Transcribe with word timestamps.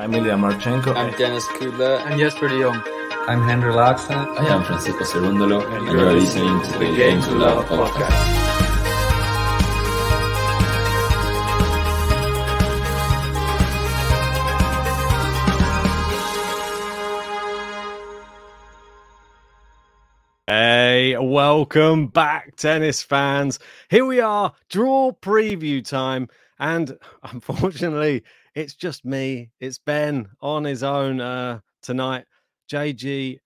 I'm 0.00 0.14
Ilya 0.14 0.32
Marchenko. 0.32 0.96
I'm 0.96 1.14
Denis 1.18 1.46
Kudla. 1.48 2.00
I'm 2.06 2.18
Jesper 2.18 2.48
de 2.48 2.62
Jong. 2.62 2.82
I'm 3.28 3.46
Henry 3.46 3.70
Laakson. 3.70 4.16
I 4.38 4.46
am 4.46 4.64
Francisco 4.64 5.04
Cerundolo, 5.04 5.62
and 5.76 5.86
you 5.88 6.00
are 6.00 6.14
listening 6.14 6.58
to 6.72 6.78
the 6.78 6.96
Game 6.96 7.20
to 7.20 7.34
Love 7.34 7.66
podcast. 7.66 8.40
Hey, 20.46 21.18
welcome 21.18 22.06
back, 22.06 22.56
tennis 22.56 23.02
fans. 23.02 23.58
Here 23.90 24.06
we 24.06 24.20
are, 24.20 24.54
draw 24.70 25.12
preview 25.12 25.84
time. 25.84 26.30
And 26.58 26.98
unfortunately, 27.22 28.24
it's 28.60 28.74
just 28.74 29.04
me. 29.04 29.50
It's 29.60 29.78
Ben 29.78 30.28
on 30.40 30.64
his 30.64 30.82
own 30.82 31.20
uh, 31.20 31.60
tonight. 31.82 32.24
JG 32.70 33.38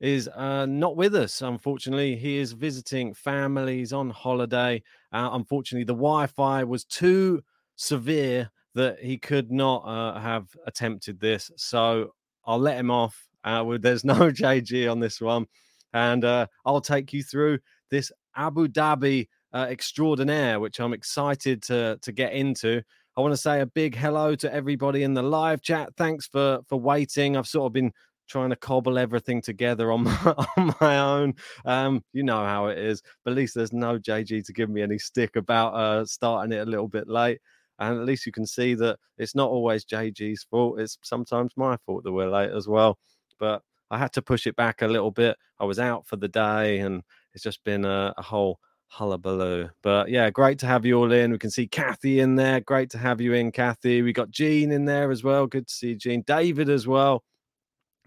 is 0.00 0.28
uh, 0.28 0.66
not 0.66 0.96
with 0.96 1.14
us, 1.14 1.42
unfortunately. 1.42 2.16
He 2.16 2.38
is 2.38 2.52
visiting 2.52 3.14
families 3.14 3.92
on 3.92 4.10
holiday. 4.10 4.82
Uh, 5.12 5.30
unfortunately, 5.32 5.84
the 5.84 5.92
Wi 5.92 6.26
Fi 6.26 6.64
was 6.64 6.84
too 6.84 7.42
severe 7.76 8.50
that 8.74 8.98
he 8.98 9.18
could 9.18 9.52
not 9.52 9.82
uh, 9.84 10.18
have 10.18 10.48
attempted 10.66 11.20
this. 11.20 11.50
So 11.56 12.14
I'll 12.44 12.58
let 12.58 12.78
him 12.78 12.90
off. 12.90 13.28
Uh, 13.44 13.76
there's 13.78 14.04
no 14.04 14.14
JG 14.14 14.90
on 14.90 14.98
this 14.98 15.20
one 15.20 15.46
and 15.92 16.24
uh, 16.24 16.46
I'll 16.64 16.80
take 16.80 17.12
you 17.12 17.22
through 17.22 17.58
this 17.90 18.10
Abu 18.36 18.68
Dhabi 18.68 19.28
uh, 19.52 19.66
extraordinaire, 19.68 20.60
which 20.60 20.80
I'm 20.80 20.92
excited 20.92 21.62
to 21.64 21.98
to 22.00 22.12
get 22.12 22.32
into. 22.32 22.82
I 23.16 23.20
want 23.20 23.32
to 23.32 23.38
say 23.38 23.60
a 23.60 23.66
big 23.66 23.94
hello 23.94 24.34
to 24.36 24.52
everybody 24.52 25.02
in 25.02 25.12
the 25.12 25.22
live 25.22 25.60
chat. 25.60 25.94
Thanks 25.96 26.26
for 26.26 26.60
for 26.66 26.80
waiting. 26.80 27.36
I've 27.36 27.46
sort 27.46 27.66
of 27.66 27.72
been 27.74 27.92
trying 28.26 28.48
to 28.48 28.56
cobble 28.56 28.98
everything 28.98 29.42
together 29.42 29.92
on 29.92 30.04
my, 30.04 30.34
on 30.56 30.74
my 30.80 30.98
own. 30.98 31.34
Um, 31.66 32.02
you 32.14 32.22
know 32.22 32.42
how 32.42 32.66
it 32.66 32.78
is. 32.78 33.02
But 33.24 33.32
at 33.32 33.36
least 33.36 33.54
there's 33.54 33.72
no 33.72 33.98
JG 33.98 34.46
to 34.46 34.52
give 34.52 34.70
me 34.70 34.80
any 34.80 34.98
stick 34.98 35.36
about 35.36 35.74
uh, 35.74 36.06
starting 36.06 36.52
it 36.52 36.66
a 36.66 36.70
little 36.70 36.88
bit 36.88 37.06
late. 37.06 37.40
And 37.78 37.98
at 37.98 38.06
least 38.06 38.24
you 38.24 38.32
can 38.32 38.46
see 38.46 38.74
that 38.76 38.98
it's 39.18 39.34
not 39.34 39.50
always 39.50 39.84
JG's 39.84 40.44
fault. 40.44 40.80
It's 40.80 40.96
sometimes 41.02 41.52
my 41.56 41.76
fault 41.84 42.04
that 42.04 42.12
we're 42.12 42.30
late 42.30 42.50
as 42.50 42.66
well. 42.66 42.98
But 43.38 43.60
I 43.90 43.98
had 43.98 44.12
to 44.14 44.22
push 44.22 44.46
it 44.46 44.56
back 44.56 44.80
a 44.80 44.86
little 44.86 45.10
bit. 45.10 45.36
I 45.60 45.64
was 45.64 45.78
out 45.78 46.06
for 46.06 46.16
the 46.16 46.28
day, 46.28 46.78
and 46.78 47.02
it's 47.34 47.44
just 47.44 47.62
been 47.64 47.84
a, 47.84 48.14
a 48.16 48.22
whole 48.22 48.58
hullabaloo. 48.92 49.70
But 49.82 50.10
yeah, 50.10 50.30
great 50.30 50.58
to 50.60 50.66
have 50.66 50.84
you 50.84 50.98
all 50.98 51.12
in. 51.12 51.32
We 51.32 51.38
can 51.38 51.50
see 51.50 51.66
Kathy 51.66 52.20
in 52.20 52.36
there. 52.36 52.60
Great 52.60 52.90
to 52.90 52.98
have 52.98 53.20
you 53.20 53.32
in, 53.32 53.50
Kathy. 53.50 54.02
We 54.02 54.12
got 54.12 54.30
Jean 54.30 54.70
in 54.70 54.84
there 54.84 55.10
as 55.10 55.24
well. 55.24 55.46
Good 55.46 55.66
to 55.68 55.74
see 55.74 55.94
Jean. 55.94 56.22
David 56.26 56.68
as 56.68 56.86
well. 56.86 57.24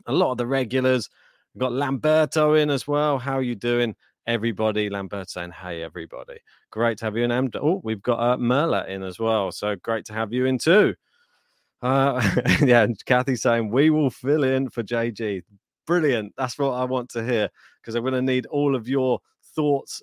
A 0.06 0.14
lot 0.14 0.32
of 0.32 0.38
the 0.38 0.46
regulars. 0.46 1.10
We've 1.54 1.62
got 1.62 1.72
Lamberto 1.72 2.62
in 2.62 2.70
as 2.70 2.88
well. 2.88 3.18
How 3.18 3.34
are 3.38 3.42
you 3.42 3.56
doing? 3.56 3.96
Everybody, 4.28 4.90
Lamberto 4.90 5.30
saying, 5.30 5.52
Hey, 5.52 5.82
everybody. 5.82 6.38
Great 6.72 7.00
to 7.00 7.06
have 7.06 7.18
you 7.18 7.24
in. 7.24 7.32
And 7.32 7.56
oh, 7.56 7.82
we've 7.84 8.02
got 8.02 8.20
uh, 8.20 8.38
Merla 8.38 8.86
in 8.88 9.04
as 9.04 9.20
well. 9.20 9.52
So 9.52 9.76
great 9.76 10.06
to 10.06 10.14
have 10.14 10.32
you 10.32 10.46
in 10.46 10.60
too. 10.60 10.96
Uh, 11.82 12.22
yeah, 12.62 12.88
Kathy 13.06 13.36
saying, 13.36 13.70
We 13.72 13.90
will 13.90 14.12
fill 14.12 14.44
in 14.44 14.70
for 14.70 14.84
JG. 14.84 15.42
Brilliant. 15.88 16.34
That's 16.38 16.58
what 16.58 16.72
I 16.72 16.84
want 16.86 17.10
to 17.12 17.24
hear 17.24 17.50
because 17.82 17.96
I'm 17.96 18.04
going 18.04 18.14
to 18.14 18.22
need 18.22 18.46
all 18.48 18.76
of 18.76 18.88
your 18.88 19.20
thoughts 19.56 20.02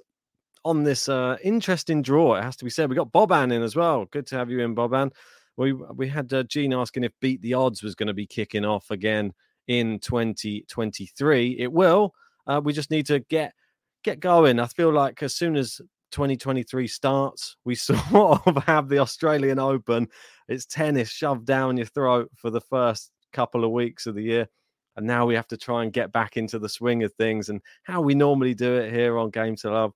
on 0.64 0.84
this 0.84 1.08
uh, 1.08 1.36
interesting 1.42 2.02
draw. 2.02 2.36
It 2.36 2.42
has 2.42 2.56
to 2.56 2.64
be 2.64 2.70
said. 2.70 2.88
We 2.88 2.96
got 2.96 3.12
Boban 3.12 3.52
in 3.52 3.62
as 3.62 3.76
well. 3.76 4.06
Good 4.06 4.26
to 4.28 4.36
have 4.36 4.50
you 4.50 4.60
in, 4.60 4.74
Boban. 4.74 5.12
We 5.56 5.72
we 5.72 6.08
had 6.08 6.32
uh, 6.32 6.44
Gene 6.44 6.72
asking 6.72 7.04
if 7.04 7.12
Beat 7.20 7.42
the 7.42 7.54
Odds 7.54 7.82
was 7.82 7.94
going 7.94 8.06
to 8.06 8.14
be 8.14 8.26
kicking 8.26 8.64
off 8.64 8.90
again 8.90 9.32
in 9.68 9.98
2023. 9.98 11.56
It 11.58 11.72
will. 11.72 12.14
Uh, 12.46 12.60
we 12.62 12.72
just 12.72 12.90
need 12.90 13.06
to 13.06 13.20
get 13.20 13.54
get 14.02 14.20
going. 14.20 14.58
I 14.58 14.66
feel 14.66 14.92
like 14.92 15.22
as 15.22 15.34
soon 15.34 15.56
as 15.56 15.80
2023 16.12 16.86
starts, 16.86 17.56
we 17.64 17.74
sort 17.76 18.46
of 18.46 18.64
have 18.64 18.88
the 18.88 18.98
Australian 18.98 19.58
Open. 19.58 20.08
It's 20.48 20.66
tennis 20.66 21.10
shoved 21.10 21.46
down 21.46 21.76
your 21.76 21.86
throat 21.86 22.30
for 22.34 22.50
the 22.50 22.60
first 22.60 23.10
couple 23.32 23.64
of 23.64 23.70
weeks 23.70 24.06
of 24.06 24.14
the 24.14 24.22
year 24.22 24.48
and 24.96 25.06
now 25.06 25.26
we 25.26 25.34
have 25.34 25.48
to 25.48 25.56
try 25.56 25.82
and 25.82 25.92
get 25.92 26.12
back 26.12 26.36
into 26.36 26.58
the 26.58 26.68
swing 26.68 27.02
of 27.02 27.12
things 27.14 27.48
and 27.48 27.60
how 27.82 28.00
we 28.00 28.14
normally 28.14 28.54
do 28.54 28.76
it 28.76 28.92
here 28.92 29.18
on 29.18 29.30
Game 29.30 29.56
to 29.56 29.70
Love. 29.70 29.92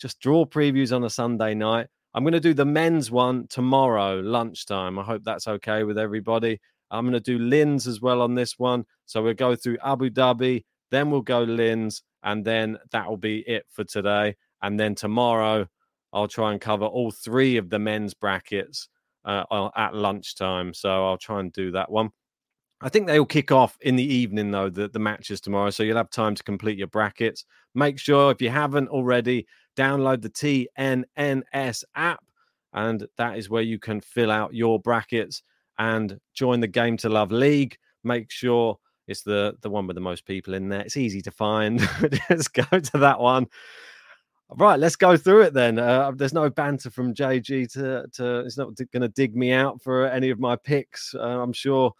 Just 0.00 0.20
draw 0.20 0.44
previews 0.44 0.94
on 0.94 1.04
a 1.04 1.10
Sunday 1.10 1.54
night. 1.54 1.88
I'm 2.14 2.24
going 2.24 2.32
to 2.32 2.40
do 2.40 2.54
the 2.54 2.64
men's 2.64 3.10
one 3.10 3.46
tomorrow, 3.48 4.20
lunchtime. 4.20 4.98
I 4.98 5.02
hope 5.02 5.22
that's 5.24 5.46
okay 5.46 5.84
with 5.84 5.98
everybody. 5.98 6.60
I'm 6.90 7.04
going 7.04 7.12
to 7.12 7.20
do 7.20 7.38
Linz 7.38 7.86
as 7.86 8.00
well 8.00 8.22
on 8.22 8.34
this 8.34 8.58
one. 8.58 8.84
So 9.06 9.22
we'll 9.22 9.34
go 9.34 9.54
through 9.54 9.78
Abu 9.84 10.10
Dhabi, 10.10 10.64
then 10.90 11.10
we'll 11.10 11.20
go 11.20 11.42
Linz, 11.42 12.02
and 12.22 12.44
then 12.44 12.78
that 12.92 13.08
will 13.08 13.18
be 13.18 13.40
it 13.40 13.66
for 13.70 13.84
today. 13.84 14.36
And 14.62 14.80
then 14.80 14.94
tomorrow, 14.94 15.66
I'll 16.12 16.28
try 16.28 16.52
and 16.52 16.60
cover 16.60 16.86
all 16.86 17.10
three 17.10 17.58
of 17.58 17.68
the 17.68 17.78
men's 17.78 18.14
brackets 18.14 18.88
uh, 19.24 19.68
at 19.76 19.94
lunchtime. 19.94 20.72
So 20.72 21.06
I'll 21.06 21.18
try 21.18 21.40
and 21.40 21.52
do 21.52 21.70
that 21.72 21.90
one. 21.90 22.10
I 22.80 22.88
think 22.88 23.06
they 23.06 23.18
will 23.18 23.26
kick 23.26 23.50
off 23.50 23.76
in 23.80 23.96
the 23.96 24.14
evening, 24.14 24.52
though, 24.52 24.70
the, 24.70 24.88
the 24.88 25.00
matches 25.00 25.40
tomorrow. 25.40 25.70
So 25.70 25.82
you'll 25.82 25.96
have 25.96 26.10
time 26.10 26.36
to 26.36 26.44
complete 26.44 26.78
your 26.78 26.86
brackets. 26.86 27.44
Make 27.74 27.98
sure, 27.98 28.30
if 28.30 28.40
you 28.40 28.50
haven't 28.50 28.88
already, 28.88 29.46
download 29.78 30.20
the 30.22 30.30
TNNS 30.30 31.84
app. 31.94 32.24
And 32.74 33.06
that 33.16 33.38
is 33.38 33.48
where 33.48 33.62
you 33.62 33.78
can 33.78 34.00
fill 34.00 34.30
out 34.30 34.54
your 34.54 34.78
brackets 34.80 35.42
and 35.78 36.18
join 36.34 36.60
the 36.60 36.66
Game 36.66 36.96
to 36.98 37.08
Love 37.08 37.30
League. 37.32 37.78
Make 38.04 38.30
sure 38.30 38.78
it's 39.06 39.22
the, 39.22 39.56
the 39.62 39.70
one 39.70 39.86
with 39.86 39.94
the 39.94 40.00
most 40.00 40.26
people 40.26 40.54
in 40.54 40.68
there. 40.68 40.80
It's 40.80 40.96
easy 40.96 41.22
to 41.22 41.30
find. 41.30 41.80
Just 42.28 42.52
go 42.52 42.78
to 42.78 42.98
that 42.98 43.20
one. 43.20 43.46
Right, 44.50 44.78
let's 44.78 44.96
go 44.96 45.16
through 45.16 45.42
it 45.42 45.54
then. 45.54 45.78
Uh, 45.78 46.10
there's 46.14 46.32
no 46.32 46.48
banter 46.48 46.90
from 46.90 47.14
JG 47.14 47.70
to, 47.72 48.06
to 48.14 48.40
it's 48.40 48.56
not 48.56 48.74
going 48.92 49.02
to 49.02 49.08
dig 49.08 49.36
me 49.36 49.52
out 49.52 49.82
for 49.82 50.06
any 50.06 50.30
of 50.30 50.40
my 50.40 50.56
picks. 50.56 51.14
Uh, 51.14 51.42
I'm 51.42 51.52
sure 51.52 51.92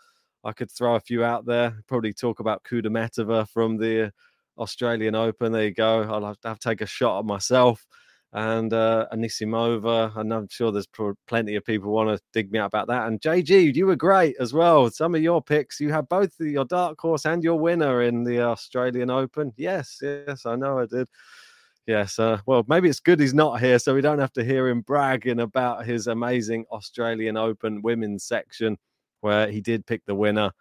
I 0.45 0.53
could 0.53 0.71
throw 0.71 0.95
a 0.97 1.01
few 1.01 1.25
out 1.25 1.45
there. 1.45 1.83
Probably 1.87 2.13
talk 2.13 2.41
about 2.41 2.65
Kudermetova 2.65 3.49
from 3.49 3.77
the 3.77 4.13
Australian 4.59 5.15
Open. 5.15 5.53
There 5.53 5.65
you 5.65 5.75
go. 5.75 6.03
I'll 6.03 6.27
have 6.27 6.41
to, 6.41 6.49
have 6.49 6.59
take 6.59 6.81
a 6.81 6.87
shot 6.87 7.21
at 7.21 7.25
myself. 7.25 7.87
and 8.33 8.73
uh, 8.73 9.07
Anisimova. 9.13 10.17
And 10.17 10.33
I'm 10.33 10.49
sure 10.49 10.71
there's 10.71 10.89
plenty 11.27 11.57
of 11.57 11.65
people 11.65 11.93
want 11.93 12.11
to 12.11 12.23
dig 12.33 12.53
me 12.53 12.59
out 12.59 12.67
about 12.67 12.89
that. 12.89 13.07
And 13.07 13.21
JG, 13.21 13.75
you 13.75 13.87
were 13.87 13.97
great 13.97 14.37
as 14.39 14.53
well. 14.53 14.91
Some 14.91 15.15
of 15.15 15.23
your 15.23 15.43
picks, 15.43 15.81
you 15.81 15.91
had 15.93 16.09
both 16.09 16.33
your 16.39 16.65
dark 16.65 17.01
horse 17.01 17.25
and 17.25 17.43
your 17.43 17.59
winner 17.59 18.03
in 18.03 18.25
the 18.25 18.41
Australian 18.41 19.11
Open. 19.11 19.53
Yes, 19.57 19.99
yes, 20.03 20.45
I 20.45 20.57
know 20.57 20.79
I 20.79 20.87
did. 20.87 21.09
Yes, 21.87 22.19
uh, 22.19 22.39
well, 22.45 22.67
maybe 22.69 22.91
it's 22.91 23.01
good 23.01 23.19
he's 23.19 23.33
not 23.33 23.61
here, 23.61 23.79
so 23.79 23.95
we 23.95 24.03
don't 24.03 24.19
have 24.19 24.35
to 24.35 24.45
hear 24.45 24.69
him 24.69 24.83
bragging 24.83 25.41
about 25.41 25.87
his 25.87 26.07
amazing 26.07 26.67
Australian 26.71 27.39
Open 27.39 27.81
women's 27.81 28.25
section, 28.25 28.77
where 29.23 29.51
he 29.51 29.63
did 29.63 29.87
pick 29.87 30.05
the 30.05 30.15
winner 30.15 30.53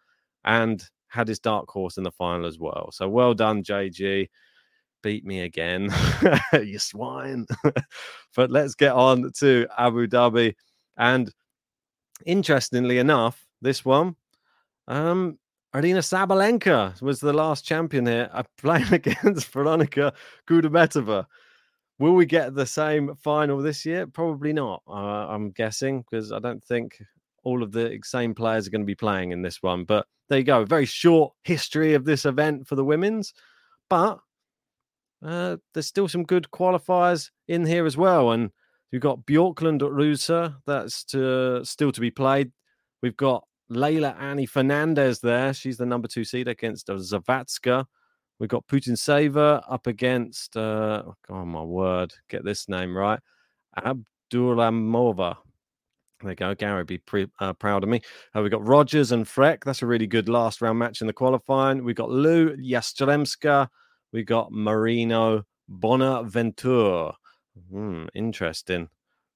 and 0.45 0.89
had 1.09 1.27
his 1.27 1.39
dark 1.39 1.69
horse 1.69 1.97
in 1.97 2.03
the 2.03 2.11
final 2.11 2.45
as 2.45 2.59
well. 2.59 2.89
So 2.91 3.07
well 3.07 3.33
done, 3.33 3.63
JG 3.63 4.27
beat 5.03 5.25
me 5.25 5.41
again, 5.41 5.89
you 6.53 6.79
swine. 6.79 7.45
but 8.35 8.51
let's 8.51 8.75
get 8.75 8.93
on 8.93 9.31
to 9.39 9.67
Abu 9.77 10.07
Dhabi. 10.07 10.55
And 10.97 11.31
interestingly 12.25 12.97
enough, 12.97 13.45
this 13.61 13.85
one, 13.85 14.15
um, 14.87 15.37
Aryna 15.73 16.01
Sabalenka 16.01 16.99
was 17.01 17.19
the 17.19 17.33
last 17.33 17.65
champion 17.65 18.05
here, 18.05 18.29
uh, 18.33 18.43
playing 18.57 18.93
against 18.93 19.51
Veronika 19.51 20.13
Kudermetova. 20.47 21.25
Will 21.99 22.13
we 22.13 22.25
get 22.25 22.53
the 22.53 22.65
same 22.65 23.15
final 23.15 23.59
this 23.59 23.85
year? 23.85 24.07
Probably 24.07 24.53
not. 24.53 24.83
Uh, 24.87 25.27
I'm 25.27 25.51
guessing 25.51 26.01
because 26.01 26.31
I 26.31 26.39
don't 26.39 26.63
think 26.63 27.01
all 27.47 27.63
of 27.63 27.71
the 27.71 27.97
same 28.03 28.35
players 28.35 28.67
are 28.67 28.69
going 28.71 28.81
to 28.81 28.85
be 28.85 28.93
playing 28.93 29.31
in 29.31 29.41
this 29.41 29.63
one. 29.63 29.85
But 29.85 30.05
there 30.27 30.39
you 30.39 30.43
go. 30.43 30.65
Very 30.65 30.85
short 30.85 31.31
history 31.45 31.93
of 31.93 32.03
this 32.03 32.25
event 32.25 32.67
for 32.67 32.75
the 32.75 32.83
women's. 32.83 33.33
But 33.89 34.19
uh, 35.23 35.55
there's 35.73 35.87
still 35.87 36.09
some 36.09 36.25
good 36.25 36.47
qualifiers 36.53 37.29
in 37.47 37.65
here 37.65 37.85
as 37.85 37.95
well. 37.95 38.31
And 38.31 38.51
you've 38.91 39.01
got 39.01 39.25
Bjorklund 39.25 39.81
Ruse, 39.81 40.29
that's 40.65 41.05
to, 41.05 41.63
still 41.63 41.93
to 41.93 42.01
be 42.01 42.11
played. 42.11 42.51
We've 43.01 43.15
got 43.15 43.45
Leylah 43.71 44.19
Annie 44.19 44.45
Fernandez 44.45 45.21
there. 45.21 45.53
She's 45.53 45.77
the 45.77 45.85
number 45.85 46.09
two 46.09 46.25
seed 46.25 46.49
against 46.49 46.87
Zavatska. 46.87 47.85
We've 48.39 48.49
got 48.49 48.67
Putintseva 48.67 49.63
up 49.69 49.87
against, 49.87 50.57
uh, 50.57 51.03
oh 51.29 51.45
my 51.45 51.63
word, 51.63 52.13
get 52.29 52.43
this 52.43 52.67
name 52.67 52.95
right, 52.95 53.21
Abduraimova. 53.79 55.37
There 56.21 56.31
you 56.31 56.35
go. 56.35 56.55
Gary, 56.55 56.83
be 56.83 56.97
pre- 56.97 57.31
uh, 57.39 57.53
proud 57.53 57.83
of 57.83 57.89
me. 57.89 58.01
Uh, 58.35 58.41
we've 58.41 58.51
got 58.51 58.65
Rogers 58.65 59.11
and 59.11 59.25
Freck. 59.25 59.63
That's 59.63 59.83
a 59.83 59.87
really 59.87 60.07
good 60.07 60.27
last 60.27 60.61
round 60.61 60.79
match 60.79 61.01
in 61.01 61.07
the 61.07 61.13
qualifying. 61.13 61.83
We've 61.83 61.95
got 61.95 62.09
Liu 62.09 62.55
Yastremska 62.57 63.67
We've 64.13 64.25
got 64.25 64.51
Marino 64.51 65.43
Bonaventure. 65.67 67.11
Hmm, 67.69 68.05
interesting. 68.15 68.89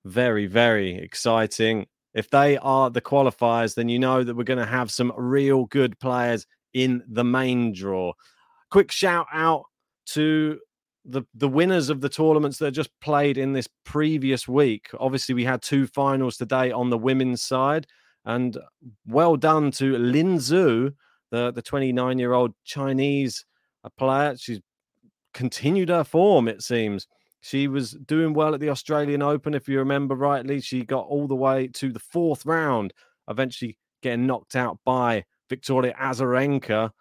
Very, 0.06 0.45
very 0.48 0.98
exciting. 0.98 1.88
If 2.13 2.30
they 2.30 2.57
are 2.57 2.89
the 2.89 3.01
qualifiers, 3.01 3.75
then 3.75 3.89
you 3.89 4.00
know 4.00 4.24
that 4.24 4.36
we're 4.36 4.44
going 4.44 4.60
to 4.60 4.66
have 4.66 4.92
some 4.92 5.13
real 5.16 5.66
good 5.66 6.00
players 6.00 6.45
in 6.74 7.04
the 7.07 7.24
main 7.24 7.74
draw. 7.74 8.13
Quick 8.69 8.92
shout 8.92 9.28
out 9.33 9.66
to 10.07 10.60
the 11.06 11.24
the 11.33 11.48
winners 11.48 11.89
of 11.89 12.01
the 12.01 12.09
tournaments 12.09 12.57
that 12.59 12.71
just 12.71 12.89
played 13.01 13.38
in 13.38 13.53
this 13.53 13.68
previous 13.86 14.48
week. 14.48 14.89
Obviously, 15.00 15.36
we 15.36 15.44
had 15.44 15.62
two 15.62 15.88
finals 15.88 16.38
today 16.38 16.71
on 16.71 16.89
the 16.89 16.98
women's 16.98 17.42
side, 17.42 17.88
and 18.25 18.57
well 19.07 19.36
done 19.36 19.71
to 19.71 19.98
Lin 19.98 20.38
Zhu, 20.38 20.94
the 21.31 21.51
the 21.51 21.62
29 21.62 22.19
year 22.19 22.33
old 22.33 22.53
Chinese 22.63 23.45
uh, 23.83 23.89
player. 23.98 24.36
She's 24.38 24.59
continued 25.33 25.89
her 25.89 26.03
form, 26.03 26.48
it 26.48 26.62
seems. 26.62 27.07
She 27.42 27.68
was 27.68 27.94
doing 28.06 28.33
well 28.33 28.54
at 28.54 28.59
the 28.59 28.69
Australian 28.69 29.24
Open, 29.24 29.56
if 29.56 29.68
you 29.68 29.80
remember 29.80 30.15
rightly. 30.15 30.62
She 30.62 30.83
got 30.83 31.07
all 31.07 31.27
the 31.27 31.36
way 31.36 31.68
to 31.69 31.92
the 31.92 32.00
fourth 32.00 32.45
round, 32.45 32.94
eventually 33.27 33.77
getting 34.04 34.27
knocked 34.27 34.56
out 34.56 34.77
by 34.86 35.25
Victoria 35.50 35.95
Azarenka. 36.00 36.92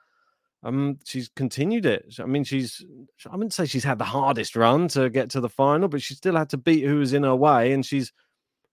Um, 0.63 0.99
she's 1.05 1.31
continued 1.35 1.87
it. 1.87 2.17
I 2.19 2.27
mean, 2.27 2.45
she's 2.45 2.85
I 3.27 3.35
wouldn't 3.35 3.55
say 3.55 3.65
she's 3.65 3.85
had 3.85 3.99
the 3.99 4.05
hardest 4.05 4.57
run 4.57 4.89
to 4.89 5.09
get 5.09 5.31
to 5.31 5.41
the 5.41 5.49
final, 5.49 5.89
but 5.89 6.03
she 6.03 6.15
still 6.15 6.37
had 6.37 6.51
to 6.51 6.59
beat 6.59 6.85
who 6.85 6.99
was 6.99 7.13
in 7.13 7.23
her 7.23 7.35
way, 7.37 7.73
and 7.73 7.85
she's 7.85 8.13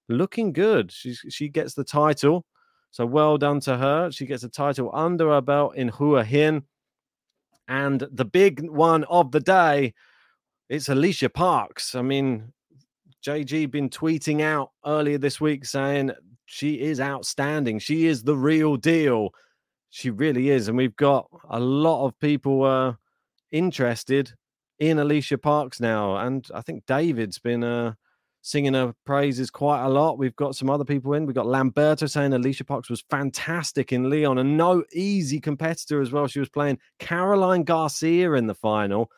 looking 0.09 0.51
good. 0.51 0.91
She's 0.91 1.23
she 1.29 1.47
gets 1.47 1.73
the 1.73 1.83
title. 1.83 2.45
So 2.91 3.05
well 3.05 3.37
done 3.37 3.59
to 3.61 3.77
her. 3.77 4.11
She 4.11 4.25
gets 4.25 4.43
a 4.43 4.49
title 4.49 4.89
under 4.93 5.29
her 5.29 5.41
belt 5.41 5.75
in 5.75 5.89
Hua 5.89 6.23
Hin. 6.23 6.63
And 7.67 8.07
the 8.11 8.25
big 8.25 8.67
one 8.69 9.03
of 9.05 9.31
the 9.31 9.41
day, 9.41 9.93
it's 10.69 10.87
Alycia 10.87 11.33
Parks. 11.33 11.95
I 11.95 12.01
mean, 12.01 12.53
JG 13.25 13.69
been 13.69 13.89
tweeting 13.89 14.41
out 14.41 14.71
earlier 14.85 15.17
this 15.17 15.41
week 15.41 15.65
saying 15.65 16.11
she 16.45 16.79
is 16.79 17.01
outstanding. 17.01 17.79
She 17.79 18.05
is 18.07 18.23
the 18.23 18.37
real 18.37 18.77
deal. 18.77 19.31
She 19.89 20.09
really 20.09 20.49
is. 20.49 20.67
And 20.67 20.77
we've 20.77 20.95
got 20.95 21.27
a 21.49 21.59
lot 21.59 22.05
of 22.05 22.19
people 22.19 22.63
uh, 22.63 22.93
interested 23.51 24.33
in 24.79 24.97
Alycia 24.97 25.41
Parks 25.41 25.79
now. 25.79 26.17
And 26.17 26.47
I 26.53 26.61
think 26.61 26.85
David's 26.85 27.39
been 27.39 27.63
uh, 27.63 27.93
singing 28.41 28.73
her 28.73 28.93
praises 29.05 29.49
quite 29.49 29.83
a 29.83 29.89
lot. 29.89 30.17
We've 30.17 30.35
got 30.35 30.55
some 30.55 30.69
other 30.69 30.85
people 30.85 31.13
in. 31.13 31.25
We've 31.25 31.35
got 31.35 31.47
Lamberto 31.47 32.07
saying 32.07 32.31
Alycia 32.31 32.65
Parks 32.65 32.89
was 32.89 33.03
fantastic 33.09 33.91
in 33.91 34.09
Lyon 34.09 34.37
and 34.37 34.57
no 34.57 34.83
easy 34.93 35.39
competitor 35.39 36.01
as 36.01 36.11
well. 36.11 36.27
She 36.27 36.39
was 36.39 36.49
playing 36.49 36.79
Caroline 36.99 37.63
Garcia 37.63 38.33
in 38.33 38.47
the 38.47 38.55
final. 38.55 39.09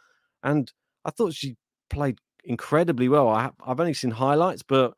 And 0.44 0.72
I 1.06 1.12
thought 1.12 1.34
she 1.34 1.58
played 1.90 2.20
incredibly 2.44 3.10
well. 3.10 3.30
I, 3.30 3.52
have 3.66 3.80
only 3.80 3.94
seen 3.94 4.12
highlights, 4.12 4.64
but 4.64 4.94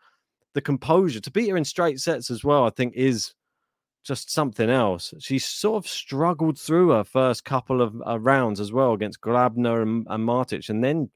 the 0.54 0.62
composure 0.62 1.20
to 1.20 1.32
beat 1.32 1.50
her 1.50 1.58
in 1.58 1.66
straight 1.66 2.00
sets 2.00 2.30
as 2.30 2.44
well, 2.44 2.66
I 2.66 2.70
think, 2.70 2.94
is 2.96 3.34
just 4.04 4.32
something 4.32 4.70
else. 4.70 5.14
She 5.20 5.40
sort 5.40 5.84
of 5.84 5.90
struggled 5.90 6.58
through 6.58 6.90
her 6.90 7.04
first 7.04 7.46
couple 7.46 7.82
of 7.82 8.02
uh, 8.06 8.20
rounds 8.20 8.60
as 8.60 8.72
well 8.72 8.94
against 8.94 9.22
Grabher 9.22 9.82
and, 9.82 10.08
and 10.10 10.28
Martic, 10.28 10.70
and 10.70 10.84
then 10.84 11.10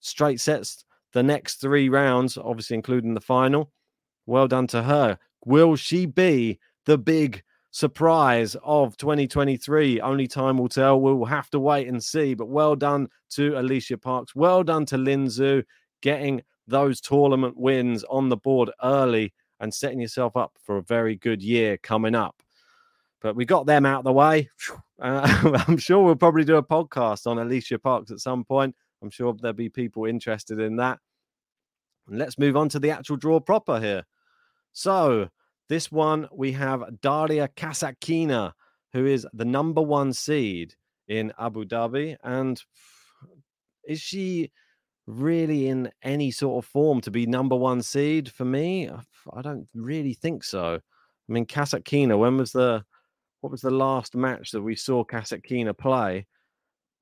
straight 0.00 0.40
sets 0.40 0.84
the 1.12 1.22
next 1.22 1.56
three 1.60 1.88
rounds, 1.88 2.36
obviously 2.36 2.74
including 2.74 3.14
the 3.14 3.20
final. 3.20 3.70
Well 4.26 4.48
done 4.48 4.66
to 4.68 4.82
her. 4.82 5.18
Will 5.44 5.76
she 5.76 6.06
be 6.06 6.58
the 6.86 6.98
big 6.98 7.42
surprise 7.70 8.56
of 8.62 8.96
2023? 8.96 10.00
Only 10.00 10.26
time 10.26 10.58
will 10.58 10.68
tell. 10.68 11.00
We'll 11.00 11.24
have 11.24 11.50
to 11.50 11.60
wait 11.60 11.88
and 11.88 12.02
see. 12.02 12.34
But 12.34 12.48
well 12.48 12.74
done 12.74 13.08
to 13.30 13.52
Alycia 13.52 14.00
Parks. 14.00 14.34
Well 14.34 14.64
done 14.64 14.86
to 14.86 14.98
Lin 14.98 15.26
Zhu 15.26 15.62
getting 16.02 16.42
those 16.66 17.00
tournament 17.00 17.56
wins 17.56 18.04
on 18.04 18.28
the 18.28 18.36
board 18.36 18.70
early 18.82 19.32
and 19.64 19.72
setting 19.72 19.98
yourself 19.98 20.36
up 20.36 20.58
for 20.62 20.76
a 20.76 20.82
very 20.82 21.16
good 21.16 21.42
year 21.42 21.78
coming 21.78 22.14
up. 22.14 22.42
But 23.22 23.34
we 23.34 23.46
got 23.46 23.64
them 23.64 23.86
out 23.86 24.00
of 24.00 24.04
the 24.04 24.12
way. 24.12 24.50
Uh, 25.02 25.64
I'm 25.66 25.76
sure 25.76 26.04
we'll 26.04 26.14
probably 26.14 26.44
do 26.44 26.54
a 26.54 26.62
podcast 26.62 27.26
on 27.26 27.36
Alycia 27.38 27.82
Parks 27.82 28.12
at 28.12 28.20
some 28.20 28.44
point. 28.44 28.76
I'm 29.02 29.10
sure 29.10 29.34
there'll 29.34 29.52
be 29.52 29.68
people 29.68 30.04
interested 30.04 30.60
in 30.60 30.76
that. 30.76 31.00
And 32.06 32.16
let's 32.16 32.38
move 32.38 32.56
on 32.56 32.68
to 32.68 32.78
the 32.78 32.92
actual 32.92 33.16
draw 33.16 33.40
proper 33.40 33.80
here. 33.80 34.04
So, 34.72 35.30
this 35.68 35.90
one 35.90 36.28
we 36.32 36.52
have 36.52 36.84
Daria 37.00 37.48
Kasatkina, 37.48 38.52
who 38.92 39.04
is 39.04 39.26
the 39.32 39.44
number 39.44 39.82
one 39.82 40.12
seed 40.12 40.76
in 41.08 41.32
Abu 41.36 41.64
Dhabi. 41.64 42.16
And 42.22 42.62
is 43.86 44.00
she 44.00 44.52
really 45.06 45.68
in 45.68 45.90
any 46.02 46.30
sort 46.30 46.64
of 46.64 46.68
form 46.68 47.00
to 47.02 47.10
be 47.10 47.26
number 47.26 47.56
one 47.56 47.82
seed 47.82 48.30
for 48.30 48.44
me? 48.44 48.88
I 49.32 49.42
don't 49.42 49.68
really 49.74 50.14
think 50.14 50.44
so. 50.44 50.74
I 50.76 51.32
mean, 51.32 51.46
Kasatkina, 51.46 52.18
when 52.18 52.36
was 52.36 52.52
the 52.52 52.84
what 53.40 53.50
was 53.50 53.60
the 53.60 53.70
last 53.70 54.16
match 54.16 54.52
that 54.52 54.62
we 54.62 54.74
saw 54.74 55.04
Kasatkina 55.04 55.76
play? 55.76 56.26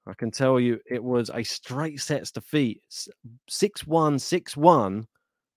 I 0.07 0.15
can 0.15 0.33
tell 0.33 0.59
you 0.59 0.81
it 0.91 1.03
was 1.03 1.31
a 1.33 1.45
straight 1.45 2.01
sets 2.01 2.33
defeat 2.33 2.83
6 3.49 3.87
1 3.87 4.19
6 4.19 4.57
1 4.57 5.07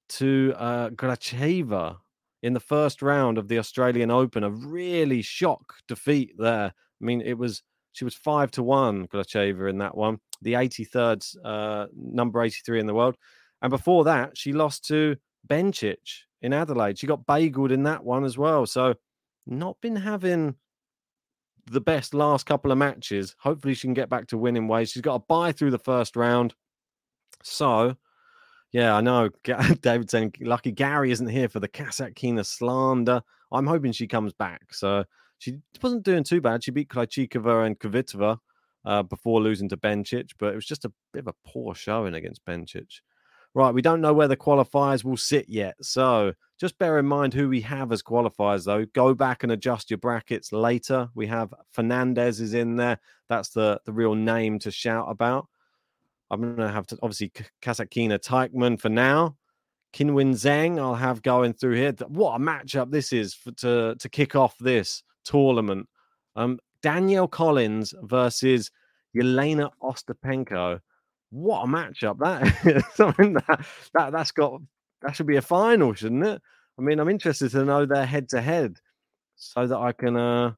to 0.09 0.53
uh, 0.55 0.89
Gracheva 0.91 1.97
in 2.43 2.53
the 2.53 2.59
first 2.59 3.01
round 3.01 3.39
of 3.39 3.47
the 3.47 3.57
Australian 3.57 4.11
Open. 4.11 4.43
A 4.43 4.51
really 4.51 5.23
shock 5.23 5.73
defeat 5.87 6.33
there. 6.37 6.67
I 6.67 7.03
mean, 7.03 7.21
it 7.21 7.37
was 7.37 7.63
she 7.93 8.05
was 8.05 8.13
five 8.13 8.51
to 8.51 8.63
one 8.63 9.07
Gracheva 9.07 9.69
in 9.69 9.77
that 9.79 9.95
one, 9.95 10.19
the 10.45 10.53
83rd 10.53 11.35
uh, 11.43 11.87
number 11.93 12.41
83 12.41 12.79
in 12.79 12.85
the 12.85 12.93
world. 12.93 13.17
And 13.61 13.71
before 13.71 14.03
that, 14.05 14.37
she 14.37 14.53
lost 14.53 14.85
to 14.87 15.17
Bencic 15.45 16.21
in 16.41 16.53
Adelaide. 16.53 16.99
She 16.99 17.07
got 17.07 17.25
bageled 17.25 17.71
in 17.71 17.83
that 17.83 18.05
one 18.05 18.23
as 18.23 18.37
well. 18.37 18.65
So, 18.65 18.93
not 19.47 19.81
been 19.81 19.95
having 19.95 20.55
the 21.65 21.81
best 21.81 22.13
last 22.13 22.45
couple 22.45 22.71
of 22.71 22.77
matches. 22.77 23.35
Hopefully, 23.39 23.73
she 23.73 23.87
can 23.87 23.95
get 23.95 24.09
back 24.09 24.27
to 24.27 24.37
winning 24.37 24.67
ways. 24.67 24.91
She's 24.91 25.01
got 25.01 25.15
a 25.15 25.19
bye 25.19 25.51
through 25.51 25.71
the 25.71 25.79
first 25.79 26.15
round. 26.15 26.53
So, 27.41 27.95
yeah, 28.71 28.95
I 28.95 29.01
know. 29.01 29.29
David 29.81 30.11
saying 30.11 30.35
lucky 30.41 30.71
Gary 30.71 31.11
isn't 31.11 31.27
here 31.27 31.49
for 31.49 31.59
the 31.59 31.67
Kasatkina 31.67 32.45
slander. 32.45 33.23
I'm 33.51 33.67
hoping 33.67 33.93
she 33.93 34.07
comes 34.07 34.33
back. 34.33 34.73
So 34.73 35.05
she 35.39 35.57
wasn't 35.81 36.03
doing 36.03 36.23
too 36.23 36.41
bad. 36.41 36.63
She 36.63 36.71
beat 36.71 36.89
Krejcikova 36.89 37.65
and 37.65 37.79
Kvitova 37.79 38.37
uh, 38.85 39.03
before 39.03 39.41
losing 39.41 39.69
to 39.69 39.77
Bencic, 39.77 40.31
but 40.37 40.53
it 40.53 40.55
was 40.55 40.65
just 40.65 40.85
a 40.85 40.93
bit 41.13 41.21
of 41.21 41.27
a 41.27 41.49
poor 41.49 41.75
showing 41.75 42.13
against 42.13 42.45
Bencic. 42.45 43.01
Right, 43.53 43.73
we 43.73 43.81
don't 43.81 44.01
know 44.01 44.13
where 44.13 44.27
the 44.27 44.35
qualifiers 44.35 45.05
will 45.05 45.15
sit 45.15 45.47
yet. 45.47 45.75
So 45.81 46.33
just 46.59 46.77
bear 46.77 46.99
in 46.99 47.05
mind 47.05 47.33
who 47.33 47.47
we 47.47 47.61
have 47.61 47.93
as 47.93 48.03
qualifiers, 48.03 48.65
though. 48.65 48.85
Go 48.93 49.13
back 49.13 49.43
and 49.43 49.51
adjust 49.51 49.89
your 49.89 49.97
brackets 49.97 50.51
later. 50.51 51.07
We 51.15 51.27
have 51.27 51.53
Fernandez 51.71 52.41
is 52.41 52.53
in 52.53 52.75
there. 52.75 52.99
That's 53.29 53.49
the, 53.49 53.79
the 53.85 53.93
real 53.93 54.13
name 54.13 54.59
to 54.59 54.71
shout 54.71 55.05
about. 55.09 55.47
I'm 56.29 56.41
going 56.41 56.57
to 56.57 56.71
have 56.71 56.87
to 56.87 56.97
obviously 57.01 57.31
Kasatkina 57.61 58.19
Teichmann 58.19 58.79
for 58.79 58.89
now. 58.89 59.37
Qinwen 59.93 60.33
Zheng, 60.33 60.77
I'll 60.77 60.95
have 60.95 61.21
going 61.21 61.53
through 61.53 61.75
here. 61.75 61.93
What 62.09 62.35
a 62.35 62.39
matchup 62.39 62.91
this 62.91 63.13
is 63.13 63.33
for, 63.33 63.51
to 63.51 63.95
to 63.97 64.09
kick 64.09 64.35
off 64.35 64.57
this 64.57 65.03
tournament. 65.23 65.87
Um, 66.35 66.59
Danielle 66.85 67.27
Collins 67.27 67.95
versus 68.03 68.69
Jelena 69.17 69.71
Ostapenko. 69.81 70.79
What 71.31 71.63
a 71.63 71.65
matchup 71.65 72.19
that 72.19 72.43
that, 72.97 73.65
that 73.95 74.11
that's 74.11 74.31
got 74.31 74.61
that 75.01 75.15
should 75.15 75.25
be 75.25 75.37
a 75.37 75.41
final, 75.41 75.95
shouldn't 75.95 76.23
it? 76.23 76.39
I 76.77 76.81
mean, 76.83 76.99
I'm 76.99 77.09
interested 77.09 77.49
to 77.49 77.65
know 77.65 77.87
their 77.87 78.05
head 78.05 78.29
to 78.29 78.41
head 78.41 78.77
so 79.35 79.65
that 79.65 79.79
I 79.79 79.93
can 79.93 80.15
uh, 80.15 80.53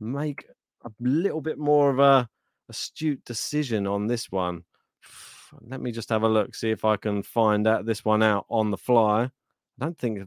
make 0.00 0.46
a 0.86 0.90
little 0.98 1.42
bit 1.42 1.58
more 1.58 1.90
of 1.90 1.98
a 1.98 2.26
astute 2.70 3.22
decision 3.26 3.86
on 3.86 4.06
this 4.06 4.32
one. 4.32 4.64
Let 5.60 5.82
me 5.82 5.92
just 5.92 6.08
have 6.08 6.22
a 6.22 6.28
look, 6.28 6.54
see 6.54 6.70
if 6.70 6.86
I 6.86 6.96
can 6.96 7.22
find 7.22 7.66
out 7.66 7.84
this 7.84 8.02
one 8.02 8.22
out 8.22 8.46
on 8.48 8.70
the 8.70 8.78
fly. 8.78 9.24
I 9.24 9.30
don't 9.78 9.98
think 9.98 10.20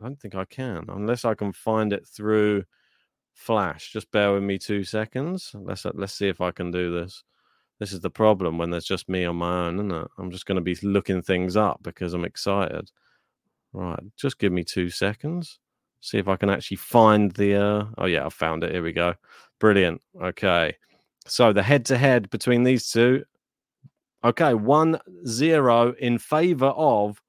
I 0.00 0.04
don't 0.04 0.20
think 0.20 0.34
I 0.34 0.44
can, 0.44 0.86
unless 0.88 1.24
I 1.24 1.34
can 1.34 1.52
find 1.52 1.92
it 1.92 2.04
through 2.04 2.64
Flash. 3.36 3.92
Just 3.92 4.10
bear 4.10 4.32
with 4.32 4.42
me 4.42 4.58
two 4.58 4.82
seconds. 4.82 5.52
Let's 5.54 5.84
let's 5.94 6.14
see 6.14 6.28
if 6.28 6.40
I 6.40 6.50
can 6.50 6.72
do 6.72 6.92
this. 6.92 7.22
This 7.78 7.92
is 7.92 8.00
the 8.00 8.10
problem 8.10 8.58
when 8.58 8.70
there's 8.70 8.86
just 8.86 9.08
me 9.08 9.24
on 9.24 9.36
my 9.36 9.66
own, 9.66 9.74
isn't 9.76 9.92
it? 9.92 10.08
I'm 10.18 10.30
just 10.30 10.46
going 10.46 10.56
to 10.56 10.62
be 10.62 10.76
looking 10.82 11.22
things 11.22 11.56
up 11.56 11.80
because 11.82 12.14
I'm 12.14 12.24
excited. 12.24 12.90
Right, 13.72 14.00
just 14.16 14.38
give 14.38 14.52
me 14.52 14.64
two 14.64 14.88
seconds. 14.88 15.60
See 16.00 16.18
if 16.18 16.26
I 16.26 16.36
can 16.36 16.50
actually 16.50 16.78
find 16.78 17.30
the. 17.32 17.54
Uh... 17.54 17.84
Oh 17.98 18.06
yeah, 18.06 18.26
I 18.26 18.30
found 18.30 18.64
it. 18.64 18.72
Here 18.72 18.82
we 18.82 18.92
go. 18.92 19.14
Brilliant. 19.60 20.00
Okay, 20.20 20.74
so 21.26 21.52
the 21.52 21.62
head-to-head 21.62 22.30
between 22.30 22.62
these 22.64 22.90
two 22.90 23.24
Okay, 24.26 24.54
one 24.54 24.98
zero 25.24 25.94
in 26.00 26.18
favor 26.18 26.66
of 26.66 27.22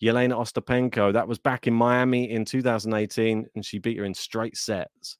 Jelena 0.00 0.32
Ostapenko. 0.32 1.12
That 1.12 1.28
was 1.28 1.38
back 1.38 1.66
in 1.66 1.74
Miami 1.74 2.30
in 2.30 2.46
2018, 2.46 3.46
and 3.54 3.64
she 3.64 3.78
beat 3.78 3.98
her 3.98 4.04
in 4.04 4.14
straight 4.14 4.56
sets. 4.56 5.18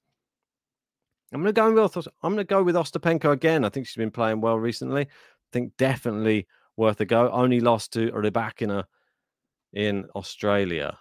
I'm 1.32 1.40
gonna 1.40 1.52
go 1.52 1.72
with 1.72 2.08
I'm 2.22 2.32
gonna 2.32 2.44
go 2.44 2.62
with 2.62 2.74
Ostapenko 2.74 3.32
again. 3.32 3.64
I 3.64 3.68
think 3.68 3.86
she's 3.86 3.96
been 3.96 4.10
playing 4.10 4.40
well 4.40 4.58
recently. 4.58 5.02
I 5.02 5.06
think 5.52 5.76
definitely 5.76 6.46
worth 6.76 7.00
a 7.00 7.04
go. 7.04 7.30
Only 7.30 7.60
lost 7.60 7.92
to 7.94 8.10
Rybakina 8.12 8.84
in 9.72 10.06
Australia. 10.14 10.98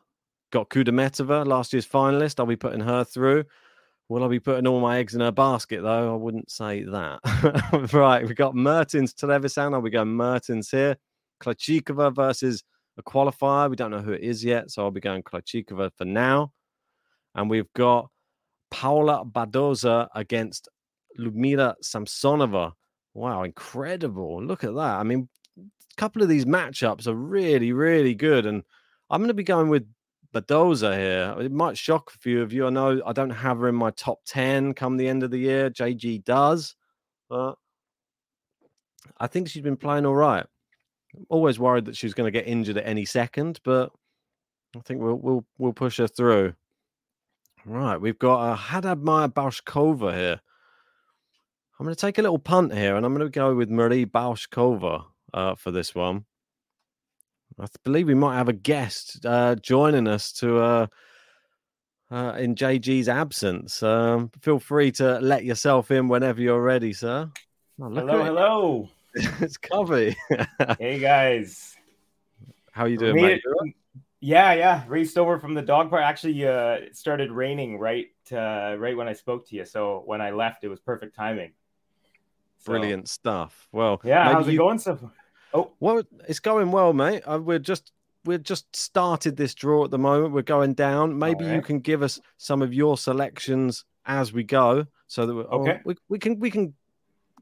Got 0.51 0.69
Kudermetova, 0.69 1.46
last 1.46 1.74
year's 1.74 1.88
finalist. 1.88 2.39
I'll 2.39 2.46
be 2.46 2.55
putting 2.55 2.81
her 2.81 3.03
through. 3.03 3.46
Will 4.10 4.24
I 4.24 4.27
be 4.29 4.39
putting 4.39 4.67
all 4.67 4.79
my 4.79 5.00
eggs 5.00 5.15
in 5.15 5.22
her 5.22 5.31
basket, 5.31 5.81
though? 5.81 6.13
I 6.13 6.17
wouldn't 6.17 6.50
say 6.50 6.84
that. 6.84 7.89
right, 7.93 8.25
we've 8.25 8.38
got 8.38 8.55
Mertens 8.55 9.13
Trevisan. 9.13 9.74
I'll 9.74 9.81
be 9.81 9.89
going 9.89 10.15
Mertens 10.15 10.72
here. 10.72 10.96
Krejcikova 11.41 12.15
versus 12.15 12.63
a 12.98 13.03
qualifier. 13.03 13.69
We 13.69 13.75
don't 13.75 13.91
know 13.91 14.00
who 14.00 14.13
it 14.13 14.24
is 14.24 14.43
yet, 14.46 14.72
so 14.72 14.84
I'll 14.84 14.91
be 14.91 15.01
going 15.01 15.24
Krejcikova 15.24 15.91
for 15.98 16.05
now. 16.05 16.53
And 17.36 17.50
we've 17.50 17.72
got 17.74 18.10
Paula 18.72 19.26
Badosa 19.26 20.08
against 20.16 20.70
Ludmila 21.18 21.76
Samsonova. 21.84 22.74
Wow, 23.14 23.44
incredible. 23.44 24.44
Look 24.44 24.64
at 24.64 24.76
that. 24.76 25.00
I 25.00 25.04
mean, 25.04 25.30
a 25.58 25.96
couple 25.98 26.22
of 26.22 26.30
these 26.30 26.46
matchups 26.46 27.08
are 27.08 27.16
really, 27.16 27.74
really 27.74 28.14
good. 28.14 28.46
And 28.46 28.64
I'm 29.10 29.22
going 29.22 29.30
to 29.30 29.34
be 29.34 29.44
going 29.44 29.70
with 29.70 29.88
Badosa 30.34 30.96
here. 30.98 31.36
It 31.40 31.52
might 31.52 31.78
shock 31.78 32.12
a 32.14 32.18
few 32.20 32.42
of 32.42 32.54
you. 32.54 32.68
I 32.68 32.70
know 32.70 33.02
I 33.06 33.14
don't 33.14 33.30
have 33.30 33.60
her 33.60 33.68
in 33.68 33.76
my 33.76 33.92
top 33.92 34.20
10 34.26 34.74
come 34.74 34.98
the 34.98 35.08
end 35.08 35.24
of 35.24 35.32
the 35.32 35.40
year. 35.40 35.70
JG 35.70 36.24
does, 36.24 36.76
but 37.30 37.56
I 39.18 39.28
think 39.28 39.50
she's 39.50 39.64
been 39.64 39.78
playing 39.78 40.06
all 40.06 40.16
right. 40.16 40.46
always 41.30 41.60
worried 41.60 41.86
that 41.86 41.98
she's 41.98 42.14
going 42.14 42.32
to 42.32 42.38
get 42.38 42.48
injured 42.48 42.78
at 42.78 42.86
any 42.86 43.06
second, 43.06 43.60
but 43.64 43.92
I 44.76 44.82
think 44.82 45.02
we'll 45.02 45.16
we'll 45.16 45.46
we'll 45.58 45.74
push 45.74 45.98
her 45.98 46.08
through. 46.08 46.54
Right, 47.70 48.00
we've 48.00 48.18
got 48.18 48.54
a 48.54 48.56
Haddad 48.56 49.04
Maia 49.04 49.28
Bouzkova 49.28 50.16
here. 50.16 50.40
I'm 51.78 51.86
going 51.86 51.94
to 51.94 52.00
take 52.00 52.18
a 52.18 52.22
little 52.22 52.40
punt 52.40 52.74
here, 52.74 52.96
and 52.96 53.06
I'm 53.06 53.14
going 53.14 53.30
to 53.30 53.30
go 53.30 53.54
with 53.56 53.70
Marie 53.70 54.06
Bouzkova 54.06 55.04
uh, 55.34 55.56
for 55.56 55.72
this 55.72 55.94
one. 55.94 56.24
I 57.60 57.66
believe 57.84 58.08
we 58.08 58.14
might 58.14 58.38
have 58.38 58.48
a 58.48 58.54
guest 58.54 59.26
uh, 59.26 59.56
joining 59.56 60.08
us 60.08 60.32
to 60.34 60.60
uh, 60.60 60.88
uh, 62.10 62.36
in 62.40 62.56
JG's 62.56 63.10
absence. 63.10 63.84
Um, 63.84 64.32
feel 64.42 64.60
free 64.60 64.94
to 64.94 65.20
let 65.20 65.44
yourself 65.44 65.92
in 65.92 66.08
whenever 66.08 66.42
you're 66.42 66.64
ready, 66.64 66.94
sir. 66.94 67.30
Oh, 67.82 67.90
hello, 67.90 68.24
hello. 68.24 68.90
it's 69.42 69.58
Covey. 69.58 70.16
hey 70.80 71.00
guys, 71.00 71.76
how 72.72 72.84
are 72.84 72.88
you 72.88 72.98
doing, 72.98 73.22
mate? 73.22 73.42
Yeah, 74.20 74.54
yeah. 74.54 74.84
Raced 74.88 75.18
over 75.18 75.40
from 75.40 75.54
the 75.54 75.62
dog 75.62 75.90
park. 75.90 76.04
Actually, 76.04 76.46
uh, 76.48 76.74
it 76.74 76.98
started 76.98 77.32
raining 77.32 77.78
right, 77.78 78.08
uh, 78.32 78.76
right 78.78 78.98
when 78.98 79.08
I 79.08 79.14
spoke 79.14 79.48
to 79.50 79.56
you. 79.56 79.66
So 79.66 80.04
when 80.06 80.22
I 80.22 80.32
left, 80.32 80.64
it 80.64 80.70
was 80.70 80.80
perfect 80.80 81.16
timing. 81.16 81.52
So, 82.60 82.72
Brilliant 82.72 83.10
stuff. 83.10 83.68
Well, 83.72 84.02
yeah. 84.04 84.32
How's 84.32 84.48
it 84.48 84.54
you... 84.54 84.58
going 84.58 84.80
so 84.80 84.96
far? 84.96 85.12
Oh, 85.54 85.72
well, 85.80 86.02
it's 86.28 86.40
going 86.40 86.72
well, 86.72 86.94
mate. 86.94 87.22
Uh, 87.26 87.40
we're 87.42 87.60
just 87.60 87.92
we're 88.26 88.38
just 88.38 88.76
started 88.76 89.38
this 89.38 89.54
draw 89.54 89.86
at 89.86 89.92
the 89.92 89.98
moment. 89.98 90.34
We're 90.34 90.42
going 90.42 90.74
down. 90.74 91.18
Maybe 91.18 91.46
right. 91.46 91.56
you 91.56 91.62
can 91.62 91.80
give 91.80 92.02
us 92.02 92.20
some 92.38 92.62
of 92.62 92.74
your 92.74 92.98
selections 92.98 93.86
as 94.06 94.34
we 94.34 94.44
go, 94.44 94.86
so 95.08 95.26
that 95.26 95.34
oh, 95.34 95.62
okay. 95.62 95.80
we, 95.86 95.96
we 96.10 96.20
can 96.20 96.40
we 96.40 96.52
can 96.52 96.74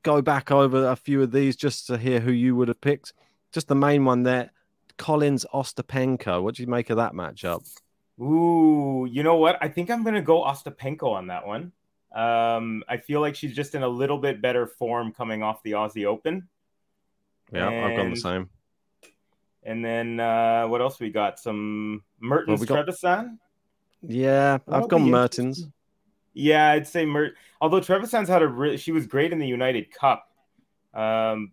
go 0.04 0.22
back 0.22 0.52
over 0.52 0.88
a 0.88 0.96
few 0.96 1.22
of 1.24 1.32
these 1.32 1.56
just 1.56 1.88
to 1.88 1.98
hear 1.98 2.20
who 2.20 2.32
you 2.32 2.56
would 2.56 2.68
have 2.68 2.82
picked. 2.82 3.14
Just 3.52 3.68
the 3.68 3.76
main 3.76 4.06
one 4.06 4.24
there, 4.24 4.52
Collins 4.98 5.46
Ostapenko. 5.54 6.42
What 6.42 6.56
do 6.56 6.64
you 6.64 6.68
make 6.68 6.90
of 6.90 6.98
that 6.98 7.14
matchup? 7.14 7.68
Ooh, 8.20 9.08
you 9.10 9.24
know 9.24 9.36
what? 9.36 9.58
I 9.62 9.68
think 9.68 9.90
I'm 9.90 10.04
gonna 10.04 10.22
go 10.22 10.44
Ostapenko 10.44 11.12
on 11.12 11.28
that 11.28 11.46
one. 11.46 11.72
Um, 12.14 12.84
I 12.88 12.98
feel 12.98 13.20
like 13.20 13.36
she's 13.36 13.54
just 13.54 13.76
in 13.76 13.84
a 13.84 13.88
little 13.90 14.18
bit 14.18 14.42
better 14.42 14.68
form 14.68 15.12
coming 15.12 15.44
off 15.44 15.62
the 15.64 15.72
Aussie 15.72 16.06
Open. 16.06 16.48
Yeah, 17.52 17.70
and, 17.70 17.86
I've 17.86 17.98
gone 17.98 18.10
the 18.10 18.16
same. 18.16 18.50
And 19.64 19.84
then 19.84 20.20
uh, 20.20 20.66
what 20.68 20.80
else 20.82 21.00
we 21.00 21.10
got? 21.10 21.40
Some 21.40 22.04
Mertens 22.20 22.62
well, 22.62 22.68
got... 22.68 22.88
Trevisan. 22.88 23.38
Yeah, 24.02 24.60
I've 24.68 24.88
gone 24.88 25.10
Mertens. 25.10 25.68
Yeah, 26.34 26.72
I'd 26.72 26.88
say 26.88 27.06
Mert. 27.06 27.34
Although 27.60 27.82
Trevisan's 27.82 28.30
had 28.30 28.42
a, 28.42 28.48
re- 28.48 28.78
she 28.78 28.92
was 28.92 29.08
great 29.08 29.34
in 29.34 29.40
the 29.40 29.48
United 29.48 29.92
Cup. 29.92 30.30
Um, 30.94 31.52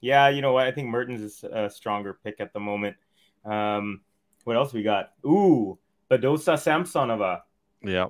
yeah, 0.00 0.28
you 0.28 0.42
know 0.42 0.52
what? 0.52 0.66
I 0.66 0.72
think 0.72 0.88
Mertens 0.88 1.20
is 1.20 1.44
a 1.44 1.68
stronger 1.70 2.18
pick 2.24 2.36
at 2.40 2.52
the 2.52 2.60
moment. 2.60 2.96
Um, 3.44 4.00
what 4.44 4.56
else 4.56 4.72
we 4.72 4.82
got? 4.82 5.12
Ooh, 5.24 5.78
Badosa 6.10 6.54
Samsonova. 6.54 7.40
Yeah, 7.82 8.06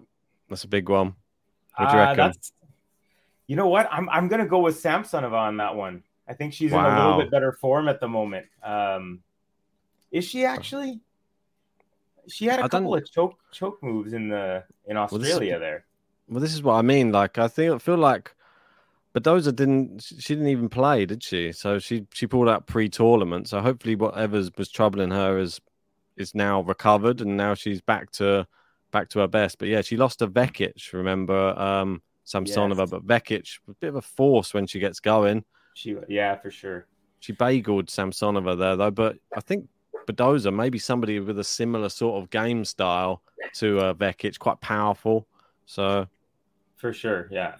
that's 0.48 0.64
a 0.64 0.68
big 0.68 0.88
one. 0.88 1.14
What 1.76 1.90
do 1.90 1.96
you 1.96 2.02
uh, 2.02 2.06
reckon? 2.06 2.32
You 3.46 3.56
know 3.56 3.68
what? 3.68 3.88
I'm 3.90 4.08
I'm 4.08 4.28
gonna 4.28 4.46
go 4.46 4.60
with 4.60 4.82
Samsonova 4.82 5.32
on 5.32 5.56
that 5.58 5.74
one. 5.74 6.02
I 6.28 6.34
think 6.34 6.52
she's 6.52 6.72
wow. 6.72 6.88
in 6.88 6.94
a 6.94 7.04
little 7.04 7.22
bit 7.22 7.30
better 7.30 7.52
form 7.52 7.88
at 7.88 8.00
the 8.00 8.08
moment. 8.08 8.46
Um, 8.62 9.20
is 10.10 10.24
she 10.24 10.44
actually? 10.44 11.00
She 12.28 12.46
had 12.46 12.60
a 12.60 12.64
I 12.64 12.68
couple 12.68 12.94
of 12.94 13.10
choke 13.10 13.38
choke 13.50 13.82
moves 13.82 14.12
in 14.12 14.28
the 14.28 14.64
in 14.86 14.96
Australia 14.96 15.52
well, 15.52 15.60
there. 15.60 15.84
Well, 16.28 16.40
this 16.40 16.54
is 16.54 16.62
what 16.62 16.74
I 16.74 16.82
mean. 16.82 17.12
Like, 17.12 17.36
I 17.38 17.48
think 17.48 17.72
I 17.72 17.78
feel 17.78 17.98
like 17.98 18.34
Badosa 19.14 19.54
didn't. 19.54 20.02
She 20.02 20.34
didn't 20.34 20.48
even 20.48 20.68
play, 20.68 21.04
did 21.04 21.22
she? 21.22 21.52
So 21.52 21.78
she 21.78 22.06
she 22.12 22.26
pulled 22.26 22.48
out 22.48 22.66
pre-tournament. 22.66 23.48
So 23.48 23.60
hopefully, 23.60 23.94
whatever 23.94 24.42
was 24.56 24.70
troubling 24.70 25.10
her 25.10 25.38
is 25.38 25.60
is 26.16 26.34
now 26.34 26.62
recovered, 26.62 27.20
and 27.20 27.36
now 27.36 27.54
she's 27.54 27.80
back 27.80 28.10
to 28.12 28.46
back 28.90 29.08
to 29.10 29.20
her 29.20 29.28
best. 29.28 29.58
But 29.58 29.68
yeah, 29.68 29.82
she 29.82 29.96
lost 29.96 30.20
to 30.20 30.28
Vekic. 30.28 30.92
Remember, 30.92 31.58
um, 31.58 32.02
Samsonova, 32.26 32.78
yes. 32.78 32.90
but 32.90 33.06
Vekic 33.06 33.58
a 33.68 33.74
bit 33.74 33.88
of 33.88 33.96
a 33.96 34.02
force 34.02 34.54
when 34.54 34.66
she 34.66 34.78
gets 34.78 35.00
going. 35.00 35.44
She, 35.74 35.96
yeah, 36.08 36.36
for 36.36 36.50
sure. 36.50 36.86
She 37.20 37.32
bageled 37.32 37.86
Samsonova 37.86 38.58
there 38.58 38.76
though, 38.76 38.90
but 38.90 39.16
I 39.36 39.40
think 39.40 39.68
Badosa, 40.06 40.54
maybe 40.54 40.78
somebody 40.78 41.20
with 41.20 41.38
a 41.38 41.44
similar 41.44 41.88
sort 41.88 42.22
of 42.22 42.30
game 42.30 42.64
style 42.64 43.22
to 43.54 43.78
uh, 43.78 43.94
Vekic, 43.94 44.38
quite 44.38 44.60
powerful. 44.60 45.26
So, 45.66 46.06
for 46.76 46.92
sure, 46.92 47.28
yeah. 47.30 47.56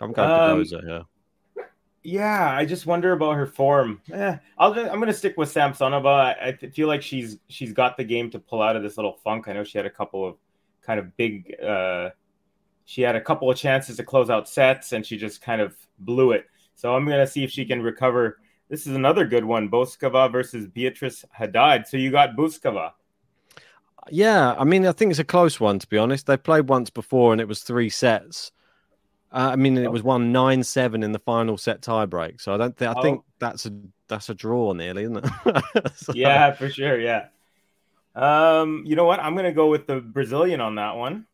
I'm 0.00 0.12
going 0.12 0.30
um, 0.30 0.58
Badosa 0.58 0.84
here. 0.84 1.02
Yeah, 2.02 2.54
I 2.54 2.66
just 2.66 2.84
wonder 2.84 3.12
about 3.12 3.36
her 3.36 3.46
form. 3.46 4.02
Yeah, 4.06 4.38
I'll 4.58 4.74
just, 4.74 4.90
I'm 4.90 4.96
going 4.96 5.06
to 5.06 5.14
stick 5.14 5.38
with 5.38 5.52
Samsonova. 5.52 6.06
I, 6.06 6.48
I 6.48 6.66
feel 6.68 6.86
like 6.86 7.02
she's 7.02 7.38
she's 7.48 7.72
got 7.72 7.96
the 7.96 8.04
game 8.04 8.30
to 8.30 8.38
pull 8.38 8.60
out 8.60 8.76
of 8.76 8.82
this 8.82 8.98
little 8.98 9.14
funk. 9.24 9.48
I 9.48 9.54
know 9.54 9.64
she 9.64 9.78
had 9.78 9.86
a 9.86 9.90
couple 9.90 10.26
of 10.28 10.36
kind 10.82 11.00
of 11.00 11.16
big. 11.16 11.54
Uh, 11.62 12.10
she 12.84 13.00
had 13.00 13.16
a 13.16 13.20
couple 13.20 13.50
of 13.50 13.56
chances 13.56 13.96
to 13.96 14.04
close 14.04 14.28
out 14.28 14.48
sets, 14.48 14.92
and 14.92 15.04
she 15.04 15.16
just 15.16 15.40
kind 15.40 15.62
of 15.62 15.74
blew 16.00 16.32
it. 16.32 16.46
So 16.74 16.94
I'm 16.94 17.06
going 17.06 17.20
to 17.20 17.26
see 17.26 17.42
if 17.42 17.50
she 17.50 17.64
can 17.64 17.82
recover. 17.82 18.38
this 18.68 18.86
is 18.86 18.94
another 18.94 19.24
good 19.24 19.44
one. 19.44 19.70
Bouzkova 19.70 20.30
versus 20.30 20.66
Beatriz 20.66 21.24
Haddad. 21.30 21.86
So 21.86 21.96
you 21.96 22.10
got 22.10 22.36
Bouzkova. 22.36 22.92
Yeah, 24.10 24.54
I 24.58 24.64
mean, 24.64 24.86
I 24.86 24.92
think 24.92 25.10
it's 25.10 25.20
a 25.20 25.24
close 25.24 25.58
one 25.58 25.78
to 25.78 25.86
be 25.86 25.96
honest. 25.96 26.26
They 26.26 26.36
played 26.36 26.68
once 26.68 26.90
before 26.90 27.32
and 27.32 27.40
it 27.40 27.48
was 27.48 27.62
three 27.62 27.88
sets. 27.88 28.52
Uh, 29.34 29.50
I 29.52 29.56
mean, 29.56 29.76
it 29.76 29.90
was 29.90 30.02
one 30.04 30.30
nine 30.30 30.62
seven 30.62 31.02
in 31.02 31.10
the 31.12 31.18
final 31.18 31.58
set 31.58 31.80
tiebreak. 31.82 32.40
So 32.40 32.54
I 32.54 32.56
don't 32.56 32.76
think 32.76 32.96
I 32.96 33.02
think 33.02 33.18
Oh. 33.20 33.24
that's 33.40 33.66
a 33.66 33.72
that's 34.08 34.28
a 34.30 34.34
draw 34.34 34.72
nearly, 34.72 35.02
isn't 35.02 35.16
it? 35.24 35.62
So- 35.96 36.12
Yeah, 36.14 36.52
for 36.52 36.68
sure. 36.70 36.98
Yeah. 37.00 37.26
Um, 38.14 38.84
you 38.86 38.94
know 38.94 39.04
what? 39.04 39.18
I'm 39.20 39.34
gonna 39.34 39.52
go 39.52 39.68
with 39.68 39.86
the 39.88 40.00
Brazilian 40.00 40.60
on 40.60 40.76
that 40.76 40.94
one. 40.96 41.26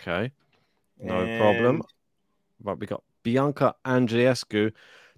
Okay. 0.00 0.30
No 1.00 1.38
problem. 1.38 1.82
But 2.60 2.78
we 2.78 2.86
got 2.86 3.02
Bianca 3.22 3.74
Andreescu. 3.84 4.72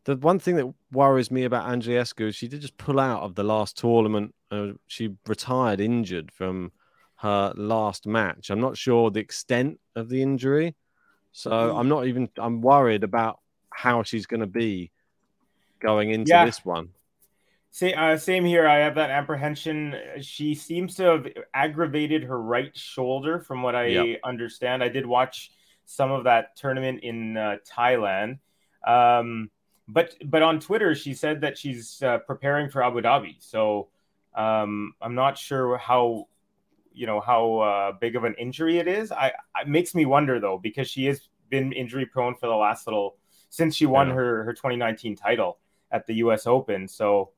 The 0.04 0.16
one 0.16 0.38
thing 0.38 0.56
that 0.56 0.72
worries 0.92 1.30
me 1.30 1.44
about 1.44 1.66
Andreescu 1.68 2.28
is 2.28 2.36
she 2.36 2.48
did 2.48 2.62
just 2.62 2.78
pull 2.78 2.98
out 2.98 3.22
of 3.22 3.34
the 3.34 3.42
last 3.44 3.76
tournament. 3.76 4.34
Uh, 4.50 4.68
she 4.86 5.14
retired 5.26 5.80
injured 5.80 6.32
from 6.32 6.72
her 7.16 7.52
last 7.56 8.06
match. 8.06 8.50
I'm 8.50 8.60
not 8.60 8.78
sure 8.78 9.10
the 9.10 9.20
extent 9.20 9.78
of 9.94 10.08
the 10.08 10.22
injury, 10.22 10.74
so 11.32 11.50
Mm. 11.50 11.78
I'm 11.80 11.88
not 11.88 12.06
even. 12.06 12.28
I'm 12.38 12.60
worried 12.60 13.04
about 13.04 13.40
how 13.72 14.02
she's 14.02 14.26
going 14.26 14.40
to 14.40 14.46
be 14.46 14.90
going 15.80 16.10
into 16.10 16.30
Yeah. 16.30 16.44
this 16.44 16.64
one. 16.64 16.90
Say, 17.72 17.94
uh, 17.94 18.16
same 18.16 18.44
here. 18.44 18.66
I 18.66 18.78
have 18.78 18.96
that 18.96 19.10
apprehension. 19.10 19.94
She 20.20 20.54
seems 20.56 20.96
to 20.96 21.04
have 21.04 21.28
aggravated 21.54 22.24
her 22.24 22.40
right 22.42 22.76
shoulder, 22.76 23.38
from 23.38 23.62
what 23.62 23.76
I 23.76 23.86
Yep. 23.86 24.20
understand. 24.24 24.82
I 24.82 24.88
did 24.88 25.06
watch 25.06 25.52
some 25.84 26.10
of 26.10 26.24
that 26.24 26.56
tournament 26.56 27.00
in 27.04 27.36
uh, 27.36 27.58
Thailand, 27.64 28.38
um, 28.86 29.50
but 29.88 30.16
but 30.24 30.42
on 30.42 30.58
Twitter 30.60 30.94
she 30.94 31.14
said 31.14 31.40
that 31.42 31.56
she's 31.58 32.02
uh, 32.02 32.18
preparing 32.18 32.68
for 32.68 32.82
Abu 32.82 33.00
Dhabi. 33.02 33.36
So 33.40 33.88
um, 34.34 34.94
I'm 35.00 35.14
not 35.14 35.38
sure 35.38 35.76
how 35.78 36.28
you 37.00 37.06
know 37.06 37.20
how 37.20 37.42
uh, 37.70 37.92
big 37.92 38.14
of 38.16 38.24
an 38.24 38.34
injury 38.38 38.78
it 38.78 38.86
is. 38.86 39.10
I 39.10 39.28
it 39.62 39.68
makes 39.68 39.94
me 39.94 40.04
wonder 40.04 40.38
though 40.38 40.58
because 40.58 40.88
she 40.94 41.06
has 41.06 41.28
been 41.48 41.72
injury 41.72 42.04
prone 42.06 42.34
for 42.34 42.46
the 42.46 42.54
last 42.66 42.86
little 42.86 43.16
since 43.48 43.74
she 43.74 43.86
won 43.86 44.08
Yeah. 44.08 44.14
her 44.14 44.44
her 44.44 44.52
2019 44.52 45.16
title 45.16 45.58
at 45.90 46.06
the 46.06 46.14
U.S. 46.24 46.46
Open. 46.46 46.86
So 46.88 47.30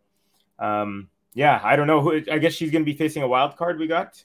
um, 0.59 1.09
yeah, 1.35 1.61
I 1.62 1.76
don't 1.76 1.87
know 1.87 2.00
who. 2.00 2.11
I 2.31 2.38
guess 2.38 2.54
she's 2.54 2.71
going 2.73 2.85
to 2.85 2.90
be 2.92 2.99
facing 2.99 3.23
a 3.23 3.28
wild 3.28 3.57
card. 3.57 3.78
We 3.78 3.87
got. 3.87 4.23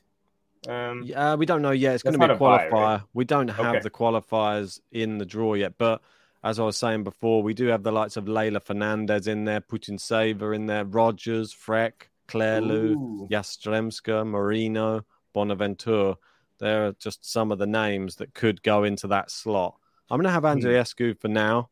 Um, 0.68 1.04
Yeah, 1.06 1.36
we 1.36 1.46
don't 1.46 1.62
know 1.62 1.72
yet. 1.72 1.94
It's 1.94 2.04
going 2.04 2.20
to 2.20 2.28
be 2.28 2.34
a 2.34 2.38
qualifier. 2.38 2.70
bye, 2.72 2.78
right? 2.96 3.02
We 3.14 3.24
don't 3.24 3.48
have 3.50 3.76
Okay. 3.76 3.80
the 3.84 3.90
qualifiers 3.92 4.82
in 4.92 5.18
the 5.20 5.26
draw 5.26 5.54
yet, 5.54 5.74
but 5.78 6.02
as 6.44 6.60
I 6.60 6.64
was 6.64 6.78
saying 6.78 7.04
before, 7.04 7.44
we 7.44 7.54
do 7.54 7.68
have 7.68 7.84
the 7.84 7.92
likes 7.92 8.18
of 8.18 8.26
Leylah 8.26 8.64
Fernandez 8.64 9.28
in 9.28 9.46
there, 9.46 9.62
Putintseva 9.62 10.56
in 10.56 10.66
there, 10.66 10.84
Rogers, 10.86 11.54
Freck, 11.54 12.10
Claire 12.28 12.62
Liu. 12.62 13.28
Yastremska, 13.32 14.26
Marino, 14.26 15.06
Bonaventure. 15.38 16.16
There 16.60 16.88
are 16.88 16.94
just 16.94 17.24
some 17.32 17.52
of 17.52 17.60
the 17.60 17.68
names 17.68 18.16
that 18.16 18.34
could 18.34 18.64
go 18.64 18.84
into 18.84 19.08
that 19.10 19.30
slot. 19.30 19.76
I'm 20.10 20.18
going 20.18 20.24
to 20.26 20.32
have 20.32 20.44
Hmm. 20.52 20.60
Andreescu 20.60 21.20
for 21.20 21.28
now. 21.28 21.70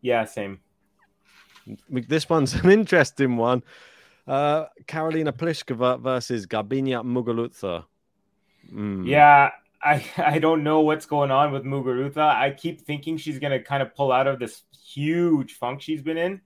Yeah, 0.00 0.24
same. 0.24 0.60
This 1.88 2.28
one's 2.28 2.54
an 2.64 2.70
interesting 2.70 3.36
one. 3.36 3.62
Uh, 4.26 4.66
Karolina 4.86 5.32
Pliskova 5.32 6.00
versus 6.00 6.46
Garbiñe 6.46 7.02
Muguruza. 7.04 7.84
Mm. 8.72 9.06
Yeah, 9.06 9.50
I 9.82 10.04
I 10.16 10.38
don't 10.38 10.62
know 10.64 10.80
what's 10.80 11.06
going 11.06 11.30
on 11.30 11.52
with 11.52 11.64
Muguruza. 11.64 12.18
I 12.18 12.50
keep 12.52 12.80
thinking 12.80 13.16
she's 13.18 13.38
going 13.38 13.52
to 13.52 13.62
kind 13.62 13.82
of 13.82 13.94
pull 13.94 14.12
out 14.12 14.26
of 14.26 14.38
this 14.38 14.62
huge 14.84 15.54
funk 15.54 15.82
she's 15.82 16.02
been 16.02 16.18
in, 16.18 16.40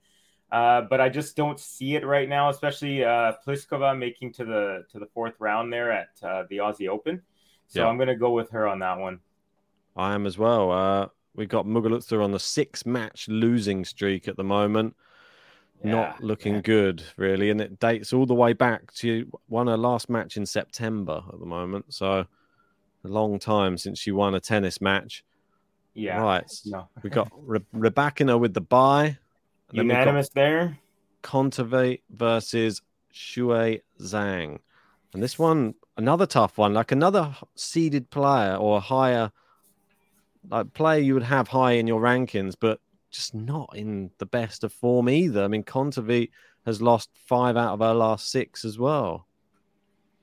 uh, 0.52 0.82
but 0.82 1.00
I 1.00 1.08
just 1.08 1.36
don't 1.36 1.58
see 1.58 1.96
it 1.96 2.04
right 2.06 2.28
now. 2.28 2.48
Especially 2.50 3.04
uh, 3.04 3.32
Pliskova 3.46 3.98
making 3.98 4.32
to 4.34 4.44
the 4.44 4.84
to 4.92 4.98
the 4.98 5.06
fourth 5.06 5.34
round 5.38 5.72
there 5.72 5.92
at 5.92 6.08
uh, 6.22 6.44
the 6.50 6.58
Aussie 6.58 6.88
Open. 6.88 7.22
So 7.66 7.80
Yeah. 7.80 7.88
I'm 7.88 7.96
going 7.96 8.08
to 8.08 8.16
go 8.16 8.30
with 8.30 8.50
her 8.50 8.66
on 8.68 8.78
that 8.80 8.98
one. 8.98 9.20
I 9.96 10.14
am 10.14 10.26
as 10.26 10.38
well. 10.38 10.70
Uh, 10.70 11.08
we've 11.34 11.48
got 11.48 11.66
Muguruza 11.66 12.22
on 12.22 12.30
the 12.32 12.38
six 12.38 12.86
match 12.86 13.28
losing 13.28 13.84
streak 13.84 14.28
at 14.28 14.36
the 14.36 14.44
moment. 14.44 14.94
Not 15.84 16.22
looking 16.22 16.54
yeah. 16.56 16.60
good, 16.62 17.02
really. 17.16 17.50
And 17.50 17.60
it 17.60 17.78
dates 17.78 18.12
all 18.12 18.24
the 18.24 18.34
way 18.34 18.54
back 18.54 18.92
to 18.94 19.30
won 19.48 19.66
her 19.66 19.76
last 19.76 20.08
match 20.08 20.36
in 20.36 20.46
September 20.46 21.22
at 21.32 21.38
the 21.38 21.44
moment. 21.46 21.92
So 21.92 22.20
a 23.04 23.08
long 23.08 23.38
time 23.38 23.76
since 23.76 23.98
she 23.98 24.10
won 24.10 24.34
a 24.34 24.40
tennis 24.40 24.80
match. 24.80 25.22
Yeah, 25.94 26.20
Right. 26.20 26.50
no. 26.64 26.88
we 27.02 27.10
got 27.10 27.30
Re- 27.36 27.60
Rebecca 27.72 28.36
with 28.38 28.54
the 28.54 28.60
bye. 28.60 29.18
Then 29.72 29.86
Unanimous 29.86 30.28
there. 30.30 30.78
Kontaveit 31.22 32.02
versus 32.10 32.82
Shuai 33.12 33.80
Zhang. 34.00 34.58
And 35.12 35.22
this 35.22 35.38
one, 35.38 35.74
another 35.96 36.26
tough 36.26 36.58
one, 36.58 36.74
like 36.74 36.92
another 36.92 37.34
seeded 37.54 38.10
player 38.10 38.56
or 38.56 38.78
a 38.78 38.80
higher 38.80 39.32
like 40.50 40.72
player 40.74 41.00
you 41.00 41.14
would 41.14 41.22
have 41.22 41.48
high 41.48 41.72
in 41.72 41.86
your 41.86 42.00
rankings, 42.00 42.54
but 42.58 42.80
just 43.10 43.34
not 43.34 43.70
in 43.74 44.10
the 44.18 44.26
best 44.26 44.64
of 44.64 44.72
form 44.72 45.08
either. 45.08 45.42
I 45.42 45.48
mean, 45.48 45.64
Kontaveit 45.64 46.30
has 46.64 46.82
lost 46.82 47.10
five 47.26 47.56
out 47.56 47.74
of 47.74 47.80
her 47.80 47.94
last 47.94 48.30
six 48.30 48.64
as 48.64 48.78
well. 48.78 49.26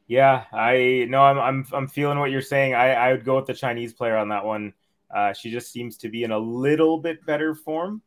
Yeah, 0.07 0.43
I 0.51 1.07
no, 1.09 1.21
I'm 1.21 1.39
I'm 1.39 1.65
I'm 1.73 1.87
feeling 1.87 2.19
what 2.19 2.29
you're 2.29 2.41
saying. 2.41 2.75
I 2.75 2.93
I 2.93 3.11
would 3.13 3.25
go 3.25 3.37
with 3.37 3.47
the 3.47 3.53
Chinese 3.53 3.93
player 3.93 4.17
on 4.17 4.29
that 4.29 4.45
one. 4.45 4.73
Uh, 5.13 5.33
she 5.33 5.51
just 5.51 5.71
seems 5.71 5.97
to 5.97 6.09
be 6.09 6.23
in 6.23 6.31
a 6.31 6.37
little 6.37 6.99
bit 6.99 7.25
better 7.25 7.55
form. 7.55 8.01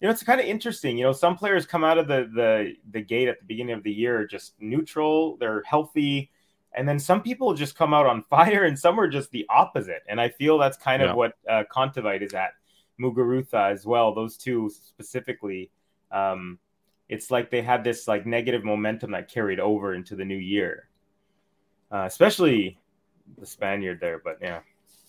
You 0.00 0.08
know, 0.08 0.12
it's 0.12 0.22
kind 0.22 0.40
of 0.40 0.46
interesting. 0.46 0.98
You 0.98 1.04
know, 1.04 1.12
some 1.12 1.36
players 1.36 1.66
come 1.66 1.84
out 1.84 1.98
of 1.98 2.08
the 2.08 2.30
the 2.34 2.74
the 2.90 3.00
gate 3.00 3.28
at 3.28 3.38
the 3.40 3.46
beginning 3.46 3.74
of 3.74 3.82
the 3.82 3.92
year 3.92 4.26
just 4.26 4.54
neutral, 4.60 5.36
they're 5.38 5.62
healthy, 5.62 6.30
and 6.74 6.88
then 6.88 6.98
some 6.98 7.22
people 7.22 7.54
just 7.54 7.76
come 7.76 7.94
out 7.94 8.06
on 8.06 8.22
fire, 8.30 8.64
and 8.64 8.78
some 8.78 8.98
are 9.00 9.08
just 9.08 9.30
the 9.30 9.46
opposite. 9.48 10.02
And 10.08 10.20
I 10.20 10.28
feel 10.28 10.58
that's 10.58 10.76
kind 10.76 11.02
of 11.02 11.16
what 11.16 11.32
uh, 11.48 11.64
is 12.20 12.34
at, 12.34 12.50
Muguruza 13.00 13.72
as 13.72 13.86
well. 13.86 14.14
Those 14.14 14.36
two 14.36 14.70
specifically. 14.70 15.70
Um, 16.12 16.58
it's 17.08 17.30
like 17.30 17.50
they 17.50 17.62
had 17.62 17.84
this 17.84 18.08
like 18.08 18.26
negative 18.26 18.64
momentum 18.64 19.12
that 19.12 19.30
carried 19.30 19.60
over 19.60 19.94
into 19.94 20.16
the 20.16 20.24
new 20.24 20.36
year 20.36 20.88
uh, 21.90 22.04
especially 22.06 22.78
the 23.38 23.46
Spaniard 23.46 24.00
there. 24.00 24.20
But 24.22 24.38
yeah, 24.40 24.60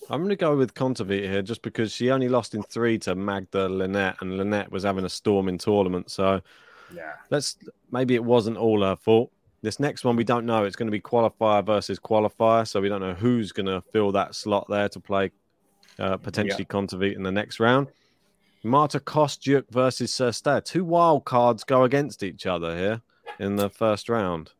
I'm 0.09 0.19
going 0.19 0.29
to 0.29 0.35
go 0.35 0.55
with 0.55 0.73
Kontaveit 0.73 1.23
here 1.23 1.41
just 1.41 1.61
because 1.61 1.91
she 1.91 2.11
only 2.11 2.29
lost 2.29 2.55
in 2.55 2.63
three 2.63 2.97
to 2.99 3.15
Magda 3.15 3.67
Linette, 3.67 4.17
and 4.21 4.37
Linette 4.37 4.71
was 4.71 4.83
having 4.83 5.05
a 5.05 5.09
storm 5.09 5.49
in 5.49 5.57
tournament. 5.57 6.09
So 6.09 6.41
yeah, 6.93 7.13
let's 7.29 7.57
maybe 7.91 8.15
it 8.15 8.23
wasn't 8.23 8.57
all 8.57 8.83
her 8.83 8.95
fault. 8.95 9.31
This 9.61 9.79
next 9.79 10.05
one 10.05 10.15
we 10.15 10.23
don't 10.23 10.45
know. 10.45 10.63
It's 10.63 10.75
going 10.75 10.87
to 10.87 10.91
be 10.91 11.01
qualifier 11.01 11.65
versus 11.65 11.99
qualifier, 11.99 12.67
so 12.67 12.79
we 12.79 12.89
don't 12.89 13.01
know 13.01 13.15
who's 13.15 13.51
going 13.51 13.65
to 13.65 13.81
fill 13.91 14.11
that 14.13 14.35
slot 14.35 14.67
there 14.69 14.87
to 14.89 14.99
play 14.99 15.31
uh, 15.99 16.17
potentially 16.17 16.65
Kontaveit 16.65 17.15
in 17.15 17.23
the 17.23 17.31
next 17.31 17.59
round. 17.59 17.87
Marta 18.63 18.99
Kostyuk 18.99 19.65
versus 19.71 20.11
Sersta. 20.11 20.63
Two 20.63 20.83
wild 20.83 21.25
cards 21.25 21.63
go 21.63 21.83
against 21.83 22.23
each 22.23 22.45
other 22.45 22.77
here 22.77 23.01
in 23.39 23.55
the 23.55 23.69
first 23.69 24.09
round. 24.09 24.51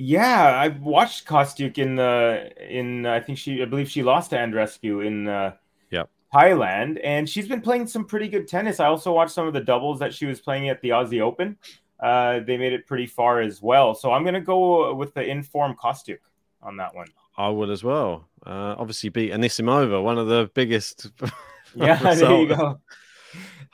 Yeah. 0.00 0.52
I 0.64 0.68
watched 0.68 1.26
Kostyuk 1.26 1.76
in 1.78 1.96
the 1.96 2.50
in 2.70 3.04
I 3.04 3.18
think 3.20 3.36
she 3.36 3.60
I 3.60 3.64
believe 3.64 3.90
she 3.90 4.02
lost 4.04 4.30
to 4.30 4.36
Andreescu 4.36 5.04
in 5.04 5.26
uh, 5.28 5.54
Yep. 5.90 6.08
Thailand, 6.32 7.00
and 7.02 7.28
she's 7.28 7.48
been 7.48 7.60
playing 7.60 7.86
some 7.88 8.04
pretty 8.04 8.28
good 8.28 8.46
tennis. 8.46 8.78
I 8.78 8.86
also 8.86 9.12
watched 9.12 9.32
some 9.32 9.46
of 9.48 9.54
the 9.54 9.60
doubles 9.60 9.98
that 9.98 10.14
she 10.14 10.26
was 10.26 10.40
playing 10.40 10.68
at 10.68 10.80
the 10.82 10.90
Aussie 10.90 11.20
Open. 11.20 11.56
Uh, 11.98 12.38
they 12.46 12.56
made 12.56 12.72
it 12.72 12.86
pretty 12.86 13.06
far 13.06 13.40
as 13.40 13.60
well. 13.60 13.92
So 13.94 14.12
I'm 14.12 14.24
gonna 14.24 14.40
go 14.40 14.94
with 14.94 15.14
the 15.14 15.24
informed 15.28 15.78
Kostyuk 15.78 16.20
on 16.62 16.76
that 16.76 16.94
one. 16.94 17.08
I 17.36 17.48
would 17.48 17.70
as 17.70 17.82
well. 17.82 18.28
Uh, 18.46 18.76
obviously 18.78 19.08
beat 19.10 19.32
Anisimova, 19.32 20.00
one 20.02 20.16
of 20.18 20.28
the 20.28 20.48
biggest. 20.54 21.10
Yeah, 21.74 21.96
there 22.14 22.40
you 22.40 22.48
go. 22.48 22.80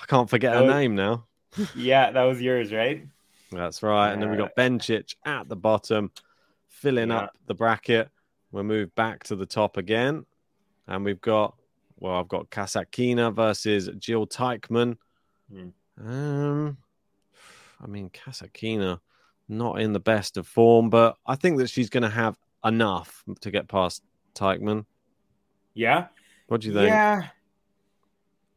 I 0.01 0.07
can't 0.07 0.29
forget 0.29 0.53
her 0.55 0.63
was- 0.65 0.75
name 0.75 0.97
now. 0.97 1.27
Yeah, 1.77 2.11
that 2.11 2.23
was 2.25 2.43
yours, 2.43 2.73
right? 2.73 3.07
That's 3.53 3.83
right. 3.83 4.13
And 4.13 4.21
then 4.21 4.31
we 4.31 4.37
got 4.37 4.57
Bencic 4.57 5.15
at 5.25 5.49
the 5.49 5.57
bottom, 5.57 6.11
filling 6.69 7.11
Yeah. 7.11 7.19
up 7.19 7.37
the 7.47 7.55
bracket. 7.55 8.11
We'll 8.53 8.65
move 8.65 8.95
back 8.95 9.25
to 9.25 9.37
the 9.37 9.47
top 9.47 9.77
again. 9.77 10.27
And 10.87 11.05
we've 11.05 11.21
got, 11.21 11.57
well, 11.99 12.17
I've 12.17 12.29
got 12.29 12.51
Kasatkina 12.51 13.35
versus 13.35 13.89
Jil 13.99 14.27
Teichmann. 14.27 14.97
Hmm. 15.51 15.69
Um, 16.01 16.77
I 17.83 17.87
mean, 17.87 18.11
Kasatkina 18.11 19.01
not 19.49 19.81
in 19.81 19.93
the 19.93 20.01
best 20.01 20.37
of 20.37 20.47
form, 20.47 20.91
but 20.91 21.17
I 21.27 21.37
think 21.37 21.59
that 21.59 21.69
she's 21.69 21.91
going 21.91 22.03
to 22.03 22.09
have 22.09 22.37
enough 22.65 23.23
to 23.41 23.51
get 23.51 23.69
past 23.69 24.03
Teichmann. 24.35 24.87
Yeah. 25.75 26.07
What 26.49 26.63
do 26.63 26.69
you 26.69 26.75
think? 26.75 26.89
Yeah. 26.89 27.29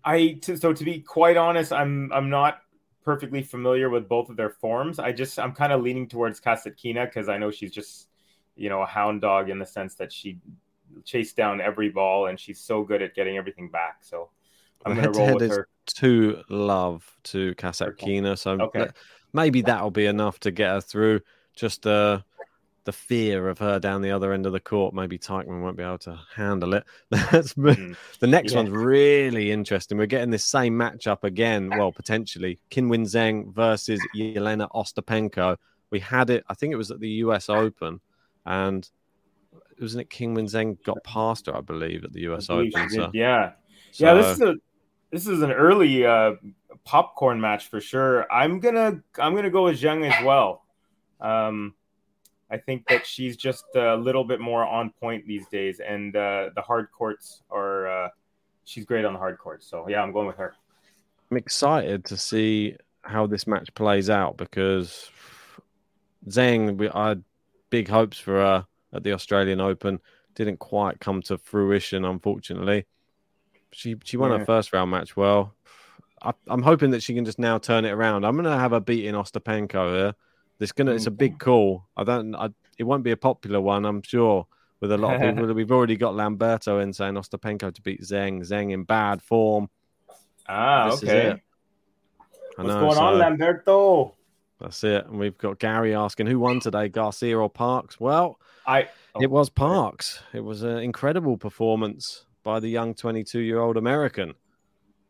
I 0.05 0.39
so 0.41 0.71
to 0.71 0.83
be 0.85 0.99
quite 1.01 1.35
honest, 1.35 1.73
I'm 1.73 2.11
I'm 2.13 2.29
not 2.29 2.61
perfectly 3.07 3.41
familiar 3.41 3.89
with 3.89 4.09
both 4.09 4.29
of 4.29 4.35
their 4.35 4.49
forms. 4.49 4.99
I 4.99 5.13
just 5.13 5.39
I'm 5.39 5.53
kind 5.53 5.71
of 5.71 5.81
leaning 5.81 6.09
towards 6.09 6.41
Kasatkina 6.41 7.05
because 7.05 7.29
I 7.29 7.37
know 7.37 7.49
she's 7.49 7.71
just 7.71 8.09
you 8.57 8.67
know 8.67 8.81
a 8.81 8.85
hound 8.85 9.21
dog 9.21 9.49
in 9.49 9.59
the 9.59 9.65
sense 9.65 9.95
that 9.95 10.11
she 10.11 10.39
chased 11.05 11.37
down 11.37 11.61
every 11.61 11.87
ball 11.87 12.27
and 12.27 12.37
she's 12.37 12.59
so 12.59 12.83
good 12.83 13.01
at 13.01 13.15
getting 13.15 13.37
everything 13.37 13.69
back. 13.69 13.99
So 14.01 14.29
I'm 14.85 14.93
going 14.93 15.09
to 15.09 15.17
roll 15.17 15.35
with 15.35 15.49
her. 15.49 15.69
two 15.85 16.41
love 16.49 17.09
to 17.31 17.55
Kasatkina, 17.55 18.37
so 18.37 18.59
Okay. 18.59 18.89
maybe 19.31 19.61
that'll 19.61 19.89
be 19.89 20.05
enough 20.05 20.41
to 20.41 20.51
get 20.51 20.69
her 20.69 20.81
through. 20.81 21.21
Just 21.55 21.87
uh, 21.87 22.19
the 22.87 22.93
fear 22.93 23.49
of 23.49 23.59
her 23.59 23.79
down 23.79 24.01
the 24.01 24.11
other 24.11 24.31
end 24.31 24.45
of 24.45 24.53
the 24.53 24.61
court. 24.61 24.93
Maybe 24.93 25.19
Teichmann 25.19 25.61
won't 25.61 25.75
be 25.75 25.83
able 25.83 25.97
to 25.99 26.17
handle 26.33 26.73
it. 26.73 26.85
Let's 27.33 27.57
move. 27.57 27.75
Mm. 27.75 27.95
The 28.19 28.27
next 28.27 28.53
Yeah. 28.53 28.59
one's 28.59 28.69
really 28.69 29.51
interesting. 29.51 29.97
We're 29.97 30.05
getting 30.05 30.31
this 30.31 30.45
same 30.45 30.73
matchup 30.73 31.25
again. 31.25 31.69
Well, 31.69 31.91
potentially 31.91 32.59
Qinwen 32.71 33.01
Zheng 33.01 33.53
versus 33.53 33.99
Jelena 34.15 34.71
Ostapenko. 34.71 35.57
We 35.89 35.99
had 35.99 36.29
it. 36.29 36.45
I 36.47 36.53
think 36.53 36.71
it 36.71 36.77
was 36.77 36.89
at 36.89 37.01
the 37.01 37.09
U.S. 37.25 37.49
Open, 37.49 37.99
and 38.45 38.89
wasn't 39.81 40.03
it 40.03 40.09
Qinwen 40.09 40.45
Zheng 40.45 40.81
got 40.83 41.03
past 41.03 41.47
her? 41.47 41.57
I 41.57 41.59
believe 41.61 42.05
at 42.05 42.13
the 42.13 42.21
U.S. 42.21 42.49
Open. 42.49 42.89
So, 42.89 43.11
Yeah. 43.13 43.51
Yeah, 43.93 44.13
this 44.13 44.27
is 44.37 44.41
a 44.41 44.55
this 45.11 45.27
is 45.27 45.41
an 45.41 45.51
early 45.51 46.05
uh, 46.05 46.35
popcorn 46.85 47.41
match 47.41 47.67
for 47.67 47.81
sure. 47.81 48.31
I'm 48.31 48.61
gonna 48.61 49.01
I'm 49.19 49.35
gonna 49.35 49.49
go 49.49 49.65
with 49.65 49.77
Zheng 49.81 50.09
as 50.09 50.23
well. 50.23 50.63
Um, 51.19 51.73
I 52.49 52.57
think 52.57 52.87
that 52.87 53.05
she's 53.05 53.35
just 53.35 53.65
a 53.75 53.95
little 53.95 54.23
bit 54.23 54.39
more 54.39 54.65
on 54.65 54.91
point 55.01 55.27
these 55.27 55.47
days, 55.47 55.79
and 55.79 56.15
uh, 56.15 56.49
the 56.55 56.61
hard 56.61 56.91
courts 56.91 57.43
are. 57.51 58.05
Uh, 58.05 58.09
she's 58.63 58.85
great 58.85 59.05
on 59.05 59.13
the 59.13 59.19
hard 59.19 59.37
courts, 59.37 59.67
so 59.67 59.87
yeah, 59.89 60.01
I'm 60.01 60.11
going 60.11 60.27
with 60.27 60.37
her. 60.37 60.53
I'm 61.29 61.37
excited 61.37 62.05
to 62.05 62.17
see 62.17 62.75
how 63.01 63.27
this 63.27 63.47
match 63.47 63.73
plays 63.73 64.09
out 64.09 64.37
because 64.37 65.09
Zhang, 66.27 66.77
we, 66.77 66.89
I 66.89 67.09
had 67.09 67.23
big 67.69 67.87
hopes 67.87 68.17
for 68.17 68.33
her 68.35 68.67
at 68.93 69.03
the 69.03 69.13
Australian 69.13 69.59
Open. 69.61 69.99
Didn't 70.35 70.57
quite 70.57 70.99
come 70.99 71.21
to 71.23 71.37
fruition, 71.37 72.05
unfortunately. 72.05 72.85
She 73.71 73.97
she 74.03 74.17
won 74.17 74.31
Yeah. 74.31 74.39
her 74.39 74.45
first 74.45 74.71
round 74.71 74.91
match 74.91 75.17
well. 75.17 75.53
I, 76.21 76.31
I'm 76.47 76.63
hoping 76.63 76.91
that 76.91 77.03
she 77.03 77.13
can 77.13 77.25
just 77.25 77.39
now 77.39 77.57
turn 77.57 77.85
it 77.85 77.91
around. 77.91 78.25
I'm 78.25 78.35
gonna 78.35 78.57
have 78.57 78.73
a 78.73 78.79
beat 78.81 79.05
in 79.05 79.15
Ostapenko 79.15 79.95
here. 79.95 80.15
This 80.59 80.71
gonna 80.71 80.93
it's 80.93 81.07
a 81.07 81.11
big 81.11 81.39
call. 81.39 81.85
I 81.95 82.03
don't. 82.03 82.35
I, 82.35 82.49
it 82.77 82.83
won't 82.83 83.03
be 83.03 83.11
a 83.11 83.17
popular 83.17 83.61
one, 83.61 83.85
I'm 83.85 84.01
sure. 84.01 84.47
With 84.79 84.91
a 84.91 84.97
lot 84.97 85.15
of 85.15 85.21
people, 85.21 85.51
we've 85.53 85.71
already 85.71 85.97
got 85.97 86.13
Lamberto 86.13 86.81
in 86.81 86.93
saying 86.93 87.15
Ostapenko 87.15 87.73
to 87.73 87.81
beat 87.81 88.01
Zheng. 88.01 88.41
Zheng 88.41 88.71
in 88.71 88.83
bad 88.83 89.21
form. 89.21 89.69
Ah, 90.47 90.91
This 90.91 91.03
is 91.03 91.09
okay. 91.09 91.41
What's 92.55 92.67
know, 92.69 92.79
going 92.79 92.97
on, 92.97 93.19
Lamberto? 93.19 94.13
That's 94.59 94.83
it. 94.83 95.05
And 95.05 95.19
we've 95.19 95.37
got 95.37 95.59
Gary 95.59 95.93
asking 95.93 96.27
who 96.27 96.39
won 96.39 96.59
today, 96.59 96.89
Garcia 96.89 97.37
or 97.37 97.49
Parks? 97.49 97.99
Well, 97.99 98.39
I 98.65 98.87
it 99.19 99.29
was 99.29 99.49
Parks. 99.49 100.21
It 100.33 100.43
was 100.43 100.63
an 100.63 100.79
incredible 100.79 101.37
performance 101.37 102.25
by 102.43 102.59
the 102.59 102.69
young 102.69 102.93
22 102.93 103.39
year 103.39 103.59
old 103.59 103.77
American. 103.77 104.33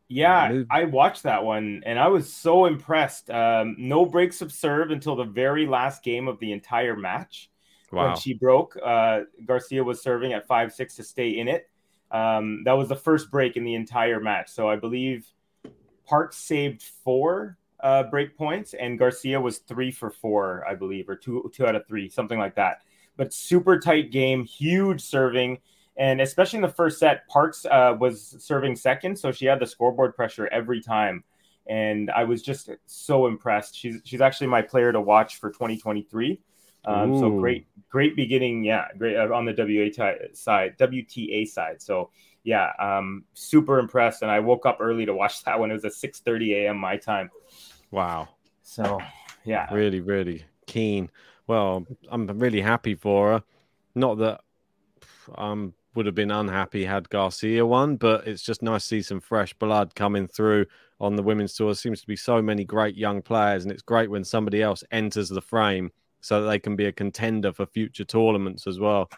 Yeah, 0.10 0.64
I 0.72 0.86
watched 0.86 1.24
that 1.24 1.44
one 1.44 1.84
and 1.86 2.00
I 2.00 2.08
was 2.08 2.32
so 2.32 2.66
impressed. 2.66 3.30
Um, 3.30 3.76
no 3.78 4.06
breaks 4.06 4.42
of 4.42 4.52
serve 4.52 4.92
until 4.92 5.16
the 5.16 5.26
very 5.26 5.66
last 5.66 6.02
game 6.04 6.28
of 6.28 6.40
the 6.40 6.54
entire 6.54 6.96
match. 6.96 7.50
Wow. 7.92 8.08
When 8.08 8.18
she 8.18 8.34
broke, 8.34 8.78
uh, 8.84 9.22
Garcia 9.46 9.84
was 9.84 10.02
serving 10.02 10.34
at 10.34 10.48
5 10.48 10.74
6 10.74 10.96
to 10.96 11.04
stay 11.04 11.38
in 11.38 11.48
it. 11.48 11.70
Um, 12.12 12.64
that 12.64 12.74
was 12.74 12.88
the 12.88 12.96
first 12.96 13.30
break 13.30 13.58
in 13.58 13.66
the 13.66 13.76
entire 13.76 14.20
match. 14.20 14.50
So 14.50 14.70
I 14.70 14.78
believe 14.78 15.26
Parks 16.06 16.38
saved 16.38 16.82
four 16.82 17.58
uh, 17.82 18.04
break 18.04 18.38
points 18.38 18.74
and 18.74 18.98
Garcia 18.98 19.40
was 19.40 19.60
three 19.60 19.92
for 19.92 20.10
four, 20.10 20.66
I 20.68 20.76
believe, 20.76 21.10
or 21.10 21.16
two, 21.16 21.52
two 21.54 21.66
out 21.66 21.76
of 21.76 21.86
three, 21.86 22.10
something 22.10 22.40
like 22.40 22.56
that. 22.56 22.82
But 23.18 23.34
super 23.34 23.80
tight 23.80 24.12
game, 24.12 24.46
huge 24.46 25.02
serving. 25.02 25.60
And 25.98 26.22
especially 26.22 26.58
in 26.58 26.62
the 26.62 26.68
first 26.70 27.00
set, 27.00 27.28
Parks 27.28 27.66
uh, 27.66 27.96
was 28.00 28.36
serving 28.40 28.76
second, 28.76 29.18
so 29.18 29.32
she 29.32 29.46
had 29.46 29.60
the 29.60 29.66
scoreboard 29.66 30.16
pressure 30.16 30.48
every 30.52 30.80
time. 30.80 31.24
And 31.68 32.12
I 32.12 32.24
was 32.24 32.42
just 32.44 32.70
so 32.86 33.28
impressed. 33.28 33.76
She's 33.76 34.00
she's 34.06 34.22
actually 34.22 34.48
my 34.48 34.62
player 34.62 34.92
to 34.92 35.02
watch 35.02 35.38
for 35.38 35.50
2023. 35.50 36.40
Um, 36.86 37.18
so 37.20 37.30
great, 37.38 37.68
great 37.90 38.16
beginning. 38.16 38.64
Yeah, 38.64 38.86
great 38.98 39.18
uh, 39.18 39.34
on 39.34 39.44
the 39.44 39.52
WA 39.52 39.92
side, 40.34 40.78
WTA 40.78 41.46
side. 41.48 41.82
So 41.82 42.12
yeah, 42.44 42.72
um, 42.80 43.26
super 43.34 43.80
impressed. 43.80 44.22
And 44.22 44.32
I 44.32 44.40
woke 44.40 44.66
up 44.66 44.78
early 44.80 45.06
to 45.06 45.14
watch 45.14 45.44
that 45.46 45.60
one. 45.60 45.72
It 45.72 45.74
was 45.74 45.84
at 45.86 45.92
6:30 45.92 46.64
a.m. 46.64 46.78
my 46.78 46.96
time. 46.96 47.30
Wow. 47.92 48.30
So 48.64 49.00
yeah, 49.44 49.68
Really, 49.74 50.00
really 50.00 50.46
keen. 50.66 51.10
Well, 51.48 51.86
I'm 52.10 52.28
really 52.40 52.62
happy 52.62 52.96
for 52.96 53.32
her. 53.32 53.44
Not 53.96 54.20
that 54.20 54.42
um 55.36 55.74
would 55.98 56.06
have 56.06 56.16
been 56.16 56.32
unhappy 56.32 56.86
had 56.86 57.10
Garcia 57.10 57.66
won, 57.66 57.98
but 57.98 58.26
it's 58.28 58.44
just 58.44 58.62
nice 58.62 58.84
to 58.84 58.88
see 58.88 59.02
some 59.02 59.20
fresh 59.20 59.54
blood 59.56 59.94
coming 59.96 60.28
through 60.28 60.66
on 61.02 61.16
the 61.16 61.24
women's 61.24 61.54
tour. 61.56 61.68
There 61.70 61.76
seems 61.76 62.00
to 62.02 62.08
be 62.08 62.16
so 62.16 62.42
many 62.42 62.64
great 62.64 62.96
young 62.96 63.22
players, 63.22 63.64
and 63.64 63.72
it's 63.72 63.82
great 63.82 64.10
when 64.10 64.24
somebody 64.24 64.62
else 64.62 64.84
enters 64.92 65.28
the 65.28 65.42
frame 65.42 65.92
so 66.22 66.42
that 66.42 66.48
they 66.48 66.60
can 66.60 66.76
be 66.76 66.86
a 66.86 66.92
contender 66.92 67.52
for 67.52 67.66
future 67.66 68.06
tournaments 68.06 68.68
as 68.68 68.80
well. 68.80 69.10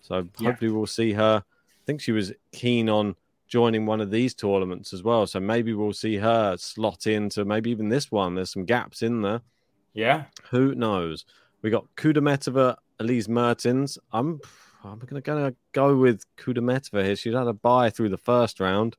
So 0.00 0.28
Yeah. 0.38 0.50
hopefully 0.50 0.70
we'll 0.70 0.86
see 0.86 1.12
her. 1.12 1.42
I 1.44 1.82
think 1.86 2.00
she 2.00 2.12
was 2.12 2.32
keen 2.52 2.88
on 2.88 3.16
joining 3.48 3.84
one 3.86 4.00
of 4.00 4.10
these 4.10 4.34
tournaments 4.34 4.92
as 4.92 5.02
well. 5.02 5.26
So 5.26 5.40
maybe 5.40 5.72
we'll 5.74 5.92
see 5.92 6.16
her 6.16 6.56
slot 6.56 7.06
into 7.06 7.44
maybe 7.44 7.70
even 7.70 7.88
this 7.88 8.12
one. 8.12 8.34
There's 8.36 8.52
some 8.52 8.64
gaps 8.64 9.02
in 9.02 9.22
there. 9.22 9.40
yeah. 9.92 10.24
Who 10.50 10.74
knows? 10.74 11.24
We 11.62 11.70
got 11.70 11.86
Kudermetova, 11.96 12.76
Elise 13.00 13.28
Mertens. 13.28 13.98
I'm 14.12 14.40
I'm 14.84 14.98
gonna 15.00 15.20
gonna 15.20 15.54
go 15.72 15.96
with 15.96 16.22
Kudermetova 16.36 17.04
here. 17.04 17.16
She's 17.16 17.34
had 17.34 17.46
a 17.46 17.52
bye 17.52 17.90
through 17.90 18.10
the 18.10 18.18
first 18.18 18.60
round. 18.60 18.96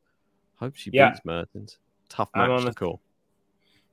Hope 0.58 0.76
she 0.76 0.90
Yeah. 0.94 1.10
beats 1.12 1.22
Mertens. 1.26 1.78
Tough 2.10 2.30
I'm 2.34 2.42
match 2.50 2.50
on 2.52 2.60
to 2.62 2.66
the- 2.70 2.74
call. 2.76 3.02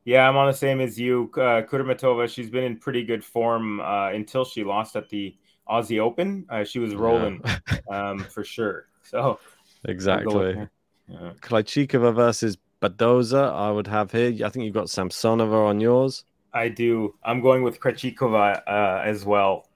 Yeah, 0.05 0.29
I'm 0.29 0.37
on 0.37 0.47
the 0.47 0.55
same 0.55 0.81
as 0.81 0.99
you. 1.01 1.31
Uh, 1.35 1.63
Kudermetova, 1.63 2.29
she's 2.29 2.49
been 2.49 2.63
in 2.63 2.77
pretty 2.79 3.05
good 3.05 3.25
form 3.25 3.81
uh, 3.81 4.11
until 4.11 4.45
she 4.45 4.63
lost 4.63 4.95
at 4.95 5.09
the 5.09 5.37
Aussie 5.69 5.99
Open. 5.99 6.47
Uh, 6.49 6.63
she 6.63 6.79
was 6.79 6.95
rolling 6.95 7.43
um, 7.91 8.21
for 8.21 8.45
sure. 8.45 8.87
So 9.03 9.19
I'll 9.19 9.25
go 9.35 9.39
with 9.83 9.91
Exactly. 9.91 10.69
Yeah. 11.09 11.33
Krejcikova 11.41 12.15
versus 12.15 12.57
Badosa. 12.81 13.53
I 13.53 13.71
would 13.73 13.89
have 13.89 14.13
here. 14.13 14.47
I 14.47 14.49
think 14.49 14.65
you've 14.65 14.75
got 14.75 14.87
Samsonova 14.87 15.67
on 15.69 15.81
yours. 15.81 16.25
I 16.53 16.69
do. 16.69 17.15
I'm 17.25 17.41
going 17.41 17.63
with 17.65 17.81
Krejcikova 17.81 18.63
uh, 18.67 19.03
as 19.05 19.25
well, 19.25 19.69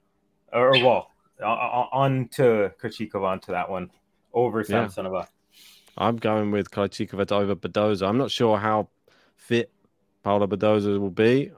or 0.53 0.71
well, 0.71 1.10
on 1.41 2.27
to 2.33 2.71
Krejcikova 2.81 3.23
onto 3.25 3.51
that 3.51 3.69
one 3.69 3.91
over 4.33 4.61
Yeah. 4.67 4.85
Samsonova. 4.87 5.27
I'm 5.97 6.17
going 6.17 6.51
with 6.51 6.71
Krejcikova 6.71 7.31
over 7.31 7.55
Badosa. 7.55 8.07
I'm 8.07 8.17
not 8.17 8.31
sure 8.31 8.57
how 8.57 8.87
fit 9.35 9.71
Paula 10.23 10.47
Badosa 10.47 10.99
will 10.99 11.09
be. 11.09 11.51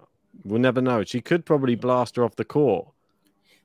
We'll 0.43 0.59
never 0.61 0.81
know. 0.81 1.03
She 1.03 1.21
could 1.21 1.45
probably 1.45 1.75
blast 1.75 2.15
her 2.15 2.23
off 2.23 2.35
the 2.35 2.45
court. 2.45 2.87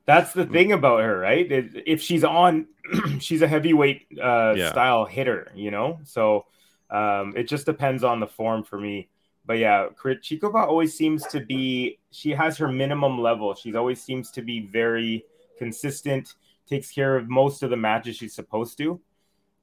That's 0.04 0.32
the 0.32 0.46
thing 0.46 0.72
about 0.72 1.00
her, 1.02 1.18
right? 1.18 1.46
If 1.50 2.00
she's 2.00 2.24
on, 2.24 2.66
she's 3.20 3.42
a 3.42 3.48
heavyweight 3.48 4.06
uh, 4.22 4.54
Yeah. 4.56 4.70
style 4.70 5.04
hitter, 5.04 5.52
you 5.54 5.70
know. 5.70 6.00
So 6.04 6.46
um, 6.90 7.34
it 7.36 7.44
just 7.44 7.66
depends 7.66 8.04
on 8.04 8.20
the 8.20 8.26
form 8.26 8.64
for 8.64 8.78
me. 8.80 9.08
But 9.44 9.58
yeah, 9.58 9.88
Krejcikova 9.98 10.66
always 10.66 10.94
seems 10.94 11.26
to 11.28 11.40
be. 11.40 11.98
She 12.10 12.30
has 12.32 12.58
her 12.58 12.68
minimum 12.68 13.18
level. 13.20 13.54
She's 13.54 13.74
always 13.74 14.02
seems 14.02 14.30
to 14.32 14.42
be 14.42 14.66
very 14.66 15.24
consistent. 15.58 16.34
Takes 16.68 16.90
care 16.90 17.16
of 17.16 17.28
most 17.28 17.62
of 17.62 17.70
the 17.70 17.76
matches 17.76 18.16
she's 18.16 18.34
supposed 18.34 18.78
to. 18.78 19.00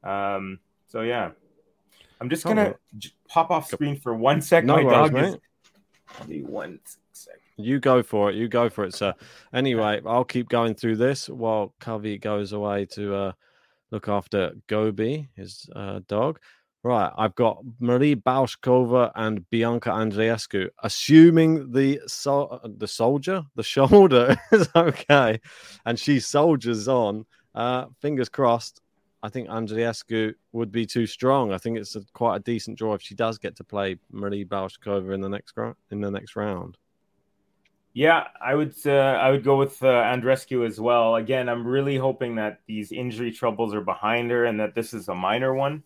Um, 0.03 0.59
so 0.87 1.01
yeah, 1.01 1.31
I'm 2.19 2.29
just 2.29 2.43
gonna 2.45 2.75
j- 2.97 3.11
pop 3.27 3.51
off 3.51 3.67
screen 3.67 3.95
for 3.97 4.13
one 4.13 4.41
sec. 4.41 4.63
No 4.65 4.77
My 4.77 4.83
worries, 4.83 4.95
dog 5.11 5.17
is. 5.17 5.31
mate. 5.31 6.27
Me 6.27 6.41
one 6.43 6.79
sec. 7.11 7.35
You 7.57 7.79
go 7.79 8.03
for 8.03 8.29
it. 8.29 8.35
You 8.35 8.47
go 8.47 8.69
for 8.69 8.83
it, 8.85 8.93
sir. 8.93 9.13
Anyway, 9.53 10.01
I'll 10.05 10.23
keep 10.25 10.49
going 10.49 10.75
through 10.75 10.97
this 10.97 11.29
while 11.29 11.73
Covey 11.79 12.17
goes 12.17 12.51
away 12.53 12.85
to 12.87 13.15
uh, 13.15 13.31
look 13.91 14.09
after 14.09 14.53
Gobi, 14.67 15.29
his 15.35 15.69
uh, 15.75 16.01
dog. 16.07 16.39
Right, 16.85 17.11
I've 17.17 17.33
got 17.33 17.63
Marie 17.79 18.15
Bouzkova 18.15 19.11
and 19.15 19.49
Bianca 19.49 19.89
Andreescu. 19.89 20.69
Assuming 20.83 21.71
the 21.71 21.99
sol- 22.05 22.61
the 22.63 22.87
soldier, 22.87 23.43
the 23.55 23.63
shoulder 23.75 24.37
is 24.51 24.69
okay, 24.75 25.39
and 25.87 25.97
she 25.99 26.19
soldiers 26.19 26.87
on. 26.87 27.25
Uh, 27.55 27.85
fingers 28.03 28.29
crossed. 28.29 28.81
I 29.23 29.29
think 29.29 29.49
Andreescu 29.49 30.35
would 30.51 30.71
be 30.71 30.85
too 30.85 31.07
strong. 31.07 31.51
I 31.51 31.57
think 31.57 31.79
it's 31.79 31.95
a, 31.95 32.03
quite 32.13 32.35
a 32.35 32.39
decent 32.41 32.77
draw 32.77 32.93
if 32.93 33.01
she 33.01 33.15
does 33.15 33.39
get 33.39 33.55
to 33.55 33.63
play 33.63 33.97
Marie 34.11 34.45
Bouzkova 34.45 35.11
in 35.11 35.21
the 35.21 35.29
next 35.29 35.57
ro- 35.57 35.75
in 35.89 36.01
the 36.01 36.11
next 36.11 36.35
round. 36.35 36.77
Yeah, 37.93 38.25
I 38.39 38.53
would. 38.53 38.75
Uh, 38.85 38.91
I 38.91 39.31
would 39.31 39.43
go 39.43 39.57
with 39.57 39.81
uh, 39.81 39.87
Andreescu 39.87 40.63
as 40.63 40.79
well. 40.79 41.15
Again, 41.15 41.49
I'm 41.49 41.65
really 41.65 41.97
hoping 41.97 42.35
that 42.35 42.59
these 42.67 42.91
injury 42.91 43.31
troubles 43.31 43.73
are 43.73 43.81
behind 43.81 44.29
her 44.29 44.45
and 44.45 44.59
that 44.59 44.75
this 44.75 44.93
is 44.93 45.07
a 45.07 45.15
minor 45.15 45.55
one. 45.55 45.81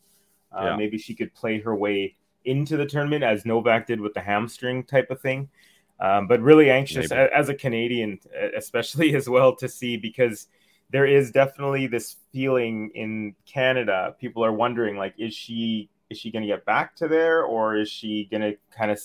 Uh, 0.51 0.63
Yeah. 0.65 0.75
Maybe 0.77 0.97
she 0.97 1.13
could 1.15 1.33
play 1.33 1.59
her 1.61 1.75
way 1.75 2.15
into 2.45 2.77
the 2.77 2.85
tournament 2.85 3.23
as 3.23 3.45
Novak 3.45 3.85
did 3.87 3.99
with 3.99 4.13
the 4.13 4.21
hamstring 4.21 4.83
type 4.83 5.11
of 5.11 5.21
thing. 5.21 5.49
Um, 5.99 6.27
but 6.27 6.39
really 6.41 6.69
anxious 6.71 7.09
Maybe. 7.09 7.29
as 7.33 7.49
a 7.49 7.53
Canadian, 7.53 8.19
especially 8.55 9.15
as 9.19 9.27
well, 9.29 9.55
to 9.57 9.67
see 9.67 9.97
because 9.97 10.47
there 10.91 11.05
is 11.05 11.29
definitely 11.31 11.87
this 11.87 12.15
feeling 12.31 12.89
in 12.95 13.35
Canada. 13.45 14.15
People 14.19 14.43
are 14.43 14.53
wondering, 14.53 14.95
like, 14.97 15.13
is 15.17 15.33
she 15.33 15.89
is 16.09 16.17
she 16.17 16.31
going 16.31 16.41
to 16.41 16.47
get 16.47 16.65
back 16.65 16.95
to 16.95 17.07
there, 17.07 17.43
or 17.43 17.75
is 17.75 17.87
she 17.89 18.25
going 18.31 18.41
to 18.41 18.57
kind 18.75 18.89
of 18.89 18.99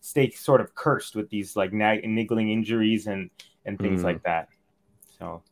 stay 0.00 0.30
sort 0.30 0.60
of 0.60 0.72
cursed 0.76 1.16
with 1.16 1.28
these 1.30 1.56
like 1.56 1.72
nag- 1.72 2.06
niggling 2.08 2.50
injuries 2.52 3.06
and 3.08 3.30
and 3.64 3.78
things 3.78 4.02
Mm. 4.02 4.04
like 4.04 4.22
that? 4.22 4.48
So 5.18 5.42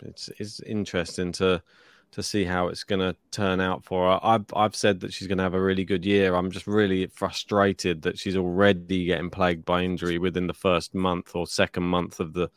it's 0.00 0.28
it's 0.38 0.60
interesting 0.60 1.32
to 1.32 1.62
to 2.12 2.22
see 2.22 2.44
how 2.44 2.68
it's 2.68 2.84
going 2.84 3.00
to 3.00 3.16
turn 3.30 3.60
out 3.60 3.84
for 3.84 4.10
her. 4.10 4.20
I've 4.22 4.44
I've 4.54 4.76
said 4.76 5.00
that 5.00 5.12
she's 5.12 5.28
going 5.28 5.38
to 5.38 5.44
have 5.44 5.54
a 5.54 5.62
really 5.62 5.84
good 5.84 6.04
year. 6.04 6.34
I'm 6.34 6.50
just 6.50 6.66
really 6.66 7.06
frustrated 7.06 8.02
that 8.02 8.18
she's 8.18 8.36
already 8.36 9.06
getting 9.06 9.30
plagued 9.30 9.64
by 9.64 9.82
injury 9.82 10.18
within 10.18 10.46
the 10.46 10.54
first 10.54 10.94
month 10.94 11.34
or 11.34 11.46
second 11.46 11.84
month 11.84 12.20
of 12.20 12.34
the 12.34 12.50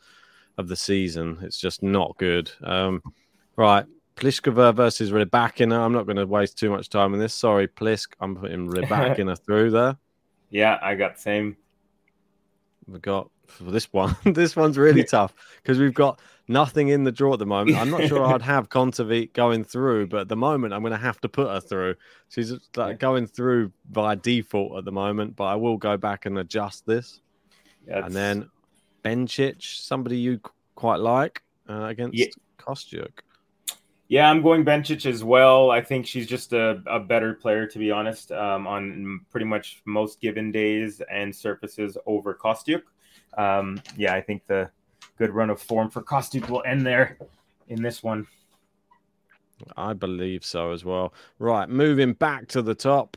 of 0.58 0.68
the 0.68 0.76
season. 0.76 1.38
It's 1.42 1.58
just 1.58 1.82
not 1.82 2.16
good. 2.18 2.50
Um, 2.62 3.02
right, 3.56 3.86
Pliskova 4.16 4.74
versus 4.74 5.10
Rybakina. 5.10 5.78
I'm 5.78 5.92
not 5.92 6.06
going 6.06 6.16
to 6.16 6.26
waste 6.26 6.58
too 6.58 6.70
much 6.70 6.88
time 6.90 7.14
on 7.14 7.18
this. 7.18 7.34
Sorry, 7.34 7.66
Plisk. 7.66 8.08
I'm 8.20 8.36
putting 8.36 8.68
Rybakina 8.70 9.42
through 9.42 9.70
there. 9.70 9.96
yeah, 10.50 10.78
I 10.82 10.94
got 10.94 11.18
same. 11.18 11.56
We 12.86 13.00
got 13.00 13.30
this 13.60 13.92
one. 13.92 14.16
this 14.24 14.56
one's 14.56 14.78
really 14.78 15.04
tough 15.04 15.34
because 15.62 15.78
we've 15.78 15.94
got 15.94 16.20
nothing 16.48 16.88
in 16.88 17.04
the 17.04 17.12
draw 17.12 17.32
at 17.32 17.38
the 17.38 17.46
moment. 17.46 17.76
I'm 17.76 17.90
not 17.90 18.04
sure 18.06 18.24
I'd 18.34 18.42
have 18.42 18.68
Kontaveit 18.68 19.32
going 19.32 19.64
through, 19.64 20.06
but 20.08 20.20
at 20.20 20.28
the 20.28 20.36
moment 20.36 20.72
I'm 20.74 20.80
going 20.82 20.92
to 20.92 20.98
have 20.98 21.20
to 21.22 21.28
put 21.28 21.48
her 21.48 21.60
through. 21.60 21.96
She's 22.28 22.52
like 22.76 22.98
going 22.98 23.26
through 23.26 23.72
by 23.90 24.14
default 24.14 24.78
at 24.78 24.84
the 24.84 24.92
moment, 24.92 25.36
but 25.36 25.44
I 25.44 25.54
will 25.56 25.76
go 25.76 25.96
back 25.96 26.26
and 26.26 26.38
adjust 26.38 26.86
this. 26.86 27.20
That's- 27.86 28.04
And 28.06 28.14
then 28.14 28.50
Bencic, 29.04 29.62
somebody 29.62 30.18
you 30.18 30.40
quite 30.74 31.00
like 31.00 31.42
uh, 31.68 31.84
against 31.84 32.16
Yeah. 32.16 32.26
Kostyuk. 32.58 33.10
Yeah, 34.08 34.30
I'm 34.30 34.40
going 34.40 34.64
Bencic 34.64 35.04
as 35.04 35.24
well. 35.24 35.72
I 35.72 35.80
think 35.80 36.06
she's 36.06 36.28
just 36.28 36.52
a, 36.52 36.80
a 36.86 37.00
better 37.00 37.34
player, 37.34 37.66
to 37.66 37.78
be 37.78 37.90
honest, 37.90 38.30
um, 38.30 38.66
on 38.68 39.20
pretty 39.30 39.46
much 39.46 39.82
most 39.84 40.20
given 40.20 40.52
days 40.52 41.02
and 41.10 41.34
surfaces 41.34 41.98
over 42.06 42.32
Kostyuk. 42.32 42.82
Um, 43.36 43.82
yeah, 43.96 44.14
I 44.14 44.20
think 44.20 44.46
the 44.46 44.70
good 45.18 45.30
run 45.30 45.50
of 45.50 45.60
form 45.60 45.90
for 45.90 46.02
Kostyuk 46.02 46.48
will 46.48 46.62
end 46.66 46.86
there 46.86 47.18
in 47.68 47.82
this 47.82 48.02
one. 48.02 48.26
I 49.76 49.94
believe 49.94 50.44
so 50.44 50.72
as 50.72 50.84
well. 50.84 51.14
Right, 51.38 51.68
moving 51.68 52.12
back 52.12 52.48
to 52.48 52.62
the 52.62 52.74
top, 52.74 53.16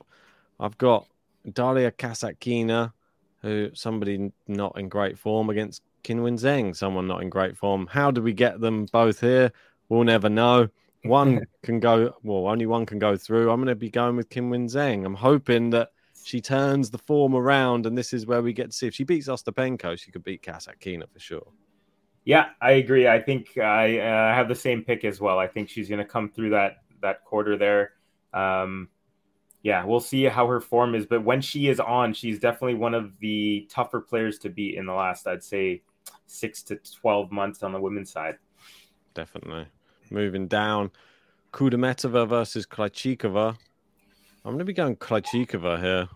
I've 0.59 0.77
got 0.77 1.07
Daria 1.53 1.91
Kasatkina, 1.91 2.93
who 3.41 3.69
somebody 3.73 4.31
not 4.47 4.77
in 4.77 4.89
great 4.89 5.17
form 5.17 5.49
against 5.49 5.81
Qinwen 6.03 6.39
Zheng, 6.39 6.75
someone 6.75 7.07
not 7.07 7.21
in 7.21 7.29
great 7.29 7.57
form. 7.57 7.87
How 7.87 8.11
do 8.11 8.21
we 8.21 8.33
get 8.33 8.59
them 8.59 8.85
both 8.85 9.19
here? 9.19 9.51
We'll 9.89 10.03
never 10.03 10.29
know. 10.29 10.69
One 11.03 11.45
can 11.63 11.79
go, 11.79 12.15
well, 12.23 12.47
only 12.47 12.65
one 12.65 12.85
can 12.85 12.99
go 12.99 13.17
through. 13.17 13.49
I'm 13.51 13.57
going 13.57 13.67
to 13.67 13.75
be 13.75 13.89
going 13.89 14.15
with 14.15 14.29
Qinwen 14.29 14.65
Zheng. 14.65 15.05
I'm 15.05 15.15
hoping 15.15 15.69
that 15.71 15.91
she 16.23 16.41
turns 16.41 16.89
the 16.89 16.97
form 16.97 17.35
around, 17.35 17.85
and 17.85 17.97
this 17.97 18.13
is 18.13 18.25
where 18.25 18.41
we 18.41 18.53
get 18.53 18.71
to 18.71 18.75
see 18.75 18.87
if 18.87 18.93
she 18.93 19.03
beats 19.03 19.27
Ostapenko, 19.27 19.99
she 19.99 20.11
could 20.11 20.23
beat 20.23 20.43
Kasatkina 20.43 21.09
for 21.11 21.19
sure. 21.19 21.47
Yeah, 22.25 22.49
I 22.61 22.71
agree. 22.73 23.07
I 23.07 23.19
think 23.19 23.57
I 23.57 23.99
uh, 23.99 24.35
have 24.35 24.47
the 24.47 24.55
same 24.55 24.83
pick 24.83 25.03
as 25.03 25.19
well. 25.19 25.39
I 25.39 25.47
think 25.47 25.69
she's 25.69 25.89
going 25.89 25.99
to 25.99 26.05
come 26.05 26.29
through 26.29 26.51
that 26.51 26.83
that 27.01 27.23
quarter 27.23 27.57
there. 27.57 27.93
Um, 28.33 28.89
yeah, 29.63 29.83
we'll 29.83 29.99
see 29.99 30.25
how 30.25 30.45
her 30.47 30.61
form 30.61 30.95
is, 30.95 31.05
but 31.05 31.23
when 31.23 31.41
she 31.41 31.69
is 31.69 31.79
on, 31.79 32.13
she's 32.13 32.39
definitely 32.39 32.75
one 32.75 32.93
of 32.93 33.17
the 33.19 33.67
tougher 33.69 33.99
players 33.99 34.37
to 34.39 34.49
beat 34.49 34.75
in 34.75 34.85
the 34.85 34.93
last, 34.93 35.27
I'd 35.27 35.43
say, 35.43 35.81
six 36.27 36.61
to 36.63 36.75
twelve 36.77 37.31
months 37.31 37.63
on 37.63 37.73
the 37.73 37.79
women's 37.81 38.11
side. 38.11 38.37
Definitely. 39.13 39.65
Moving 40.11 40.47
down, 40.47 40.91
Kudermetova 41.51 42.27
versus 42.27 42.65
Krejcikova. 42.65 43.57
I'm 44.45 44.51
going 44.51 44.59
to 44.59 44.65
be 44.65 44.73
going 44.73 44.95
Krejcikova 44.95 45.81
here. 45.81 46.09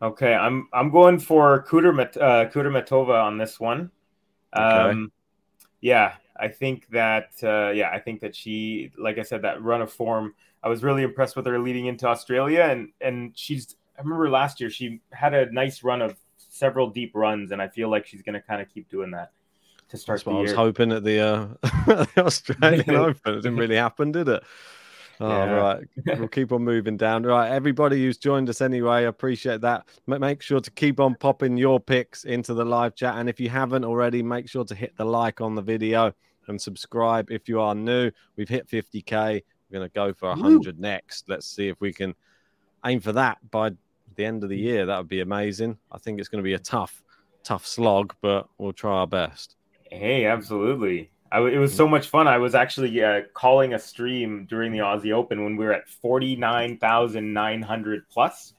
Okay, 0.00 0.34
I'm 0.34 0.68
I'm 0.72 0.90
going 0.90 1.18
for 1.18 1.64
Kudermet, 1.64 2.16
uh, 2.16 2.50
Kudermetova 2.50 3.22
on 3.22 3.38
this 3.38 3.60
one. 3.60 3.90
Okay. 4.56 4.64
Um, 4.64 5.12
yeah, 5.80 6.14
I 6.36 6.48
think 6.48 6.88
that 6.88 7.30
uh, 7.42 7.70
yeah, 7.70 7.90
I 7.92 8.00
think 8.00 8.20
that 8.20 8.34
she, 8.34 8.90
like 8.98 9.18
I 9.18 9.22
said, 9.22 9.42
that 9.42 9.62
run 9.62 9.80
of 9.80 9.92
form. 9.92 10.34
I 10.64 10.68
was 10.68 10.82
really 10.82 11.02
impressed 11.02 11.36
with 11.36 11.46
her 11.46 11.58
leading 11.58 11.86
into 11.86 12.06
Australia, 12.06 12.62
and 12.62 12.88
and 13.00 13.32
she's. 13.36 13.76
I 13.96 14.02
remember 14.02 14.28
last 14.30 14.60
year 14.60 14.70
she 14.70 15.00
had 15.12 15.34
a 15.34 15.52
nice 15.52 15.84
run 15.84 16.02
of 16.02 16.16
several 16.36 16.90
deep 16.90 17.12
runs, 17.14 17.52
and 17.52 17.62
I 17.62 17.68
feel 17.68 17.88
like 17.88 18.06
she's 18.06 18.22
going 18.22 18.34
to 18.34 18.40
kind 18.40 18.60
of 18.60 18.68
keep 18.68 18.88
doing 18.88 19.10
that 19.12 19.30
to 19.90 19.98
start 19.98 20.16
That's 20.16 20.24
the 20.24 20.30
what 20.30 20.38
I 20.38 20.42
was 20.42 20.52
hoping 20.52 20.92
at 20.92 21.04
the, 21.04 21.20
uh, 21.20 21.46
the 22.14 22.24
Australian 22.24 22.90
Open. 22.96 23.34
It 23.34 23.42
didn't 23.42 23.56
really 23.56 23.76
happen, 23.76 24.10
did 24.10 24.28
it? 24.28 24.42
Oh, 25.22 25.28
Yeah. 25.28 25.50
right. 25.52 25.84
We'll 26.18 26.28
keep 26.28 26.52
on 26.52 26.62
moving 26.64 26.96
down. 26.96 27.22
Right. 27.22 27.50
Everybody 27.50 27.96
who's 28.02 28.18
joined 28.18 28.48
us 28.50 28.60
anyway, 28.60 28.90
I 28.96 29.00
appreciate 29.02 29.60
that. 29.60 29.86
Make 30.06 30.42
sure 30.42 30.60
to 30.60 30.70
keep 30.72 30.98
on 30.98 31.14
popping 31.14 31.56
your 31.56 31.78
picks 31.78 32.24
into 32.24 32.54
the 32.54 32.64
live 32.64 32.94
chat. 32.94 33.16
And 33.16 33.28
if 33.28 33.38
you 33.38 33.48
haven't 33.48 33.84
already, 33.84 34.22
make 34.22 34.48
sure 34.48 34.64
to 34.64 34.74
hit 34.74 34.96
the 34.96 35.04
like 35.04 35.40
on 35.40 35.54
the 35.54 35.62
video 35.62 36.12
and 36.48 36.60
subscribe 36.60 37.30
if 37.30 37.48
you 37.48 37.60
are 37.60 37.74
new. 37.74 38.10
We've 38.36 38.48
hit 38.48 38.68
50K. 38.68 39.42
We're 39.70 39.78
going 39.78 39.88
to 39.88 39.94
go 39.94 40.12
for 40.12 40.28
100 40.30 40.80
next. 40.80 41.28
Let's 41.28 41.46
see 41.46 41.68
if 41.68 41.80
we 41.80 41.92
can 41.92 42.14
aim 42.84 43.00
for 43.00 43.12
that 43.12 43.38
by 43.52 43.70
the 44.16 44.24
end 44.24 44.42
of 44.42 44.50
the 44.50 44.58
year. 44.58 44.86
That 44.86 44.98
would 44.98 45.08
be 45.08 45.20
amazing. 45.20 45.78
I 45.92 45.98
think 45.98 46.18
it's 46.18 46.28
going 46.28 46.42
to 46.42 46.46
be 46.46 46.54
a 46.54 46.58
tough, 46.58 47.00
tough 47.44 47.64
slog, 47.64 48.14
but 48.20 48.48
we'll 48.58 48.72
try 48.72 48.90
our 48.98 49.06
best. 49.06 49.54
Hey, 49.88 50.26
absolutely. 50.26 51.11
I 51.32 51.36
w 51.36 51.52
it 51.52 51.58
was 51.58 51.74
so 51.74 51.88
much 51.88 52.08
fun. 52.08 52.28
I 52.28 52.36
was 52.36 52.54
actually 52.54 53.02
uh, 53.02 53.22
calling 53.32 53.72
a 53.72 53.78
stream 53.78 54.46
during 54.48 54.70
the 54.70 54.80
Aussie 54.80 55.12
Open 55.12 55.42
when 55.42 55.56
we 55.56 55.64
were 55.64 55.72
at 55.72 55.88
forty 55.88 56.36
nine 56.36 56.76
thousand 56.76 57.32
nine 57.32 57.62
hundred 57.62 58.06
plus. 58.10 58.52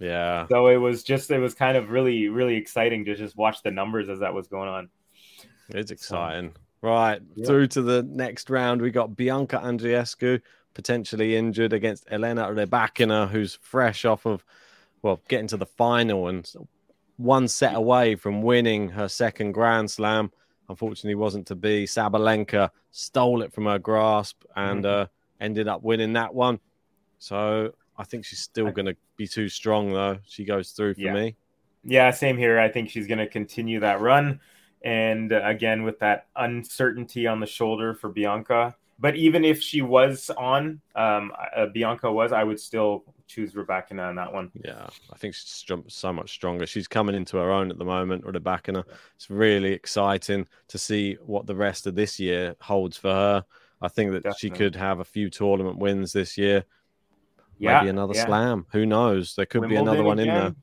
Yeah. 0.00 0.46
So 0.48 0.68
it 0.68 0.78
was 0.78 1.02
just 1.02 1.30
it 1.30 1.38
was 1.38 1.54
kind 1.54 1.76
of 1.76 1.90
really 1.90 2.28
really 2.28 2.56
exciting 2.56 3.04
to 3.04 3.14
just 3.14 3.36
watch 3.36 3.62
the 3.62 3.70
numbers 3.70 4.08
as 4.08 4.20
that 4.20 4.32
was 4.32 4.48
going 4.48 4.68
on. 4.68 4.88
It's 5.68 5.90
exciting. 5.90 6.54
Right. 6.80 7.20
Yeah. 7.34 7.46
Through 7.46 7.68
to 7.68 7.82
the 7.82 8.02
next 8.02 8.50
round, 8.50 8.82
we 8.82 8.90
got 8.90 9.16
Bianca 9.16 9.58
Andreescu 9.58 10.40
potentially 10.74 11.36
injured 11.36 11.72
against 11.72 12.06
Elena 12.10 12.48
Rybakina, 12.48 13.28
who's 13.30 13.58
fresh 13.62 14.04
off 14.04 14.26
of, 14.26 14.44
well, 15.02 15.20
getting 15.28 15.46
to 15.48 15.56
the 15.56 15.64
final 15.66 16.28
and 16.28 16.50
one 17.16 17.48
set 17.48 17.74
away 17.74 18.16
from 18.16 18.42
winning 18.42 18.88
her 18.90 19.08
second 19.08 19.52
Grand 19.52 19.90
Slam. 19.90 20.32
Unfortunately, 20.68 21.14
wasn't 21.14 21.46
to 21.48 21.54
be. 21.54 21.84
Sabalenka 21.84 22.70
stole 22.90 23.42
it 23.42 23.52
from 23.52 23.66
her 23.66 23.78
grasp 23.78 24.44
and 24.56 24.84
Mhm. 24.84 25.02
uh, 25.02 25.06
ended 25.40 25.68
up 25.68 25.82
winning 25.82 26.14
that 26.14 26.34
one. 26.34 26.58
So 27.18 27.74
I 27.98 28.04
think 28.04 28.24
she's 28.24 28.40
still 28.40 28.70
going 28.70 28.86
to 28.86 28.96
be 29.16 29.26
too 29.28 29.48
strong, 29.48 29.92
though. 29.92 30.18
She 30.26 30.44
goes 30.44 30.70
through 30.72 30.94
for 30.94 31.00
Yeah. 31.00 31.12
me. 31.12 31.36
Yeah, 31.84 32.10
same 32.10 32.38
here. 32.38 32.58
I 32.58 32.68
think 32.70 32.88
she's 32.88 33.06
going 33.06 33.18
to 33.18 33.26
continue 33.26 33.80
that 33.80 34.00
run, 34.00 34.40
and 34.82 35.32
uh, 35.32 35.42
again 35.44 35.82
with 35.82 35.98
that 35.98 36.26
uncertainty 36.34 37.26
on 37.26 37.40
the 37.40 37.46
shoulder 37.46 37.94
for 37.94 38.08
Bianca. 38.08 38.74
But 38.98 39.16
even 39.16 39.44
if 39.44 39.60
she 39.60 39.82
was 39.82 40.30
on, 40.30 40.80
um, 40.94 41.32
uh, 41.54 41.66
Bianca 41.66 42.10
was, 42.10 42.32
I 42.32 42.42
would 42.42 42.58
still 42.58 43.04
choose 43.26 43.54
Rebecca 43.54 43.98
on 44.00 44.16
that 44.16 44.32
one. 44.32 44.50
Yeah, 44.64 44.86
I 45.12 45.16
think 45.16 45.34
she's 45.34 45.48
str- 45.48 45.74
so 45.88 46.12
much 46.12 46.32
stronger. 46.32 46.66
She's 46.66 46.88
coming 46.88 47.14
into 47.14 47.36
her 47.38 47.50
own 47.50 47.70
at 47.70 47.78
the 47.78 47.84
moment, 47.84 48.24
or 48.26 48.32
the 48.32 48.40
back 48.40 48.68
in 48.68 48.76
her. 48.76 48.84
It's 49.16 49.30
really 49.30 49.72
exciting 49.72 50.46
to 50.68 50.78
see 50.78 51.14
what 51.24 51.46
the 51.46 51.54
rest 51.54 51.86
of 51.86 51.94
this 51.94 52.20
year 52.20 52.56
holds 52.60 52.96
for 52.96 53.12
her. 53.12 53.44
I 53.80 53.88
think 53.88 54.22
that 54.22 54.38
she 54.38 54.50
could 54.50 54.76
have 54.76 55.00
a 55.00 55.04
few 55.04 55.28
tournament 55.28 55.78
wins 55.78 56.12
this 56.12 56.38
year. 56.38 56.64
Yeah, 57.58 57.78
Maybe 57.78 57.90
another 57.90 58.14
yeah. 58.14 58.26
slam. 58.26 58.66
Who 58.72 58.86
knows? 58.86 59.34
There 59.34 59.46
could 59.46 59.68
be 59.68 59.76
another 59.76 60.02
Wimbledon 60.02 60.06
one 60.06 60.18
in 60.18 60.44
there. 60.44 60.54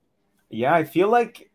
Yeah, 0.50 0.74
I 0.74 0.84
feel 0.84 1.08
like 1.08 1.52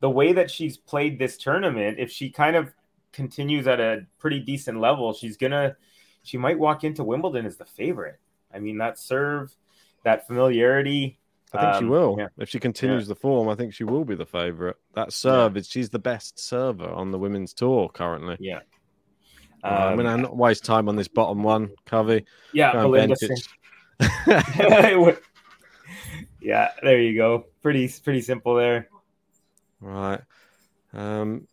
the 0.00 0.10
way 0.10 0.32
that 0.32 0.50
she's 0.50 0.76
played 0.76 1.18
this 1.18 1.36
tournament, 1.36 1.98
if 1.98 2.10
she 2.10 2.30
kind 2.30 2.56
of 2.56 2.72
continues 3.12 3.66
at 3.66 3.80
a 3.80 4.06
pretty 4.18 4.40
decent 4.40 4.80
level, 4.80 5.12
she's 5.12 5.36
gonna 5.36 5.76
she 6.22 6.38
might 6.38 6.58
walk 6.58 6.84
into 6.84 7.04
Wimbledon 7.04 7.46
as 7.46 7.56
the 7.56 7.64
favorite. 7.64 8.18
I 8.52 8.58
mean, 8.58 8.78
that 8.78 8.98
serve, 8.98 9.54
that 10.08 10.26
familiarity. 10.26 11.18
I 11.52 11.60
think 11.60 11.74
she 11.74 11.84
um, 11.84 11.88
will. 11.90 12.16
yeah. 12.18 12.26
If 12.38 12.48
she 12.48 12.58
continues 12.58 13.06
the 13.08 13.14
form, 13.14 13.48
I 13.48 13.54
think 13.54 13.72
she 13.74 13.84
will 13.84 14.04
be 14.04 14.14
the 14.14 14.26
favourite. 14.26 14.76
That 14.94 15.12
serve 15.12 15.56
is 15.56 15.68
she's 15.68 15.90
the 15.90 15.98
best 15.98 16.38
server 16.38 16.88
on 16.90 17.10
the 17.10 17.18
women's 17.18 17.52
tour 17.54 17.88
currently. 17.88 18.36
Yeah. 18.40 18.60
Uh, 19.64 19.66
I'm 19.68 19.98
Um, 19.98 20.04
gonna 20.04 20.22
not 20.22 20.36
waste 20.36 20.64
time 20.64 20.88
on 20.88 20.96
this 20.96 21.08
bottom 21.08 21.42
one, 21.42 21.70
Covey. 21.86 22.24
Yeah, 22.52 22.72
Belinda 22.72 23.16
yeah, 26.40 26.68
there 26.82 27.00
you 27.00 27.16
go. 27.16 27.46
Pretty 27.62 27.90
pretty 28.04 28.20
simple 28.20 28.54
there. 28.54 28.88
Right. 29.80 30.20
Um, 30.92 31.46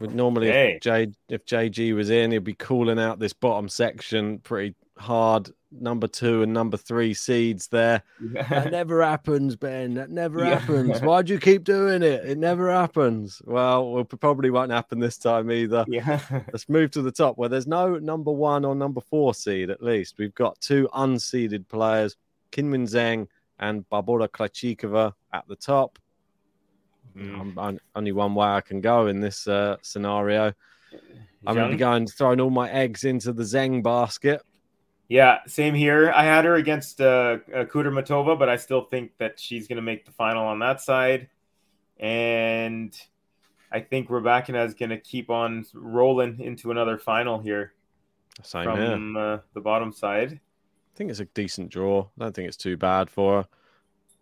would 0.00 0.14
normally 0.14 0.48
Hey. 0.48 0.74
if 0.74 0.82
J 0.82 1.12
if 1.28 1.46
JG 1.46 1.94
was 1.94 2.10
in, 2.10 2.32
he'd 2.32 2.44
be 2.44 2.52
calling 2.54 2.98
out 2.98 3.18
this 3.18 3.32
bottom 3.32 3.68
section 3.68 4.38
pretty 4.40 4.74
hard. 4.98 5.50
Number 5.76 6.06
two 6.06 6.42
and 6.44 6.52
number 6.52 6.76
three 6.76 7.14
seeds 7.14 7.66
there. 7.66 8.02
That 8.20 8.70
never 8.70 9.02
happens, 9.02 9.56
Ben. 9.56 9.94
That 9.94 10.08
never 10.08 10.38
Yeah. 10.38 10.58
happens. 10.60 11.00
Why 11.02 11.22
do 11.22 11.32
you 11.32 11.40
keep 11.40 11.64
doing 11.64 12.04
it? 12.04 12.24
It 12.24 12.38
never 12.38 12.70
happens. 12.70 13.42
Well, 13.44 13.90
well, 13.90 14.04
probably 14.04 14.50
won't 14.50 14.70
happen 14.70 15.00
this 15.00 15.18
time 15.18 15.50
either. 15.50 15.84
Yeah. 15.88 16.20
Let's 16.52 16.68
move 16.68 16.92
to 16.92 17.02
the 17.02 17.10
top 17.10 17.36
where 17.38 17.48
there's 17.48 17.66
no 17.66 17.98
number 17.98 18.30
one 18.30 18.64
or 18.64 18.76
number 18.76 19.00
four 19.00 19.34
seed 19.34 19.68
at 19.68 19.82
least. 19.82 20.14
We've 20.16 20.34
got 20.34 20.60
two 20.60 20.88
unseeded 20.94 21.66
players, 21.68 22.16
Qinwen 22.52 22.84
Zhang 22.88 23.26
and 23.58 23.84
Barbora 23.90 24.28
Krejcikova 24.28 25.12
at 25.32 25.48
the 25.48 25.56
top. 25.56 25.98
Mm. 27.16 27.40
I'm, 27.40 27.58
I'm- 27.58 27.78
only 27.96 28.12
one 28.12 28.36
way 28.36 28.46
I 28.46 28.60
can 28.60 28.80
go 28.80 29.08
in 29.08 29.20
this 29.20 29.48
uh, 29.48 29.76
scenario. 29.82 30.52
I'm 31.46 31.54
going 31.56 31.70
to 31.70 31.74
be 31.74 31.78
going 31.78 32.06
throwing 32.06 32.40
all 32.40 32.50
my 32.50 32.70
eggs 32.70 33.02
into 33.02 33.32
the 33.32 33.42
Zheng 33.42 33.82
basket. 33.82 34.40
Yeah, 35.08 35.40
same 35.46 35.74
here. 35.74 36.10
I 36.14 36.24
had 36.24 36.44
her 36.44 36.54
against 36.54 37.00
uh, 37.00 37.38
uh, 37.54 37.64
Kudermetova, 37.64 38.38
but 38.38 38.48
I 38.48 38.56
still 38.56 38.82
think 38.82 39.12
that 39.18 39.38
she's 39.38 39.68
going 39.68 39.76
to 39.76 39.82
make 39.82 40.06
the 40.06 40.12
final 40.12 40.46
on 40.46 40.60
that 40.60 40.80
side. 40.80 41.28
And 41.98 42.96
I 43.70 43.80
think 43.80 44.08
Rebecca 44.08 44.58
is 44.62 44.74
going 44.74 44.90
to 44.90 44.98
keep 44.98 45.30
on 45.30 45.66
rolling 45.74 46.40
into 46.40 46.70
another 46.70 46.96
final 46.96 47.38
here 47.38 47.74
Same 48.42 48.70
here. 48.70 48.90
from 48.90 49.16
uh, 49.16 49.38
the 49.52 49.60
bottom 49.60 49.92
side. 49.92 50.32
I 50.32 50.96
think 50.96 51.10
it's 51.10 51.20
a 51.20 51.26
decent 51.26 51.70
draw. 51.70 52.06
I 52.18 52.24
don't 52.24 52.34
think 52.34 52.48
it's 52.48 52.56
too 52.56 52.76
bad 52.76 53.10
for 53.10 53.42
her. 53.42 53.48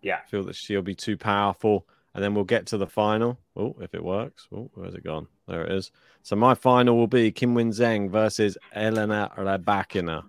Yeah. 0.00 0.20
I 0.24 0.28
feel 0.28 0.42
that 0.44 0.56
she'll 0.56 0.82
be 0.82 0.94
too 0.94 1.16
powerful. 1.16 1.86
And 2.14 2.22
then 2.22 2.34
we'll 2.34 2.44
get 2.44 2.66
to 2.66 2.76
the 2.76 2.86
final. 2.86 3.38
Oh, 3.56 3.76
if 3.80 3.94
it 3.94 4.04
works. 4.04 4.46
Oh, 4.52 4.70
where's 4.74 4.94
it 4.94 5.04
gone? 5.04 5.28
There 5.48 5.64
it 5.64 5.72
is. 5.72 5.92
So 6.22 6.36
my 6.36 6.54
final 6.54 6.96
will 6.96 7.06
be 7.06 7.32
Qinwen 7.32 7.68
Zheng 7.68 8.10
versus 8.10 8.58
Elena 8.74 9.30
Rybakina. 9.36 10.24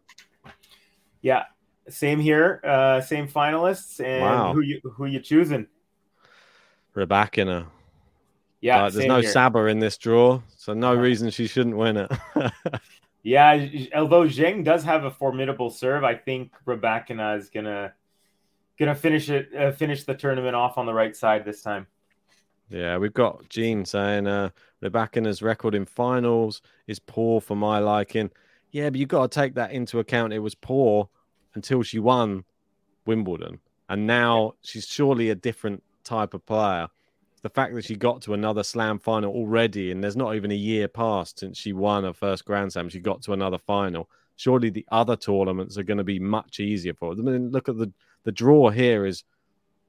Yeah, 1.24 1.46
same 1.90 2.20
here. 2.20 2.62
Uh, 2.64 3.02
same 3.02 3.28
finalists. 3.28 4.00
And 4.04 4.22
Wow. 4.22 4.54
who 4.54 4.62
you 4.62 4.80
who 4.84 5.06
you 5.08 5.20
choosing? 5.20 5.66
Rybakina. 6.96 7.66
Yeah, 8.62 8.84
Uh, 8.86 8.90
there's 8.92 9.08
no 9.08 9.20
here. 9.22 9.30
Saba 9.32 9.66
in 9.66 9.80
this 9.80 9.98
draw, 9.98 10.42
so 10.56 10.74
no 10.74 10.94
reason 10.94 11.30
she 11.32 11.48
shouldn't 11.48 11.76
win 11.78 11.98
it. 11.98 12.12
Yeah, 13.26 13.70
although 13.96 14.24
Zheng 14.26 14.66
does 14.66 14.84
have 14.84 15.06
a 15.06 15.10
formidable 15.12 15.70
serve, 15.70 16.04
I 16.04 16.14
think 16.14 16.52
Rebecca 16.66 17.36
is 17.36 17.50
gonna 17.50 17.94
gonna 18.78 18.96
finish 18.96 19.30
it 19.30 19.48
uh, 19.56 19.72
finish 19.72 20.04
the 20.04 20.14
tournament 20.14 20.58
off 20.58 20.78
on 20.78 20.86
the 20.86 20.94
right 20.94 21.16
side 21.16 21.46
this 21.46 21.62
time. 21.62 21.88
yeah, 22.70 22.98
we've 22.98 23.14
got 23.14 23.48
Gene 23.48 23.86
saying 23.86 24.28
uh, 24.28 24.50
Rybakina's 24.84 25.42
record 25.42 25.74
in 25.74 25.86
finals 25.86 26.62
is 26.86 27.00
poor 27.00 27.40
for 27.40 27.56
my 27.56 27.80
liking. 27.80 28.30
Yeah, 28.74 28.90
but 28.90 29.00
you've 29.00 29.08
got 29.08 29.32
to 29.32 29.40
take 29.40 29.54
that 29.54 29.72
into 29.72 30.00
account. 30.00 30.34
It 30.34 30.40
was 30.40 30.56
poor 30.56 31.08
until 31.54 31.84
she 31.84 32.00
won 32.00 32.44
Wimbledon, 33.06 33.60
and 33.88 34.08
now 34.08 34.56
she's 34.64 34.88
surely 34.88 35.30
a 35.30 35.36
different 35.36 35.84
type 36.04 36.34
of 36.34 36.46
player. 36.46 36.88
The 37.44 37.50
fact 37.50 37.76
that 37.76 37.86
she 37.86 37.96
got 37.96 38.22
to 38.24 38.34
another 38.34 38.64
slam 38.64 38.98
final 38.98 39.32
already, 39.32 39.92
and 39.92 40.04
there's 40.04 40.16
not 40.16 40.36
even 40.36 40.52
a 40.52 40.56
year 40.56 40.88
passed 40.88 41.40
since 41.40 41.58
she 41.58 41.72
won 41.72 42.04
her 42.04 42.14
first 42.14 42.46
Grand 42.46 42.74
Slam, 42.74 42.90
she 42.90 43.00
got 43.00 43.22
to 43.24 43.34
another 43.34 43.60
final. 43.60 44.10
Surely 44.38 44.72
the 44.72 44.88
other 44.92 45.16
tournaments 45.16 45.78
are 45.78 45.84
going 45.84 46.00
to 46.00 46.04
be 46.04 46.20
much 46.20 46.60
easier 46.60 46.96
for 46.96 47.14
her. 47.14 47.22
I 47.22 47.24
mean, 47.24 47.52
look 47.52 47.70
at 47.70 47.78
the 47.78 47.92
the 48.24 48.32
draw 48.32 48.70
here 48.70 49.06
is 49.06 49.24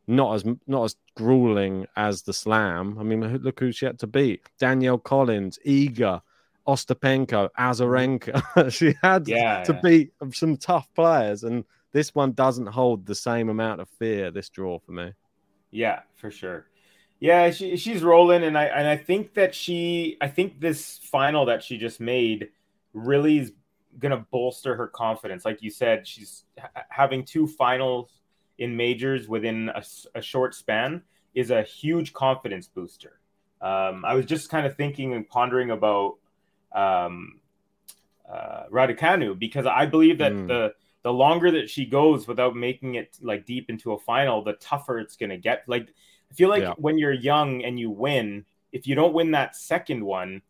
not 0.07 0.35
as 0.35 0.45
not 0.67 0.85
as 0.85 0.97
grueling 1.17 1.87
as 1.97 2.23
the 2.23 2.35
slam. 2.35 2.99
I 2.99 3.03
mean, 3.03 3.23
look 3.39 3.61
who 3.61 3.73
she 3.73 3.87
had 3.87 3.99
to 4.01 4.07
beat: 4.07 4.43
Danielle 4.59 4.99
Collins, 4.99 5.59
Iga, 5.65 6.21
Ostapenko, 6.67 7.51
Azarenka. 7.59 8.73
she 8.73 8.95
had 9.03 9.27
Yeah, 9.27 9.65
to 9.65 9.75
yeah. 9.75 9.83
beat 9.83 10.13
some 10.33 10.57
tough 10.57 10.89
players, 10.95 11.45
and 11.45 11.65
this 11.93 12.15
one 12.15 12.33
doesn't 12.33 12.67
hold 12.67 13.07
the 13.07 13.15
same 13.15 13.49
amount 13.49 13.81
of 13.81 13.89
fear. 13.99 14.31
This 14.31 14.49
draw 14.51 14.79
for 14.79 14.93
me. 14.93 15.13
Yeah, 15.71 16.01
for 16.17 16.31
sure. 16.31 16.67
Yeah, 17.21 17.51
she, 17.51 17.77
she's 17.77 18.03
rolling, 18.03 18.43
and 18.45 18.59
I 18.59 18.65
and 18.67 18.87
I 18.87 18.97
think 18.97 19.35
that 19.35 19.55
she, 19.55 20.17
I 20.21 20.29
think 20.29 20.61
this 20.61 20.99
final 21.11 21.47
that 21.47 21.63
she 21.63 21.79
just 21.79 22.01
made 22.01 22.49
really 22.93 23.39
is 23.39 23.53
gonna 23.99 24.27
bolster 24.31 24.75
her 24.77 24.89
confidence. 24.89 25.45
Like 25.45 25.63
you 25.63 25.71
said, 25.71 26.07
she's 26.07 26.45
ha- 26.59 26.85
having 26.91 27.25
two 27.25 27.47
finals 27.47 28.21
in 28.59 28.77
majors 28.77 29.29
within 29.29 29.71
a 30.15 30.23
short 30.23 30.55
span 30.55 31.03
is 31.35 31.51
a 31.51 31.63
huge 31.63 32.13
confidence 32.13 32.69
booster. 32.69 33.21
Um, 33.61 34.05
I 34.05 34.15
was 34.15 34.27
just 34.27 34.51
kind 34.51 34.67
of 34.67 34.77
thinking 34.77 35.15
and 35.15 35.29
pondering 35.29 35.71
about 35.71 36.17
um, 36.75 37.41
uh, 38.29 38.65
Raducanu 38.71 39.39
because 39.39 39.67
I 39.67 39.87
believe 39.87 40.19
that 40.19 40.33
Mm. 40.33 40.49
the 40.49 40.75
the 41.03 41.13
longer 41.13 41.51
that 41.51 41.69
she 41.69 41.85
goes 41.85 42.27
without 42.27 42.57
making 42.57 42.95
it 42.95 43.19
like 43.21 43.45
deep 43.45 43.69
into 43.69 43.93
a 43.93 43.99
final, 43.99 44.43
the 44.43 44.55
tougher 44.55 44.99
it's 44.99 45.17
gonna 45.17 45.37
get. 45.37 45.63
Like 45.69 45.89
I 46.31 46.35
feel 46.35 46.49
like 46.49 46.63
Yeah. 46.63 46.73
when 46.79 46.97
you're 46.99 47.13
young 47.13 47.63
and 47.63 47.79
you 47.79 47.91
win, 47.91 48.47
if 48.73 48.87
you 48.87 48.95
don't 48.95 49.13
win 49.13 49.31
that 49.33 49.55
second 49.55 50.03
one, 50.05 50.41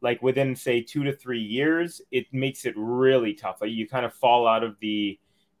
like 0.00 0.20
within 0.20 0.56
say 0.56 0.82
two 0.82 1.04
to 1.04 1.12
three 1.12 1.40
years, 1.40 2.02
it 2.10 2.26
makes 2.32 2.64
it 2.66 2.74
really 2.76 3.32
tough. 3.32 3.60
Like 3.60 3.70
you 3.70 3.86
kind 3.88 4.04
of 4.04 4.12
fall 4.12 4.46
out 4.48 4.64
of 4.64 4.76
the 4.80 5.18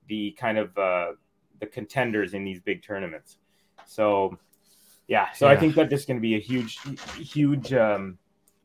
the 0.08 0.32
kind 0.32 0.58
of 0.58 0.76
uh, 0.76 1.12
the 1.60 1.66
contenders 1.66 2.34
in 2.34 2.42
these 2.44 2.58
big 2.58 2.82
tournaments. 2.82 3.38
So 3.86 4.36
yeah, 5.06 5.30
so 5.32 5.46
I 5.46 5.56
think 5.56 5.76
that 5.76 5.88
this 5.90 6.00
is 6.00 6.06
going 6.06 6.16
to 6.16 6.20
be 6.20 6.34
a 6.34 6.40
huge, 6.40 6.80
huge 7.16 7.72
um, 7.72 8.18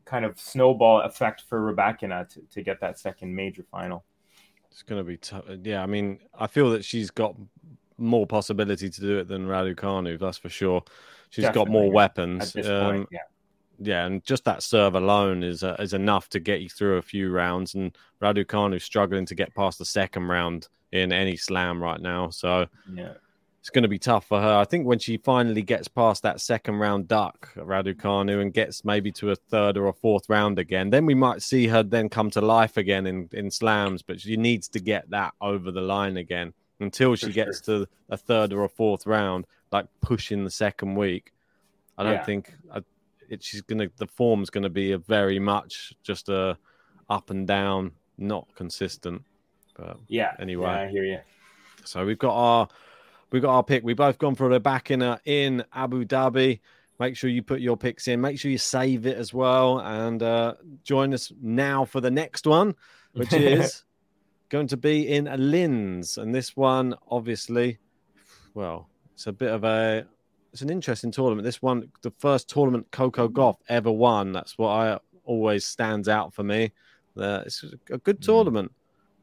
kind 0.08 0.24
of 0.24 0.40
snowball 0.40 1.02
effect 1.02 1.42
for 1.48 1.60
Rebecca 1.60 2.26
to, 2.30 2.40
to 2.40 2.62
get 2.62 2.80
that 2.80 2.98
second 2.98 3.34
major 3.34 3.64
final. 3.70 4.04
It's 4.70 4.82
going 4.82 5.00
to 5.00 5.04
be 5.04 5.16
tough. 5.16 5.44
Yeah, 5.62 5.82
I 5.82 5.86
mean, 5.86 6.20
I 6.38 6.46
feel 6.46 6.70
that 6.70 6.84
she's 6.84 7.10
got 7.10 7.34
more 7.98 8.26
possibility 8.26 8.88
to 8.88 9.00
do 9.00 9.18
it 9.18 9.28
than 9.28 9.46
Raducanu. 9.46 10.18
That's 10.18 10.38
for 10.38 10.48
sure. 10.48 10.82
She's 11.30 11.48
got 11.50 11.68
more 11.68 11.90
weapons. 11.90 12.56
Um, 12.56 13.06
yeah. 13.10 13.18
yeah, 13.78 14.06
and 14.06 14.24
just 14.24 14.44
that 14.44 14.62
serve 14.62 14.94
alone 14.94 15.42
is 15.42 15.62
uh, 15.62 15.76
is 15.78 15.92
enough 15.92 16.28
to 16.30 16.40
get 16.40 16.62
you 16.62 16.68
through 16.68 16.96
a 16.96 17.02
few 17.02 17.30
rounds. 17.30 17.74
And 17.74 17.96
Raducanu's 18.22 18.84
struggling 18.84 19.26
to 19.26 19.34
get 19.34 19.54
past 19.54 19.78
the 19.78 19.84
second 19.84 20.24
round 20.24 20.68
in 20.92 21.12
any 21.12 21.36
slam 21.36 21.82
right 21.82 22.00
now, 22.00 22.30
so 22.30 22.66
Yeah. 22.92 23.14
It's 23.68 23.74
going 23.74 23.82
to 23.82 23.88
be 23.88 23.98
tough 23.98 24.24
for 24.24 24.40
her. 24.40 24.56
I 24.56 24.64
think 24.64 24.86
when 24.86 24.98
she 24.98 25.18
finally 25.18 25.60
gets 25.60 25.88
past 25.88 26.22
that 26.22 26.40
second 26.40 26.76
round 26.76 27.06
duck, 27.06 27.50
Raducanu, 27.54 28.40
and 28.40 28.50
gets 28.50 28.82
maybe 28.82 29.12
to 29.12 29.30
a 29.32 29.36
third 29.36 29.76
or 29.76 29.88
a 29.88 29.92
fourth 29.92 30.26
round 30.30 30.58
again, 30.58 30.88
then 30.88 31.04
we 31.04 31.14
might 31.14 31.42
see 31.42 31.66
her 31.66 31.82
then 31.82 32.08
come 32.08 32.30
to 32.30 32.40
life 32.40 32.78
again 32.78 33.06
in 33.06 33.28
in 33.34 33.50
slams. 33.50 34.00
But 34.00 34.22
she 34.22 34.38
needs 34.38 34.68
to 34.68 34.80
get 34.80 35.10
that 35.10 35.34
over 35.42 35.70
the 35.70 35.82
line 35.82 36.16
again 36.16 36.54
until 36.80 37.14
she 37.14 37.30
gets 37.30 37.60
to 37.62 37.86
a 38.08 38.16
third 38.16 38.54
or 38.54 38.64
a 38.64 38.70
fourth 38.70 39.06
round, 39.06 39.46
like 39.70 39.84
pushing 40.00 40.44
the 40.44 40.50
second 40.50 40.94
week. 40.94 41.34
I 41.98 42.04
don't 42.04 42.12
Yeah. 42.14 42.24
think 42.24 42.54
I, 42.72 42.80
it, 43.28 43.44
she's 43.44 43.60
gonna. 43.60 43.88
The 43.98 44.06
form's 44.06 44.48
gonna 44.48 44.70
be 44.70 44.92
a 44.92 44.98
very 44.98 45.38
much 45.38 45.92
just 46.02 46.30
a 46.30 46.56
up 47.10 47.28
and 47.28 47.46
down, 47.46 47.92
not 48.16 48.48
consistent. 48.54 49.24
But 49.76 49.98
Yeah. 50.08 50.32
Anyway. 50.38 50.64
Yeah, 50.70 50.80
I 50.80 50.88
hear 50.88 51.04
you. 51.04 51.18
so 51.84 52.06
we've 52.06 52.18
got 52.18 52.32
our 52.34 52.68
we've 53.30 53.42
got 53.42 53.54
our 53.54 53.62
pick. 53.62 53.82
We've 53.84 53.96
both 53.96 54.18
gone 54.18 54.34
for 54.34 54.48
the 54.48 54.60
back 54.60 54.90
in 54.90 55.02
uh, 55.02 55.18
in 55.24 55.64
Abu 55.72 56.04
Dhabi. 56.04 56.60
Make 57.00 57.16
sure 57.16 57.30
you 57.30 57.42
put 57.42 57.60
your 57.60 57.76
picks 57.76 58.08
in. 58.08 58.20
Make 58.20 58.38
sure 58.40 58.50
you 58.50 58.58
save 58.58 59.06
it 59.06 59.16
as 59.16 59.32
well, 59.32 59.78
and 59.80 60.22
uh, 60.22 60.54
join 60.82 61.14
us 61.14 61.32
now 61.40 61.84
for 61.84 62.00
the 62.00 62.10
next 62.10 62.46
one, 62.46 62.74
which 63.12 63.32
is 63.34 63.84
going 64.48 64.66
to 64.68 64.76
be 64.76 65.08
in 65.14 65.28
Linz. 65.36 66.18
And 66.18 66.34
this 66.34 66.56
one, 66.56 66.94
obviously, 67.08 67.78
well, 68.54 68.88
it's 69.14 69.26
a 69.28 69.32
bit 69.32 69.50
of 69.52 69.62
a 69.64 70.06
it's 70.52 70.62
an 70.62 70.70
interesting 70.70 71.10
tournament. 71.12 71.44
This 71.44 71.62
one, 71.62 71.90
the 72.02 72.12
first 72.18 72.48
tournament 72.48 72.88
Coco 72.90 73.28
Gauff 73.28 73.56
ever 73.68 73.92
won. 73.92 74.32
That's 74.32 74.58
what 74.58 74.70
I 74.70 74.98
always 75.24 75.64
stands 75.66 76.08
out 76.08 76.34
for 76.34 76.42
me. 76.42 76.72
Uh, 77.16 77.42
it's 77.46 77.64
a 77.90 77.98
good 77.98 78.22
tournament. 78.22 78.72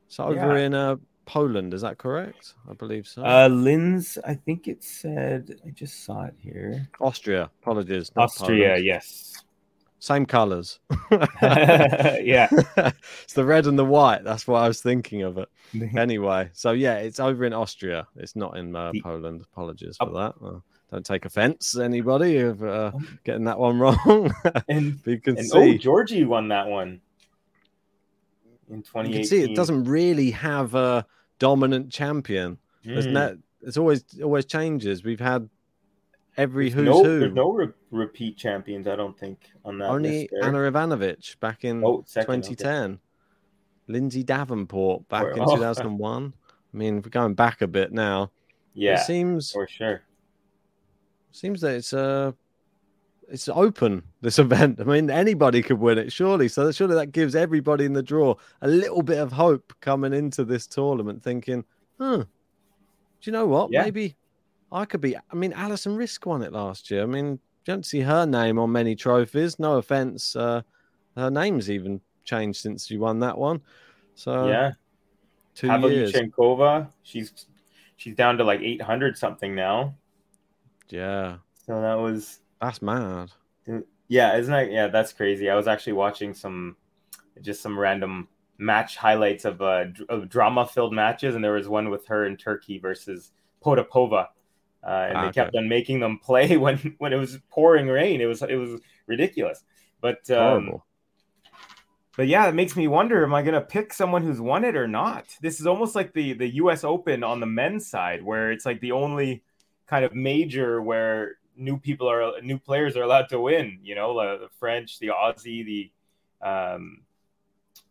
It's 0.07 0.19
over 0.19 0.35
Mm. 0.35 0.59
Yeah. 0.59 0.65
in 0.65 0.73
uh, 0.73 0.95
Poland. 1.25 1.73
Is 1.73 1.81
that 1.81 1.97
correct? 1.97 2.53
I 2.69 2.73
believe 2.73 3.07
so. 3.07 3.23
Uh, 3.23 3.47
Linz, 3.47 4.17
I 4.25 4.33
think 4.35 4.67
it 4.67 4.83
said, 4.83 5.59
I 5.65 5.71
just 5.71 6.05
saw 6.05 6.23
it 6.23 6.35
here. 6.39 6.88
Austria. 6.99 7.49
Apologies. 7.61 8.11
not 8.15 8.25
Austria, 8.25 8.69
Poland. 8.69 8.85
yes. 8.85 9.43
Same 9.99 10.25
colors. 10.25 10.79
yeah. 11.11 12.47
it's 13.23 13.33
the 13.33 13.45
red 13.45 13.65
and 13.65 13.77
the 13.77 13.85
white. 13.85 14.23
That's 14.23 14.47
what 14.47 14.61
I 14.61 14.67
was 14.67 14.81
thinking 14.81 15.23
of 15.23 15.38
it. 15.38 15.49
Anyway, 15.97 16.49
so 16.53 16.71
yeah, 16.71 16.97
it's 16.97 17.19
over 17.19 17.43
in 17.43 17.51
Austria. 17.51 18.07
It's 18.15 18.35
not 18.35 18.55
in 18.57 18.75
uh, 18.75 18.91
Poland. 19.03 19.41
Apologies 19.41 19.97
for 19.97 20.11
that. 20.11 20.35
Don't 20.91 21.05
take 21.05 21.25
offense, 21.25 21.77
anybody, 21.77 22.38
of 22.38 22.63
uh, 22.63 22.91
getting 23.25 23.45
that 23.45 23.60
one 23.60 23.79
wrong. 23.79 23.97
Oh. 24.06 24.52
And, 24.69 25.04
but 25.04 25.12
you 25.12 25.19
can 25.19 25.37
and 25.37 25.47
see, 25.47 25.58
oh, 25.58 25.77
Giorgi 25.77 26.25
won 26.25 26.47
that 26.50 26.67
one 26.67 27.02
in 28.69 28.77
you 29.05 29.11
can 29.13 29.23
see 29.25 29.41
it 29.43 29.55
doesn't 29.55 29.83
really 29.85 30.31
have 30.31 30.75
a 30.75 31.05
dominant 31.39 31.91
champion. 31.91 32.57
There's 32.83 33.07
Mm. 33.07 33.11
no, 33.13 33.37
it's 33.61 33.77
always 33.77 34.03
always 34.23 34.45
changes. 34.45 35.03
We've 35.03 35.19
had 35.19 35.49
every 36.37 36.69
There's 36.69 36.75
who's 36.75 36.85
no, 36.85 37.03
who. 37.03 37.19
There's 37.19 37.33
no 37.33 37.51
re- 37.51 37.67
repeat 37.91 38.37
champions, 38.37 38.87
I 38.87 38.95
don't 38.95 39.17
think, 39.17 39.49
on 39.63 39.77
that 39.79 39.89
Only. 39.89 40.29
Ana 40.43 40.57
Ivanovic 40.59 41.39
back 41.39 41.63
in 41.63 41.83
Oh, 41.83 42.03
second, 42.07 42.43
okay. 42.45 42.49
2010. 42.55 42.99
Lindsay 43.87 44.23
Davenport 44.23 45.07
back 45.09 45.23
Or- 45.25 45.31
in 45.31 45.39
oh. 45.41 45.55
2001. 45.55 46.33
I 46.73 46.77
mean, 46.77 46.95
we're 46.97 47.09
going 47.09 47.35
back 47.35 47.61
a 47.61 47.67
bit 47.67 47.91
now. 47.93 48.31
Yeah, 48.73 48.95
it 48.99 49.05
seems 49.05 49.51
for 49.51 49.67
sure. 49.67 50.01
seems 51.31 51.61
that 51.61 51.75
it's 51.75 51.93
uh 51.93 52.31
it's 53.30 53.50
open 53.50 54.04
this 54.21 54.40
event. 54.40 54.80
I 54.80 54.84
mean, 54.84 55.10
anybody 55.10 55.62
could 55.62 55.80
win 55.80 55.98
it, 55.98 56.12
surely. 56.12 56.48
So 56.48 56.71
surely 56.71 56.96
that 56.96 57.12
gives 57.12 57.36
everybody 57.36 57.86
in 57.86 57.94
the 57.94 58.04
draw 58.04 58.36
a 58.62 58.67
little 58.67 59.02
bit 59.02 59.19
of 59.19 59.32
hope 59.32 59.73
coming 59.82 60.13
into 60.13 60.44
this 60.44 60.67
tournament, 60.67 61.23
thinking, 61.23 61.63
"Huh, 62.00 62.17
do 62.17 62.26
you 63.23 63.32
know 63.32 63.48
what? 63.48 63.71
Yeah. 63.71 63.84
Maybe, 63.84 64.15
I 64.71 64.86
could 64.86 65.02
be. 65.02 65.17
I 65.17 65.36
mean, 65.36 65.54
Alison 65.54 65.98
Riske 65.98 66.26
won 66.26 66.42
it 66.42 66.54
last 66.54 66.92
year. 66.92 67.04
I 67.04 67.08
mean, 67.08 67.32
you 67.32 67.40
don't 67.65 67.86
see 67.86 68.02
her 68.02 68.26
name 68.26 68.60
on 68.60 68.71
many 68.71 68.96
trophies. 68.96 69.58
No 69.60 69.78
offense, 69.78 70.36
uh, 70.36 70.62
her 71.15 71.32
name's 71.32 71.69
even 71.69 72.02
changed 72.23 72.62
since 72.62 72.88
she 72.88 72.98
won 72.98 73.19
that 73.19 73.38
one. 73.38 73.62
So 74.15 74.48
yeah, 74.48 74.71
two 75.56 75.67
years. 75.67 76.13
Chenkova, 76.13 76.90
she's 77.04 77.48
she's 77.98 78.15
down 78.15 78.38
to 78.38 78.44
like 78.44 78.62
eight 78.62 78.82
hundred 78.82 79.17
something 79.17 79.56
now. 79.56 79.96
Yeah. 80.90 81.38
So 81.65 81.82
that 81.82 81.96
was 81.96 82.42
that's 82.62 82.81
mad. 82.81 83.31
Yeah, 84.08 84.37
isn't 84.37 84.51
that 84.51 84.71
yeah? 84.71 84.87
That's 84.87 85.13
crazy. 85.13 85.49
I 85.49 85.56
was 85.56 85.67
actually 85.67 85.93
watching 85.93 86.33
some 86.33 86.75
just 87.41 87.62
some 87.62 87.77
random 87.77 88.27
match 88.58 88.95
highlights 88.95 89.45
of 89.45 89.62
uh 89.62 89.85
of 90.10 90.29
drama 90.29 90.65
filled 90.65 90.93
matches, 90.93 91.35
and 91.35 91.43
there 91.43 91.53
was 91.53 91.67
one 91.67 91.89
with 91.89 92.08
her 92.08 92.25
in 92.25 92.37
Turkey 92.37 92.77
versus 92.77 93.31
Potapova. 93.63 94.27
Uh, 94.83 95.08
and 95.10 95.17
ah, 95.17 95.25
they 95.25 95.31
kept 95.31 95.49
okay. 95.49 95.58
on 95.58 95.67
making 95.67 95.99
them 95.99 96.19
play 96.23 96.58
when 96.58 96.95
when 96.99 97.13
it 97.13 97.17
was 97.17 97.39
pouring 97.49 97.87
rain. 97.87 98.21
It 98.21 98.25
was 98.25 98.41
it 98.41 98.56
was 98.56 98.79
ridiculous. 99.08 99.63
But 100.01 100.29
um, 100.29 100.81
but 102.15 102.27
yeah, 102.27 102.47
it 102.47 102.53
makes 102.53 102.75
me 102.75 102.87
wonder: 102.87 103.23
Am 103.23 103.33
I 103.33 103.41
going 103.41 103.56
to 103.56 103.62
pick 103.62 103.91
someone 103.93 104.23
who's 104.23 104.39
won 104.39 104.63
it 104.63 104.75
or 104.75 104.87
not? 104.87 105.25
This 105.41 105.60
is 105.60 105.67
almost 105.67 105.95
like 105.95 106.13
the 106.13 106.33
the 106.33 106.56
U.S. 106.56 106.83
Open 106.83 107.23
on 107.23 107.39
the 107.39 107.45
men's 107.45 107.87
side, 107.87 108.23
where 108.23 108.51
it's 108.51 108.65
like 108.65 108.79
the 108.79 108.91
only 108.91 109.43
kind 109.87 110.06
of 110.06 110.13
major 110.13 110.81
where 110.81 111.37
new 111.58 111.77
people 111.77 112.10
are 112.10 112.41
new 112.41 112.60
players 112.60 112.97
are 112.97 113.03
allowed 113.03 113.29
to 113.29 113.39
win. 113.39 113.79
You 113.83 113.95
know, 113.95 114.13
the 114.39 114.49
French, 114.60 114.99
the 114.99 115.08
Aussie, 115.08 115.65
the 115.65 115.91
um, 116.47 117.01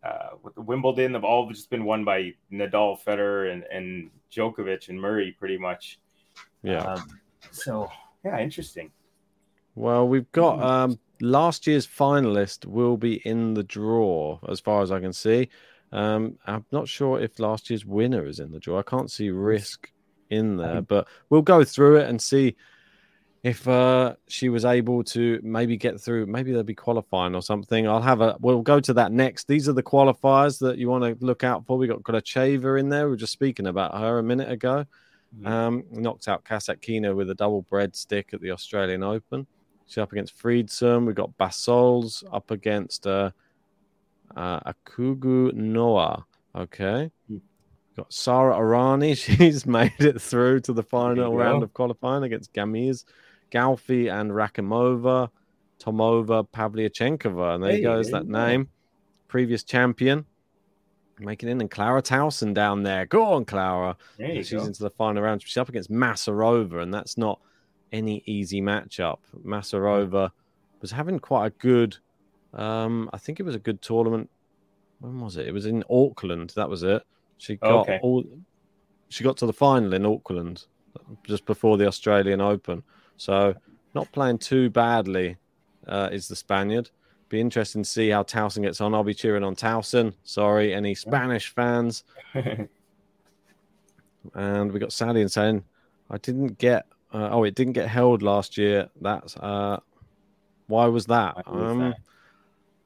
uh, 0.03 0.31
with 0.43 0.55
the 0.55 0.63
Wimbledon 0.63 1.15
have 1.15 1.25
all 1.25 1.49
just 1.49 1.71
been 1.71 1.85
won 1.85 2.05
by 2.05 2.35
Nadal, 2.53 3.03
Federer, 3.03 3.53
and 3.53 3.65
and 3.65 4.11
Djokovic 4.31 4.89
and 4.89 5.01
Murray, 5.01 5.35
pretty 5.39 5.59
much. 5.59 5.99
Yeah. 6.63 6.85
Um, 6.85 7.21
so 7.51 7.91
yeah, 8.25 8.39
interesting. 8.39 8.91
Well, 9.75 10.07
we've 10.07 10.31
got 10.33 10.63
um, 10.63 10.99
last 11.21 11.67
year's 11.67 11.87
finalist 11.87 12.67
will 12.67 12.97
be 12.97 13.17
in 13.27 13.55
the 13.55 13.65
draw, 13.65 14.39
as 14.49 14.61
far 14.61 14.83
as 14.83 14.93
I 14.93 15.01
can 15.01 15.13
see. 15.13 15.49
Um, 15.91 16.39
I'm 16.47 16.65
not 16.71 16.89
sure 16.89 17.21
if 17.21 17.39
last 17.39 17.71
year's 17.71 17.85
winner 17.85 18.27
is 18.27 18.41
in 18.41 18.53
the 18.53 18.61
draw. 18.61 18.79
I 18.79 18.83
can't 18.83 19.11
see 19.11 19.29
Riske 19.29 19.87
in 20.31 20.57
there, 20.57 20.83
but 20.83 21.07
we'll 21.31 21.43
go 21.43 21.65
through 21.65 21.99
it 21.99 22.09
and 22.09 22.21
see 22.21 22.57
if 23.45 23.69
uh, 23.69 24.15
she 24.27 24.49
was 24.49 24.65
able 24.65 25.05
to 25.05 25.39
maybe 25.43 25.77
get 25.77 26.01
through. 26.01 26.25
Maybe 26.25 26.51
they'll 26.51 26.63
be 26.63 26.75
qualifying 26.75 27.35
or 27.35 27.43
something. 27.43 27.87
I'll 27.87 28.01
have 28.03 28.23
a. 28.23 28.37
We'll 28.41 28.63
go 28.63 28.81
to 28.81 28.95
that 28.95 29.13
next. 29.13 29.47
These 29.47 29.69
are 29.69 29.75
the 29.75 29.83
qualifiers 29.83 30.59
that 30.61 30.79
you 30.79 30.89
want 30.89 31.05
to 31.05 31.25
look 31.25 31.45
out 31.45 31.67
for. 31.67 31.77
We 31.77 31.87
got 31.87 32.03
Gracheva 32.03 32.81
in 32.81 32.89
there. 32.89 33.05
We 33.05 33.11
were 33.11 33.17
just 33.17 33.35
speaking 33.35 33.67
about 33.67 33.97
her 33.99 34.19
a 34.19 34.23
minute 34.23 34.51
ago. 34.51 34.87
Um, 35.45 35.85
knocked 35.91 36.29
out 36.29 36.45
Kasatkina 36.45 37.15
with 37.15 37.29
a 37.29 37.35
double 37.35 37.65
breadstick 37.65 38.33
at 38.33 38.41
the 38.41 38.53
Australian 38.53 39.03
Open. 39.03 39.47
She's 39.87 39.99
up 39.99 40.13
against 40.13 40.39
Friedsam. 40.39 41.07
We've 41.07 41.15
got 41.15 41.37
Bassols 41.37 42.25
up 42.33 42.51
against 42.51 43.07
uh, 43.07 43.31
uh, 44.37 44.61
Akugue 44.61 45.53
Noha. 45.53 46.25
Okay. 46.55 47.11
Hmm. 47.29 47.39
Got 47.97 48.13
Sara 48.13 48.55
Errani. 48.57 49.17
She's 49.39 49.67
made 49.67 49.93
it 49.99 50.21
through 50.21 50.61
to 50.61 50.73
the 50.73 50.83
final 50.83 51.37
round 51.37 51.63
of 51.63 51.73
qualifying 51.75 52.25
against 52.25 52.53
Gamiz, 52.53 53.05
Gaufi, 53.55 54.13
and 54.13 54.31
Rakhimova, 54.31 55.31
Tomova, 55.81 56.47
Pavlyuchenkova. 56.49 57.55
And 57.55 57.65
there 57.65 57.73
hey, 57.73 57.83
goes 57.83 58.11
that 58.11 58.27
name. 58.27 58.69
Previous 59.29 59.63
champion. 59.63 60.25
Making 61.21 61.49
in 61.51 61.61
and 61.61 61.71
Clara 61.71 62.03
Tauson 62.03 62.55
down 62.55 62.83
there. 62.83 63.07
Go 63.07 63.23
on, 63.35 63.45
Clara. 63.45 63.97
She's 64.19 64.51
go. 64.51 64.65
into 64.65 64.83
the 64.83 64.91
final 64.91 65.23
round. 65.23 65.43
She's 65.43 65.57
up 65.57 65.69
against 65.69 65.91
Masarova, 65.91 66.83
and 66.83 66.93
that's 66.93 67.17
not– 67.17 67.41
any 67.95 68.23
easy 68.27 68.61
matchup. 68.61 69.19
Masarova 69.45 70.31
was 70.81 70.91
having 70.91 71.19
quite 71.21 71.47
a 71.47 71.51
good, 71.51 71.97
um, 72.53 73.09
I 73.13 73.19
think 73.19 73.41
it 73.41 73.45
was 73.45 73.55
a 73.55 73.61
good 73.61 73.81
tournament. 73.81 74.29
When 74.99 75.21
was 75.21 75.37
it? 75.37 75.47
It 75.47 75.53
was 75.53 75.67
in 75.67 75.85
Auckland. 75.89 76.53
That 76.57 76.69
was 76.69 76.83
it. 76.83 77.03
She 77.39 77.57
got 77.57 77.83
okay. 77.83 78.01
all. 78.03 78.25
She 79.09 79.23
got 79.23 79.37
to 79.39 79.47
the 79.47 79.53
final 79.53 79.95
in 79.95 80.05
Auckland 80.05 80.65
just 81.25 81.47
before 81.47 81.77
the 81.77 81.87
Australian 81.87 82.41
Open. 82.41 82.83
So 83.17 83.55
not 83.95 84.11
playing 84.13 84.39
too 84.39 84.71
badly 84.71 85.37
uh, 85.87 86.09
is 86.13 86.29
the 86.29 86.37
Spaniard. 86.37 86.91
Be 87.29 87.41
interesting 87.41 87.83
to 87.83 87.89
see 87.89 88.11
how 88.11 88.23
Tauson 88.23 88.63
gets 88.63 88.81
on. 88.81 88.95
I'll 88.95 89.05
be 89.05 89.15
cheering 89.15 89.45
on 89.45 89.57
Tauson. 89.57 90.15
Sorry, 90.25 90.75
any 90.75 90.95
Spanish 90.95 91.49
fans. 91.55 92.05
and 94.35 94.73
we 94.73 94.79
got 94.79 94.93
Sally 94.93 95.21
and 95.21 95.33
saying, 95.33 95.65
I 96.11 96.19
didn't 96.19 96.59
get 96.59 96.87
uh, 97.15 97.29
oh, 97.31 97.45
it 97.45 97.55
didn't 97.55 97.75
get 97.75 97.89
held 97.89 98.23
last 98.23 98.59
year. 98.59 98.89
That's 99.01 99.37
uh, 99.37 99.79
why 100.67 100.87
was 100.87 101.07
that? 101.07 101.47
Why 101.47 101.57
was 101.57 101.71
um, 101.71 101.79
that? 101.79 101.97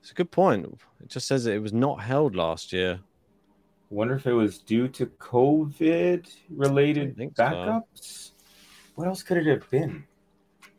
It's 0.02 0.10
a 0.10 0.14
good 0.14 0.30
point. 0.30 0.66
It 1.02 1.08
just 1.08 1.26
says 1.26 1.44
that 1.44 1.54
it 1.54 1.60
was 1.60 1.72
not 1.72 2.02
held 2.02 2.36
last 2.36 2.72
year. 2.72 3.00
Wonder 3.88 4.16
if 4.16 4.26
it 4.26 4.34
was 4.34 4.58
due 4.58 4.86
to 4.88 5.06
COVID 5.06 6.30
related 6.50 7.16
backups. 7.16 7.82
So. 7.94 8.32
What 8.96 9.08
else 9.08 9.22
could 9.22 9.38
it 9.38 9.46
have 9.46 9.68
been? 9.70 10.04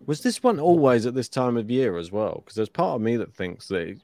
Was 0.10 0.22
this 0.22 0.42
one 0.42 0.60
always 0.60 1.06
at 1.06 1.14
this 1.14 1.30
time 1.30 1.56
of 1.56 1.70
year 1.70 1.96
as 1.96 2.12
well? 2.12 2.42
Because 2.44 2.56
there's 2.56 2.68
part 2.68 2.96
of 2.96 3.02
me 3.02 3.16
that 3.18 3.32
thinks 3.32 3.68
that 3.68 3.96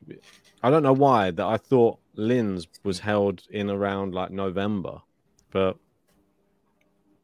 I 0.61 0.69
don't 0.69 0.83
know 0.83 0.93
why 0.93 1.31
that 1.31 1.43
I 1.43 1.57
thought 1.57 1.97
Linz 2.13 2.67
was 2.83 2.99
held 2.99 3.41
in 3.49 3.71
around 3.71 4.13
like 4.13 4.29
November, 4.29 5.01
but 5.49 5.77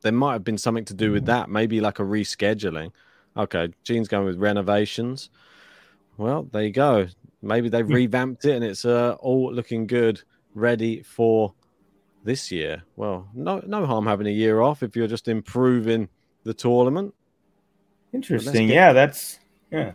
there 0.01 0.11
might 0.11 0.33
have 0.33 0.43
been 0.43 0.57
something 0.57 0.85
to 0.85 0.95
do 0.95 1.11
with 1.11 1.27
that. 1.27 1.47
Maybe 1.47 1.79
like 1.79 1.99
a 1.99 2.01
rescheduling. 2.01 2.91
Okay, 3.37 3.71
Gene's 3.83 4.07
going 4.07 4.25
with 4.25 4.39
renovations. 4.39 5.29
Well, 6.17 6.49
there 6.51 6.63
you 6.63 6.71
go. 6.71 7.05
Maybe 7.43 7.69
they've 7.69 7.85
hmm. 7.85 7.93
revamped 7.93 8.45
it 8.45 8.55
and 8.55 8.65
it's 8.65 8.83
uh, 8.83 9.15
all 9.19 9.53
looking 9.53 9.85
good, 9.85 10.23
ready 10.55 11.03
for 11.03 11.53
this 12.23 12.51
year. 12.51 12.81
Well, 12.95 13.29
no, 13.35 13.61
no 13.67 13.85
harm 13.85 14.07
having 14.07 14.25
a 14.25 14.31
year 14.31 14.59
off 14.59 14.81
if 14.81 14.95
you're 14.95 15.05
just 15.05 15.27
improving 15.27 16.09
the 16.45 16.53
tournament. 16.55 17.13
Interesting. 18.13 18.67
Get, 18.67 18.73
yeah, 18.73 18.93
that's 18.93 19.39
yeah. 19.71 19.93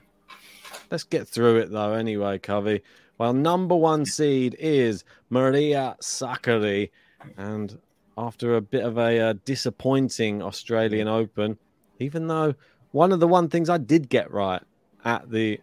Let's 0.91 1.05
get 1.05 1.29
through 1.29 1.57
it 1.59 1.71
though. 1.71 1.93
Anyway, 1.93 2.39
Covey. 2.39 2.83
Well, 3.19 3.33
number 3.33 3.75
one 3.75 4.05
seed 4.05 4.57
is 4.59 5.05
Maria 5.31 5.97
Sakkari, 6.01 6.91
and 7.37 7.79
after 8.19 8.57
a 8.57 8.61
bit 8.61 8.85
of 8.85 8.99
a 8.99 9.21
uh, 9.21 9.35
disappointing 9.45 10.43
Australian 10.43 11.09
Open, 11.09 11.59
even 11.99 12.27
though 12.27 12.55
one 12.93 13.13
of 13.13 13.21
the 13.21 13.29
one 13.29 13.49
things 13.49 13.69
I 13.69 13.79
did 13.79 14.09
get 14.09 14.31
right 14.31 14.63
at 15.05 15.31
the 15.31 15.61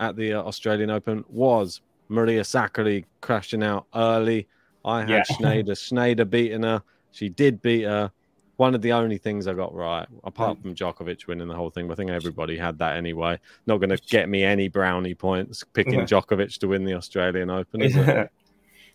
at 0.00 0.16
the 0.16 0.34
uh, 0.34 0.42
Australian 0.42 0.90
Open 0.90 1.24
was 1.28 1.80
Maria 2.08 2.42
Sakkari 2.42 3.04
crashing 3.20 3.62
out 3.62 3.86
early. 3.94 4.48
I 4.84 5.00
had 5.00 5.08
yeah. 5.10 5.22
Shnaider. 5.30 5.70
Shnaider 5.70 6.28
beating 6.28 6.62
her. 6.62 6.82
She 7.12 7.28
did 7.28 7.62
beat 7.62 7.82
her. 7.82 8.10
One 8.56 8.74
of 8.74 8.82
the 8.82 8.92
only 8.92 9.18
things 9.18 9.48
I 9.48 9.54
got 9.54 9.74
right, 9.74 10.06
apart 10.22 10.62
from 10.62 10.74
Djokovic 10.74 11.26
winning 11.26 11.48
the 11.48 11.54
whole 11.54 11.70
thing, 11.70 11.88
but 11.88 11.94
I 11.94 11.96
think 11.96 12.10
everybody 12.10 12.56
had 12.56 12.78
that 12.78 12.96
anyway. 12.96 13.40
Not 13.66 13.78
going 13.78 13.90
to 13.90 13.96
get 13.96 14.28
me 14.28 14.44
any 14.44 14.68
brownie 14.68 15.14
points 15.14 15.64
picking 15.72 16.00
Djokovic 16.00 16.58
to 16.58 16.68
win 16.68 16.84
the 16.84 16.94
Australian 16.94 17.50
Open, 17.50 17.82
is 17.82 17.96
it? 17.96 18.30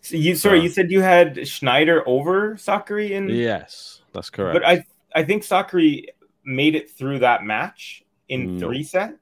So 0.02 0.16
you 0.16 0.34
sorry, 0.34 0.60
uh, 0.60 0.62
you 0.62 0.70
said 0.70 0.90
you 0.90 1.02
had 1.02 1.36
Shnaider 1.36 2.02
over 2.06 2.54
Sakkari 2.54 3.10
in 3.10 3.28
Yes, 3.28 4.00
that's 4.14 4.30
correct. 4.30 4.54
But 4.54 4.66
I 4.66 4.82
I 5.14 5.24
think 5.24 5.42
Sakkari 5.42 6.06
made 6.42 6.74
it 6.74 6.90
through 6.90 7.18
that 7.18 7.44
match 7.44 8.02
in 8.28 8.58
no. 8.58 8.66
three 8.66 8.82
set. 8.82 9.16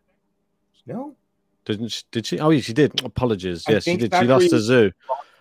No. 0.86 1.16
Didn't 1.64 1.88
she, 1.88 2.02
did 2.10 2.26
she? 2.26 2.38
Oh, 2.40 2.50
yeah, 2.50 2.60
she 2.60 2.72
did. 2.72 3.04
Apologies. 3.04 3.64
Yes, 3.68 3.84
she 3.84 3.96
did. 3.96 4.14
She 4.14 4.24
lost 4.24 4.50
to 4.50 4.56
Zhu. 4.56 4.92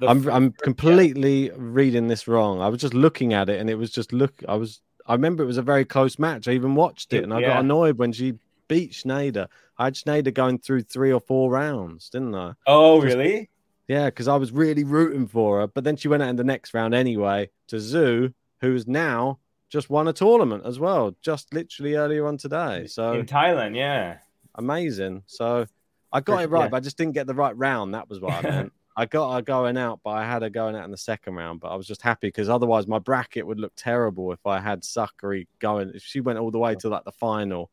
I'm 0.01 0.27
I'm 0.27 0.51
completely 0.51 1.51
reading 1.55 2.07
this 2.07 2.27
wrong. 2.27 2.61
I 2.61 2.67
was 2.67 2.81
just 2.81 2.93
looking 2.93 3.33
at 3.33 3.49
it, 3.49 3.59
and 3.59 3.69
it 3.69 3.75
was 3.75 3.91
just 3.91 4.11
look. 4.11 4.43
I 4.47 4.55
was. 4.55 4.81
I 5.08 5.14
remember 5.14 5.43
it 5.43 5.47
was 5.47 5.58
a 5.58 5.64
very 5.64 5.86
close 5.86 6.20
match. 6.20 6.47
I 6.47 6.51
even 6.51 6.76
watched 6.76 7.14
it, 7.14 7.24
and 7.24 7.34
I 7.34 7.39
yeah. 7.39 7.47
got 7.47 7.60
annoyed 7.62 7.97
when 7.97 8.12
she 8.12 8.36
beat 8.68 8.91
Shnaider. 8.91 9.47
I 9.78 9.86
had 9.86 9.93
Shnaider 9.93 10.34
going 10.34 10.60
through 10.60 10.84
three 10.84 11.12
or 11.12 11.22
four 11.22 11.49
rounds, 11.49 12.10
didn't 12.10 12.36
I? 12.36 12.53
Oh, 12.66 13.01
just, 13.01 13.16
really? 13.16 13.49
Yeah, 13.88 14.05
because 14.05 14.28
I 14.28 14.36
was 14.36 14.51
really 14.51 14.84
rooting 14.84 15.28
for 15.28 15.62
her. 15.62 15.68
But 15.68 15.84
then 15.84 15.95
she 15.95 16.08
went 16.08 16.24
out 16.24 16.30
in 16.30 16.36
the 16.36 16.43
next 16.43 16.74
round 16.74 16.93
anyway 16.93 17.49
to 17.68 17.78
Zhu, 17.78 18.34
who's 18.60 18.88
now 18.88 19.39
just 19.70 19.89
won 19.89 20.08
a 20.08 20.14
tournament 20.14 20.64
as 20.66 20.80
well, 20.80 21.16
just 21.22 21.53
literally 21.53 21.95
earlier 21.95 22.28
on 22.28 22.38
today. 22.38 22.88
So 22.88 23.14
in 23.14 23.26
Thailand, 23.26 23.76
yeah. 23.76 24.18
Amazing. 24.55 25.24
So 25.26 25.68
I 26.12 26.22
got 26.22 26.43
it 26.43 26.49
right, 26.49 26.64
yeah. 26.64 26.70
but 26.70 26.78
I 26.78 26.80
just 26.80 26.97
didn't 26.97 27.14
get 27.14 27.28
the 27.28 27.34
right 27.34 27.55
round. 27.58 27.93
That 27.93 28.10
was 28.10 28.20
what 28.20 28.34
I 28.34 28.41
meant. 28.49 28.74
I 28.97 29.05
got 29.05 29.35
her 29.35 29.41
going 29.43 29.77
out, 29.77 29.99
but 30.03 30.09
I 30.09 30.25
had 30.25 30.41
her 30.41 30.49
going 30.49 30.75
out 30.75 30.83
in 30.83 30.89
the 30.91 30.97
second 30.97 31.35
round. 31.35 31.59
But 31.59 31.67
I 31.67 31.75
was 31.75 31.85
just 31.85 32.01
happy 32.01 32.29
because 32.29 32.49
otherwise 32.49 32.87
my 32.87 32.97
bracket 32.97 33.45
would 33.45 33.59
look 33.59 33.73
terrible 33.75 34.31
if 34.33 34.45
I 34.47 34.59
had 34.59 34.81
Sakkari 34.81 35.45
going. 35.59 35.91
If 35.93 36.01
she 36.01 36.19
went 36.19 36.39
all 36.39 36.49
the 36.49 36.57
way 36.57 36.73
to 36.73 36.89
like 36.89 37.03
the 37.03 37.11
final, 37.11 37.69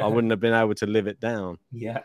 I 0.00 0.06
wouldn't 0.06 0.30
have 0.30 0.38
been 0.38 0.54
able 0.54 0.74
to 0.76 0.86
live 0.86 1.08
it 1.08 1.18
down. 1.18 1.58
Yeah. 1.72 1.98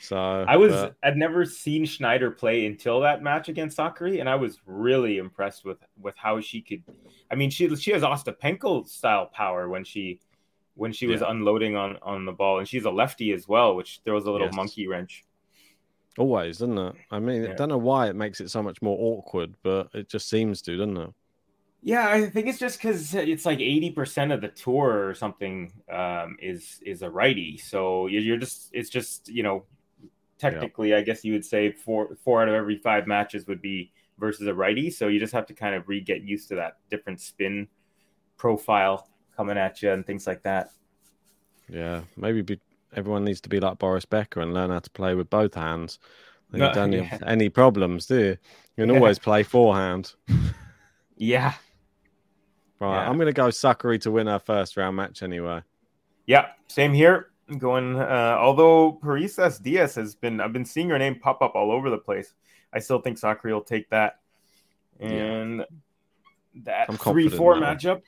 So 0.00 0.16
I 0.16 0.56
was 0.56 0.72
but... 0.72 0.94
I'd 1.02 1.16
never 1.16 1.44
seen 1.44 1.84
Shnaider 1.84 2.36
play 2.36 2.66
until 2.66 3.00
that 3.00 3.22
match 3.22 3.48
against 3.48 3.76
Sakkari, 3.76 4.20
and 4.20 4.28
I 4.28 4.34
was 4.34 4.60
really 4.64 5.18
impressed 5.18 5.64
with 5.64 5.78
with 6.00 6.14
how 6.16 6.40
she 6.40 6.62
could. 6.62 6.82
I 7.30 7.34
mean, 7.34 7.50
she 7.50 7.74
she 7.76 7.92
has 7.92 8.02
Ostapenko 8.02 8.88
style 8.88 9.26
power 9.26 9.68
when 9.68 9.84
she 9.84 10.20
when 10.74 10.92
she 10.92 11.06
was 11.06 11.20
Yeah. 11.20 11.30
unloading 11.30 11.76
on 11.76 11.98
on 12.02 12.24
the 12.24 12.32
ball, 12.32 12.58
and 12.58 12.68
she's 12.68 12.84
a 12.84 12.90
lefty 12.90 13.32
as 13.32 13.46
well, 13.46 13.76
which 13.76 14.00
throws 14.04 14.24
a 14.26 14.30
little 14.30 14.48
Yes. 14.48 14.56
monkey 14.56 14.86
wrench. 14.86 15.24
Always, 16.18 16.58
doesn't 16.58 16.78
it? 16.78 16.94
I 17.10 17.18
mean, 17.20 17.46
I 17.46 17.52
don't 17.52 17.68
know 17.68 17.78
why 17.78 18.08
it 18.08 18.16
makes 18.16 18.40
it 18.40 18.50
so 18.50 18.62
much 18.62 18.80
more 18.82 18.96
awkward, 18.98 19.54
but 19.62 19.88
it 19.94 20.08
just 20.08 20.28
seems 20.28 20.62
to, 20.62 20.76
doesn't 20.76 20.96
it? 20.96 21.10
Yeah, 21.82 22.08
I 22.08 22.26
think 22.28 22.48
it's 22.48 22.58
just 22.58 22.78
because 22.78 23.14
it's 23.14 23.46
like 23.46 23.60
eighty 23.60 23.90
percent 23.90 24.32
of 24.32 24.40
the 24.40 24.48
tour 24.48 25.06
or 25.08 25.14
something 25.14 25.72
um, 25.90 26.36
is 26.40 26.80
is 26.84 27.02
a 27.02 27.10
righty. 27.10 27.58
So 27.58 28.06
you- 28.06 28.20
you're 28.20 28.38
just 28.38 28.70
it's 28.72 28.90
just 28.90 29.28
you 29.28 29.42
know 29.42 29.66
technically 30.38 30.94
I 30.94 31.02
guess 31.02 31.24
you 31.24 31.32
would 31.34 31.44
say 31.44 31.72
four 31.72 32.16
four 32.24 32.42
out 32.42 32.48
of 32.48 32.54
every 32.54 32.76
five 32.78 33.06
matches 33.06 33.46
would 33.46 33.62
be 33.62 33.92
versus 34.18 34.46
a 34.48 34.54
righty. 34.54 34.90
So 34.90 35.08
you 35.08 35.20
just 35.20 35.34
have 35.34 35.46
to 35.46 35.54
kind 35.54 35.74
of 35.74 35.88
re 35.88 36.00
get 36.00 36.22
used 36.22 36.48
to 36.48 36.56
that 36.56 36.78
different 36.90 37.20
spin 37.20 37.68
profile 38.38 39.08
coming 39.36 39.58
at 39.58 39.82
you 39.82 39.92
and 39.92 40.06
things 40.06 40.26
like 40.26 40.42
that. 40.44 40.72
Yeah, 41.68 42.02
maybe 42.16 42.42
be, 42.42 42.60
everyone 42.96 43.24
needs 43.24 43.40
to 43.42 43.48
be 43.48 43.60
like 43.60 43.78
Boris 43.78 44.04
Becker 44.04 44.40
and 44.40 44.52
learn 44.54 44.70
how 44.70 44.80
to 44.80 44.90
play 44.90 45.14
with 45.14 45.30
both 45.30 45.54
hands. 45.54 45.98
You 46.52 46.60
don't 46.72 46.92
yeah. 46.92 47.02
have 47.02 47.22
any 47.24 47.48
problems, 47.48 48.06
do 48.06 48.16
you? 48.18 48.24
You 48.76 48.86
can 48.86 48.88
Yeah. 48.90 48.96
always 48.96 49.18
play 49.18 49.42
forehand. 49.42 50.14
Yeah, 51.18 51.54
Right, 52.78 53.02
Yeah. 53.02 53.08
I'm 53.08 53.16
going 53.16 53.26
to 53.26 53.32
go 53.32 53.48
Sakkari 53.48 53.98
to 54.02 54.10
win 54.10 54.26
her 54.26 54.38
first 54.38 54.76
round 54.76 54.96
match 54.96 55.22
anyway. 55.22 55.62
yeah, 56.26 56.48
same 56.68 56.92
here. 56.92 57.30
I'm 57.48 57.58
going 57.58 57.96
uh, 57.96 58.36
although 58.38 58.98
Parrizas 59.02 59.62
Diaz 59.62 59.94
has 59.94 60.14
been 60.14 60.40
I've 60.40 60.52
been 60.52 60.64
seeing 60.66 60.90
her 60.90 60.98
name 60.98 61.18
pop 61.18 61.40
up 61.40 61.54
all 61.54 61.70
over 61.72 61.88
the 61.88 61.96
place. 61.98 62.34
I 62.72 62.80
still 62.80 63.00
think 63.00 63.18
Sakkari 63.18 63.52
will 63.52 63.62
take 63.62 63.88
that. 63.90 64.18
And 65.00 65.64
that 66.64 66.90
I'm 66.90 66.96
3 66.98 67.28
4 67.28 67.54
matchup, 67.54 68.02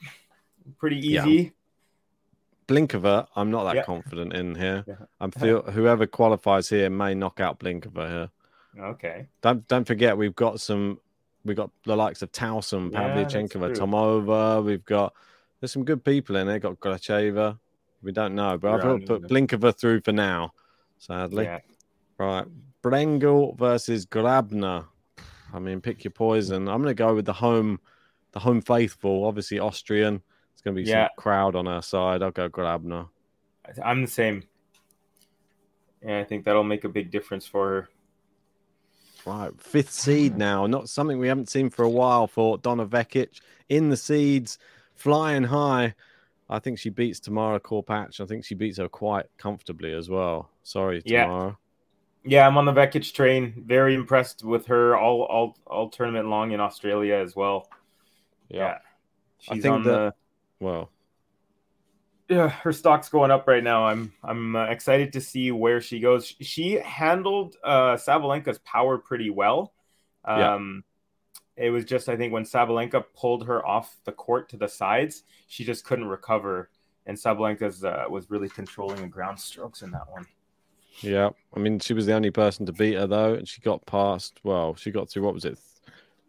pretty 0.78 0.98
easy. 0.98 1.52
Blinkova, 2.68 3.26
I'm 3.34 3.50
not 3.50 3.64
that 3.64 3.76
Yeah. 3.76 3.82
confident 3.84 4.32
in 4.34 4.54
here. 4.54 4.84
Yeah. 4.86 4.94
I'm 5.20 5.30
feel 5.30 5.62
whoever 5.72 6.06
qualifies 6.06 6.68
here 6.68 6.90
may 6.90 7.14
knock 7.14 7.40
out 7.40 7.58
Blinkova 7.58 8.08
here. 8.08 8.30
Okay. 8.78 9.26
Don't 9.40 9.66
don't 9.66 9.86
forget 9.86 10.16
we've 10.16 10.36
got 10.36 10.60
some 10.60 11.00
we've 11.44 11.56
got 11.56 11.70
the 11.84 11.96
likes 11.96 12.20
of 12.22 12.30
Tauson, 12.30 12.92
true. 13.74 13.86
Tomova. 13.86 14.62
We've 14.62 14.84
got 14.84 15.14
there's 15.60 15.72
some 15.72 15.84
good 15.84 16.04
people 16.04 16.36
in 16.36 16.46
there. 16.46 16.58
Got 16.58 16.78
Gracheva. 16.78 17.58
We 18.02 18.12
don't 18.12 18.34
know, 18.36 18.56
but 18.58 18.74
I've 18.84 19.06
put 19.06 19.22
Blinkova 19.22 19.76
through 19.76 20.02
for 20.02 20.12
now. 20.12 20.52
Sadly, 20.98 21.44
Yeah. 21.44 21.60
right. 22.18 22.46
Brengle 22.82 23.56
versus 23.58 24.06
Grabher. 24.06 24.86
I 25.52 25.58
mean, 25.58 25.80
pick 25.80 26.04
your 26.04 26.12
poison. 26.12 26.68
I'm 26.68 26.82
going 26.82 26.94
to 26.94 26.94
go 26.94 27.14
with 27.14 27.24
the 27.24 27.32
home, 27.32 27.80
the 28.32 28.38
home 28.38 28.60
faithful. 28.60 29.24
Obviously, 29.24 29.58
Austrian. 29.58 30.22
It's 30.58 30.62
going 30.64 30.74
to 30.74 30.82
be 30.82 30.88
Yeah. 30.90 31.04
some 31.06 31.10
crowd 31.16 31.54
on 31.54 31.68
our 31.68 31.82
side. 31.82 32.20
I'll 32.20 32.32
go 32.32 32.48
Grabher. 32.48 33.08
I'm 33.84 34.00
the 34.02 34.08
same. 34.08 34.42
Yeah, 36.04 36.18
I 36.18 36.24
think 36.24 36.44
that'll 36.44 36.64
make 36.64 36.82
a 36.82 36.88
big 36.88 37.12
difference 37.12 37.46
for 37.46 37.68
her. 37.68 37.88
Right, 39.24 39.52
fifth 39.60 39.92
seed 39.92 40.36
now. 40.36 40.66
Not 40.66 40.88
something 40.88 41.20
we 41.20 41.28
haven't 41.28 41.48
seen 41.48 41.70
for 41.70 41.84
a 41.84 41.88
while 41.88 42.26
for 42.26 42.58
Donna 42.58 42.86
Vekic 42.86 43.40
in 43.68 43.88
the 43.88 43.96
seeds, 43.96 44.58
flying 44.96 45.44
high. 45.44 45.94
I 46.50 46.58
think 46.58 46.80
she 46.80 46.90
beats 46.90 47.20
Tamara 47.20 47.60
Korpatsch. 47.60 48.20
I 48.20 48.26
think 48.26 48.44
she 48.44 48.56
beats 48.56 48.78
her 48.78 48.88
quite 48.88 49.26
comfortably 49.36 49.92
as 49.92 50.10
well. 50.10 50.50
Sorry, 50.64 51.02
Yeah. 51.04 51.26
Tamara. 51.26 51.58
Yeah, 52.24 52.48
I'm 52.48 52.58
on 52.58 52.64
the 52.64 52.72
Vekic 52.72 53.14
train. 53.14 53.62
Very 53.64 53.94
impressed 53.94 54.42
with 54.42 54.66
her 54.66 54.96
all 54.96 55.22
all 55.22 55.56
all 55.68 55.88
tournament 55.88 56.26
long 56.28 56.50
in 56.50 56.58
Australia 56.58 57.14
as 57.14 57.36
well. 57.36 57.68
Yeah. 58.48 58.78
I 59.48 59.54
She's 59.54 59.62
think 59.62 59.72
on 59.72 59.82
that- 59.84 59.92
Well, 59.92 60.12
the 60.60 60.88
yeah, 62.28 62.48
her 62.48 62.72
stock's 62.72 63.08
going 63.08 63.30
up 63.30 63.48
right 63.48 63.64
now. 63.64 63.86
I'm 63.86 64.12
I'm 64.22 64.54
uh, 64.54 64.64
excited 64.66 65.14
to 65.14 65.20
see 65.20 65.50
where 65.50 65.80
she 65.80 65.98
goes. 66.00 66.34
She 66.40 66.72
handled 66.72 67.56
uh 67.64 67.96
Sabalenka's 67.96 68.58
power 68.58 68.98
pretty 68.98 69.30
well. 69.30 69.72
Yeah. 70.26 70.54
Um 70.54 70.84
it 71.56 71.70
was 71.70 71.84
just 71.84 72.08
I 72.08 72.16
think 72.16 72.32
when 72.32 72.44
Sabalenka 72.44 73.04
pulled 73.14 73.46
her 73.46 73.66
off 73.66 73.96
the 74.04 74.12
court 74.12 74.50
to 74.50 74.56
the 74.56 74.68
sides, 74.68 75.24
she 75.46 75.64
just 75.64 75.84
couldn't 75.84 76.06
recover 76.06 76.70
and 77.06 77.16
Sabalenka's 77.16 77.82
uh, 77.84 78.04
was 78.10 78.30
really 78.30 78.50
controlling 78.50 79.00
the 79.00 79.08
ground 79.08 79.40
strokes 79.40 79.82
in 79.82 79.90
that 79.92 80.10
one. 80.10 80.26
yeah. 81.00 81.30
I 81.56 81.58
mean, 81.58 81.78
she 81.80 81.94
was 81.94 82.06
the 82.06 82.12
only 82.14 82.30
person 82.30 82.66
to 82.66 82.72
beat 82.72 82.94
her 82.94 83.06
though, 83.06 83.34
and 83.34 83.48
she 83.48 83.60
got 83.62 83.86
past. 83.86 84.40
Well, 84.44 84.74
she 84.74 84.90
got 84.90 85.08
through. 85.08 85.22
What 85.22 85.34
was 85.34 85.46
it? 85.46 85.58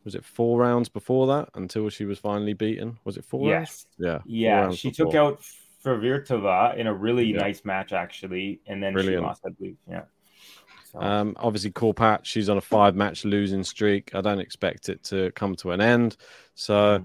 Was 0.06 0.16
it 0.16 0.24
four 0.26 0.60
rounds 0.60 0.89
before 0.89 1.28
that 1.28 1.50
until 1.56 1.89
she 1.89 2.06
was 2.06 2.20
finally 2.20 2.54
beaten? 2.54 2.97
Was 3.04 3.18
it 3.18 3.26
four 3.26 3.50
rounds? 3.52 3.86
Yes. 4.00 4.08
Yeah. 4.08 4.20
Yeah, 4.26 4.60
rounds 4.62 4.78
she 4.80 4.91
took 4.91 5.12
before. 5.12 5.32
out 5.34 5.41
Fruhvirtova 5.84 6.78
in 6.78 6.88
a 6.88 6.93
really 6.93 7.26
Yeah. 7.32 7.39
nice 7.41 7.64
match 7.66 7.93
actually, 7.93 8.62
and 8.68 8.82
then 8.82 8.93
Brilliant. 8.93 9.22
she 9.22 9.26
lost, 9.26 9.41
I 9.45 9.50
believe. 9.50 9.78
Yeah. 9.89 10.04
So, 10.91 11.00
Um, 11.02 11.36
obviously, 11.38 11.72
Korpat, 11.72 12.22
she's 12.26 12.50
on 12.50 12.58
a 12.58 12.62
five 12.62 12.95
match 12.95 13.24
losing 13.26 13.64
streak. 13.64 14.16
I 14.16 14.22
don't 14.22 14.39
expect 14.39 14.89
it 14.89 15.04
to 15.06 15.32
come 15.32 15.56
to 15.58 15.72
an 15.72 15.82
end. 15.82 16.18
So 16.56 17.04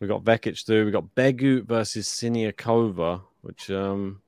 we've 0.00 0.08
got 0.08 0.24
Vekic 0.24 0.64
through. 0.64 0.86
We 0.86 0.90
got 0.90 1.14
Begu 1.14 1.64
versus 1.64 2.08
Siniakova, 2.08 3.20
which 3.42 3.70
um, 3.70 4.22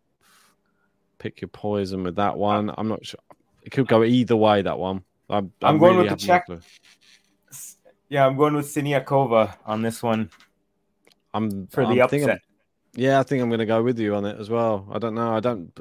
pick 1.19 1.41
your 1.41 1.49
poison 1.49 2.03
with 2.03 2.17
that 2.17 2.37
one. 2.37 2.73
I'm 2.77 2.89
not 2.89 3.07
sure. 3.07 3.21
It 3.63 3.71
could 3.71 3.89
go 3.89 4.05
either 4.05 4.37
way, 4.37 4.63
that 4.63 4.79
one. 4.79 5.05
I'm, 5.29 5.53
I'm 5.63 5.77
I 5.77 5.79
going 5.79 5.97
really 5.97 6.11
with 6.11 6.21
the 6.21 6.27
Czech. 6.27 6.47
Yeah, 8.11 8.27
I'm 8.27 8.37
going 8.37 8.55
with 8.55 8.67
Siniakova 8.67 9.55
on 9.65 9.83
this 9.83 10.03
one 10.03 10.29
I'm 11.33 11.69
for 11.69 11.83
I'm 11.85 11.97
the 11.97 12.07
thinking- 12.09 12.29
upset. 12.29 12.43
yeah, 12.95 13.21
I 13.21 13.23
think 13.23 13.41
I'm 13.43 13.49
going 13.49 13.61
to 13.61 13.67
go 13.67 13.83
with 13.83 13.99
you 13.99 14.15
on 14.17 14.27
it 14.27 14.39
as 14.39 14.51
well. 14.51 14.87
I 14.93 14.99
don't 14.99 15.15
know. 15.15 15.35
I 15.35 15.41
don't. 15.41 15.73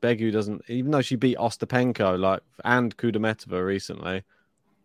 Begu 0.00 0.32
doesn't, 0.32 0.62
even 0.68 0.90
though 0.90 1.00
she 1.02 1.14
beat 1.16 1.36
Ostapenko 1.38 2.18
like 2.18 2.40
and 2.64 2.96
Kudermetova 2.96 3.64
recently, 3.64 4.22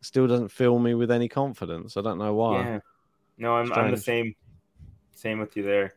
still 0.01 0.27
doesn't 0.27 0.49
fill 0.49 0.77
me 0.79 0.93
with 0.95 1.09
any 1.09 1.27
confidence. 1.27 1.97
I 1.97 2.01
don't 2.01 2.17
know 2.19 2.33
why. 2.35 2.61
Yeah. 2.63 2.79
No, 3.39 3.53
I'm 3.55 3.71
I'm 3.73 3.91
the 3.91 3.97
same. 3.97 4.35
Same 5.15 5.39
with 5.39 5.55
you 5.57 5.63
there. 5.63 5.93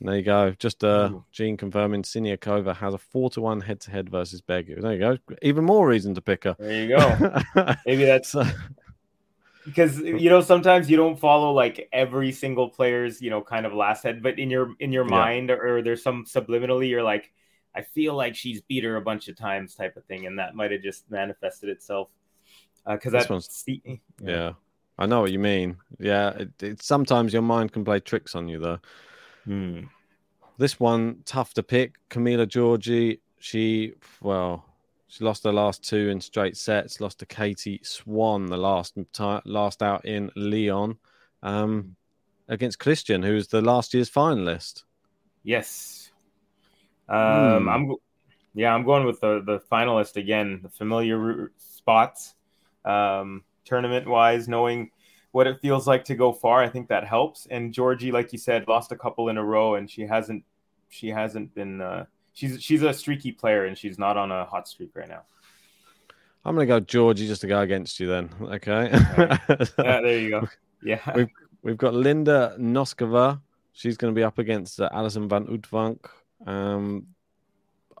There 0.00 0.16
you 0.16 0.22
go. 0.22 0.50
Just 0.58 0.84
uh, 0.84 1.08
Ooh. 1.12 1.24
Gene 1.32 1.56
confirming 1.56 2.02
Siniakova 2.02 2.76
has 2.76 2.94
a 2.94 2.98
four 2.98 3.30
to 3.30 3.40
one 3.40 3.60
head 3.60 3.80
to 3.80 3.90
head 3.90 4.08
versus 4.10 4.40
Begu. 4.42 4.80
There 4.80 4.92
you 4.92 4.98
go. 4.98 5.18
Even 5.42 5.64
more 5.64 5.88
reason 5.88 6.14
to 6.14 6.20
pick 6.20 6.44
her. 6.44 6.54
There 6.58 6.84
you 6.84 6.88
go. 6.96 7.74
Maybe 7.86 8.04
that's 8.04 8.34
because 9.68 9.98
you 10.00 10.28
know 10.30 10.40
sometimes 10.40 10.90
you 10.90 10.96
don't 10.96 11.18
follow 11.18 11.52
like 11.52 11.88
every 11.92 12.32
single 12.32 12.68
player's 12.68 13.20
you 13.22 13.30
know 13.30 13.40
kind 13.42 13.66
of 13.66 13.72
last 13.72 14.02
head, 14.02 14.22
but 14.22 14.38
in 14.38 14.50
your 14.50 14.74
in 14.80 14.92
your 14.92 15.04
Yeah. 15.04 15.10
mind 15.10 15.50
or, 15.50 15.82
there's 15.82 16.02
some 16.02 16.24
subliminally 16.24 16.88
you're 16.88 17.02
like, 17.02 17.30
I 17.74 17.82
feel 17.82 18.14
like 18.14 18.34
she's 18.34 18.60
beat 18.62 18.84
her 18.84 18.96
a 18.96 19.00
bunch 19.02 19.28
of 19.28 19.36
times 19.36 19.74
type 19.74 19.96
of 19.96 20.04
thing, 20.06 20.26
and 20.26 20.38
that 20.38 20.54
might 20.54 20.70
have 20.72 20.82
just 20.82 21.10
manifested 21.10 21.68
itself. 21.68 22.08
Because 22.86 23.12
This 23.12 23.24
that 23.24 23.30
one's- 23.30 23.50
see- 23.50 24.00
yeah, 24.22 24.52
I 24.98 25.06
know 25.06 25.20
what 25.20 25.32
you 25.32 25.38
mean. 25.38 25.76
Yeah, 25.98 26.30
it, 26.30 26.62
it, 26.62 26.82
sometimes 26.82 27.32
your 27.32 27.42
mind 27.42 27.72
can 27.72 27.84
play 27.84 28.00
tricks 28.00 28.34
on 28.34 28.48
you 28.48 28.58
though. 28.58 28.78
Hmm. 29.44 29.80
This 30.58 30.80
one 30.80 31.22
tough 31.24 31.54
to 31.54 31.62
pick. 31.62 31.96
Camila 32.10 32.46
Giorgi. 32.46 33.20
She 33.40 33.94
well, 34.20 34.64
she 35.08 35.24
lost 35.24 35.44
her 35.44 35.52
last 35.52 35.82
two 35.82 36.08
in 36.10 36.20
straight 36.20 36.56
sets. 36.56 37.00
Lost 37.00 37.18
to 37.20 37.26
Katie 37.26 37.80
Swan 37.82 38.46
the 38.46 38.56
last 38.58 38.96
last 39.44 39.82
out 39.82 40.04
in 40.04 40.30
Lyon, 40.36 40.98
um, 41.42 41.96
against 42.48 42.78
Cristian, 42.78 43.24
who 43.24 43.34
was 43.34 43.48
the 43.48 43.62
last 43.62 43.94
year's 43.94 44.10
finalist. 44.10 44.84
Yes. 45.42 46.10
Um, 47.08 47.64
Hmm. 47.64 47.68
I'm 47.68 47.94
yeah, 48.54 48.74
I'm 48.74 48.84
going 48.84 49.06
with 49.06 49.20
the 49.20 49.42
the 49.44 49.60
finalist 49.72 50.16
again, 50.16 50.60
the 50.62 50.68
familiar 50.68 51.52
spots. 51.56 52.34
Um, 52.84 53.44
tournament 53.64 54.06
wise, 54.08 54.48
knowing 54.48 54.90
what 55.32 55.46
it 55.46 55.60
feels 55.60 55.86
like 55.86 56.04
to 56.04 56.14
go 56.14 56.32
far, 56.32 56.62
I 56.62 56.68
think 56.68 56.88
that 56.88 57.06
helps. 57.06 57.46
And 57.50 57.72
Giorgi, 57.72 58.12
like 58.12 58.32
you 58.32 58.38
said, 58.38 58.66
lost 58.68 58.92
a 58.92 58.96
couple 58.96 59.28
in 59.28 59.36
a 59.38 59.44
row, 59.44 59.74
and 59.74 59.90
she 59.90 60.02
hasn't 60.02 60.44
she 60.88 61.08
hasn't 61.08 61.54
been. 61.54 61.80
Uh, 61.80 62.06
she's 62.38 62.62
she's 62.62 62.82
a 62.82 62.92
streaky 62.94 63.32
player, 63.32 63.64
and 63.66 63.76
she's 63.76 63.98
not 63.98 64.16
on 64.16 64.30
a 64.30 64.44
hot 64.44 64.68
streak 64.68 64.90
right 64.94 65.08
now. 65.08 65.22
I'm 66.44 66.54
gonna 66.54 66.66
go 66.66 66.80
Giorgi 66.80 67.26
just 67.26 67.40
to 67.42 67.46
go 67.48 67.60
against 67.60 67.98
you 68.00 68.06
then. 68.06 68.30
Okay. 68.42 68.90
Yeah, 68.92 70.00
there 70.00 70.18
you 70.18 70.30
go. 70.30 70.48
Yeah, 70.80 71.00
We've 71.16 71.28
we've 71.62 71.76
got 71.76 71.92
Linda 71.92 72.54
Noskova. 72.56 73.40
She's 73.72 73.96
going 73.96 74.14
to 74.14 74.16
be 74.16 74.22
up 74.22 74.38
against 74.38 74.80
uh, 74.80 74.88
Alison 74.92 75.28
Van 75.28 75.44
Uytvanck. 75.46 75.98
Um, 76.46 77.08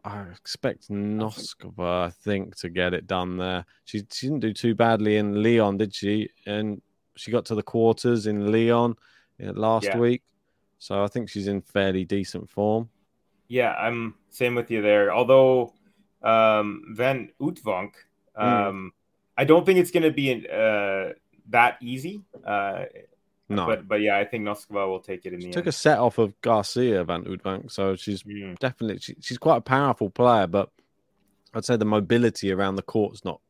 I 0.04 0.22
expect 0.30 0.88
Noskova, 0.90 2.06
I 2.06 2.10
think, 2.10 2.54
to 2.58 2.68
get 2.68 2.94
it 2.94 3.08
done 3.08 3.36
there. 3.36 3.64
She, 3.84 4.04
she 4.12 4.26
didn't 4.28 4.40
do 4.40 4.52
too 4.52 4.76
badly 4.76 5.16
in 5.16 5.42
Lyon, 5.42 5.76
did 5.76 5.92
she? 5.92 6.30
And 6.46 6.80
she 7.16 7.32
got 7.32 7.44
to 7.46 7.56
the 7.56 7.64
quarters 7.64 8.28
in 8.28 8.52
Lyon 8.52 8.94
last 9.40 9.86
Yeah. 9.86 9.98
week. 9.98 10.22
So 10.78 11.02
I 11.02 11.08
think 11.08 11.28
she's 11.28 11.48
in 11.48 11.60
fairly 11.62 12.04
decent 12.04 12.48
form. 12.48 12.88
Yeah, 13.48 13.72
I'm 13.72 14.14
same 14.30 14.54
with 14.54 14.70
you 14.70 14.82
there. 14.82 15.12
Although 15.12 15.72
um, 16.22 16.84
Van 16.92 17.30
Uytvanck, 17.40 17.92
um, 18.36 18.92
I 19.36 19.44
don't 19.44 19.64
think 19.64 19.78
it's 19.78 19.90
going 19.90 20.02
to 20.04 20.10
be 20.10 20.46
uh, 20.48 21.12
that 21.50 21.78
easy. 21.80 22.22
Uh, 22.44 22.84
No. 23.50 23.64
But 23.64 23.88
but 23.88 24.00
yeah, 24.02 24.18
I 24.18 24.26
think 24.26 24.44
Noskova 24.44 24.86
will 24.86 25.00
take 25.00 25.24
it 25.24 25.32
in 25.32 25.40
She 25.40 25.46
the 25.46 25.52
took 25.54 25.62
end. 25.64 25.68
a 25.68 25.72
set 25.72 25.98
off 25.98 26.18
of 26.18 26.38
Garcia 26.42 27.02
Van 27.04 27.24
Uytvanck, 27.24 27.70
so 27.72 27.96
she's 27.96 28.22
Mm. 28.22 28.58
definitely 28.58 28.98
she, 28.98 29.14
she's 29.20 29.38
quite 29.38 29.56
a 29.56 29.62
powerful 29.62 30.10
player, 30.10 30.46
but 30.46 30.68
I'd 31.54 31.64
say 31.64 31.76
the 31.76 31.86
mobility 31.86 32.52
around 32.52 32.76
the 32.76 32.82
court's 32.82 33.24
not 33.24 33.40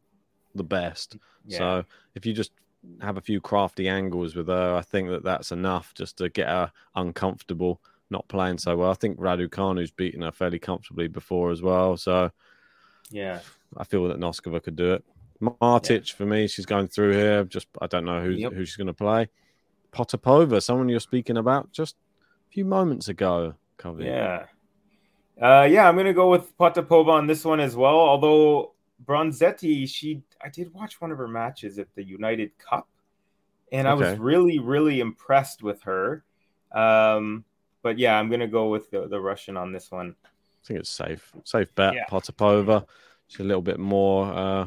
the 0.55 0.63
best. 0.63 1.17
Yeah. 1.47 1.59
So 1.59 1.85
if 2.15 2.25
you 2.25 2.33
just 2.33 2.53
have 3.01 3.17
a 3.17 3.21
few 3.21 3.41
crafty 3.41 3.89
angles 3.89 4.37
with 4.37 4.47
her, 4.47 4.77
I 4.77 4.83
think 4.83 5.09
that 5.09 5.25
that's 5.25 5.51
enough 5.51 5.93
just 5.95 6.17
to 6.19 6.29
get 6.29 6.47
her 6.47 6.71
uncomfortable, 6.95 7.81
not 8.11 8.27
playing 8.29 8.59
so 8.59 8.77
well. 8.77 8.91
I 8.91 8.95
think 8.95 9.19
Raducanu's 9.19 9.91
beaten 9.91 10.23
her 10.23 10.33
fairly 10.33 10.59
comfortably 10.59 11.09
before 11.09 11.51
as 11.51 11.63
well, 11.63 11.97
so 11.97 12.31
Yeah. 13.11 13.41
I 13.77 13.85
feel 13.85 14.09
that 14.09 14.19
Noskova 14.19 14.63
could 14.63 14.77
do 14.77 14.93
it. 14.95 15.05
Martic 15.41 16.13
for 16.13 16.27
me, 16.27 16.49
she's 16.49 16.67
going 16.67 16.89
through 16.89 17.13
here. 17.13 17.45
Just 17.45 17.69
I 17.81 17.87
don't 17.87 18.05
know 18.05 18.23
who 18.23 18.31
Yep. 18.31 18.53
who 18.53 18.65
she's 18.65 18.77
going 18.77 18.89
to 18.89 18.93
play. 18.95 19.29
Potapova, 19.93 20.63
someone 20.63 20.89
you're 20.89 21.01
speaking 21.01 21.37
about 21.37 21.71
just 21.73 21.97
a 22.49 22.53
few 22.53 22.65
moments 22.65 23.09
ago. 23.09 23.55
Covey. 23.77 24.05
Yeah. 24.05 24.47
Uh, 25.41 25.69
yeah, 25.71 25.89
I'm 25.89 25.97
gonna 25.97 26.13
go 26.13 26.29
with 26.31 26.57
Potapova 26.59 27.11
on 27.11 27.29
this 27.29 27.45
one 27.45 27.61
as 27.61 27.77
well. 27.77 27.95
Although 27.97 28.73
Bronzetti, 29.05 29.89
she 29.89 30.23
I 30.43 30.49
did 30.49 30.75
watch 30.75 31.01
one 31.01 31.13
of 31.13 31.19
her 31.19 31.29
matches 31.29 31.79
at 31.79 31.87
the 31.95 32.03
United 32.03 32.59
Cup, 32.59 32.89
and 33.71 33.87
I 33.87 33.95
was 33.95 34.19
really, 34.19 34.59
really 34.59 34.99
impressed 34.99 35.63
with 35.63 35.81
her. 35.83 36.25
Um, 36.73 37.45
but 37.89 37.99
yeah, 37.99 38.19
I'm 38.19 38.29
gonna 38.31 38.47
go 38.47 38.69
with 38.69 38.91
the, 38.91 39.09
the 39.09 39.19
Russian 39.19 39.57
on 39.57 39.73
this 39.73 39.91
one. 39.91 40.15
I 40.25 40.67
think 40.67 40.81
it's 40.81 40.91
safe. 40.91 41.33
Safe 41.45 41.75
bet. 41.75 41.95
Yeah. 41.95 42.05
Potapova. 42.11 42.85
She's 43.29 43.41
a 43.41 43.45
little 43.45 43.63
bit 43.63 43.79
more. 43.79 44.27
Uh, 44.31 44.67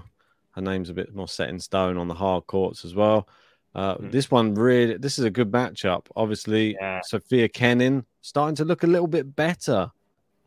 her 0.55 0.61
name's 0.61 0.89
a 0.89 0.93
bit 0.95 1.13
more 1.13 1.27
set 1.27 1.49
in 1.49 1.59
stone 1.59 1.97
on 1.97 2.07
the 2.07 2.15
hard 2.15 2.47
courts 2.47 2.83
as 2.83 2.95
well. 2.95 3.27
Uh, 3.75 3.95
Mhm. 3.97 4.11
This 4.11 4.31
one 4.31 4.55
really. 4.55 4.97
This 4.97 5.19
is 5.19 5.25
a 5.25 5.29
good 5.29 5.51
matchup. 5.51 6.07
Obviously, 6.15 6.73
Yeah. 6.73 7.01
Sofia 7.03 7.47
Kenin 7.47 8.05
starting 8.21 8.55
to 8.55 8.65
look 8.65 8.81
a 8.83 8.87
little 8.87 9.07
bit 9.07 9.35
better. 9.35 9.91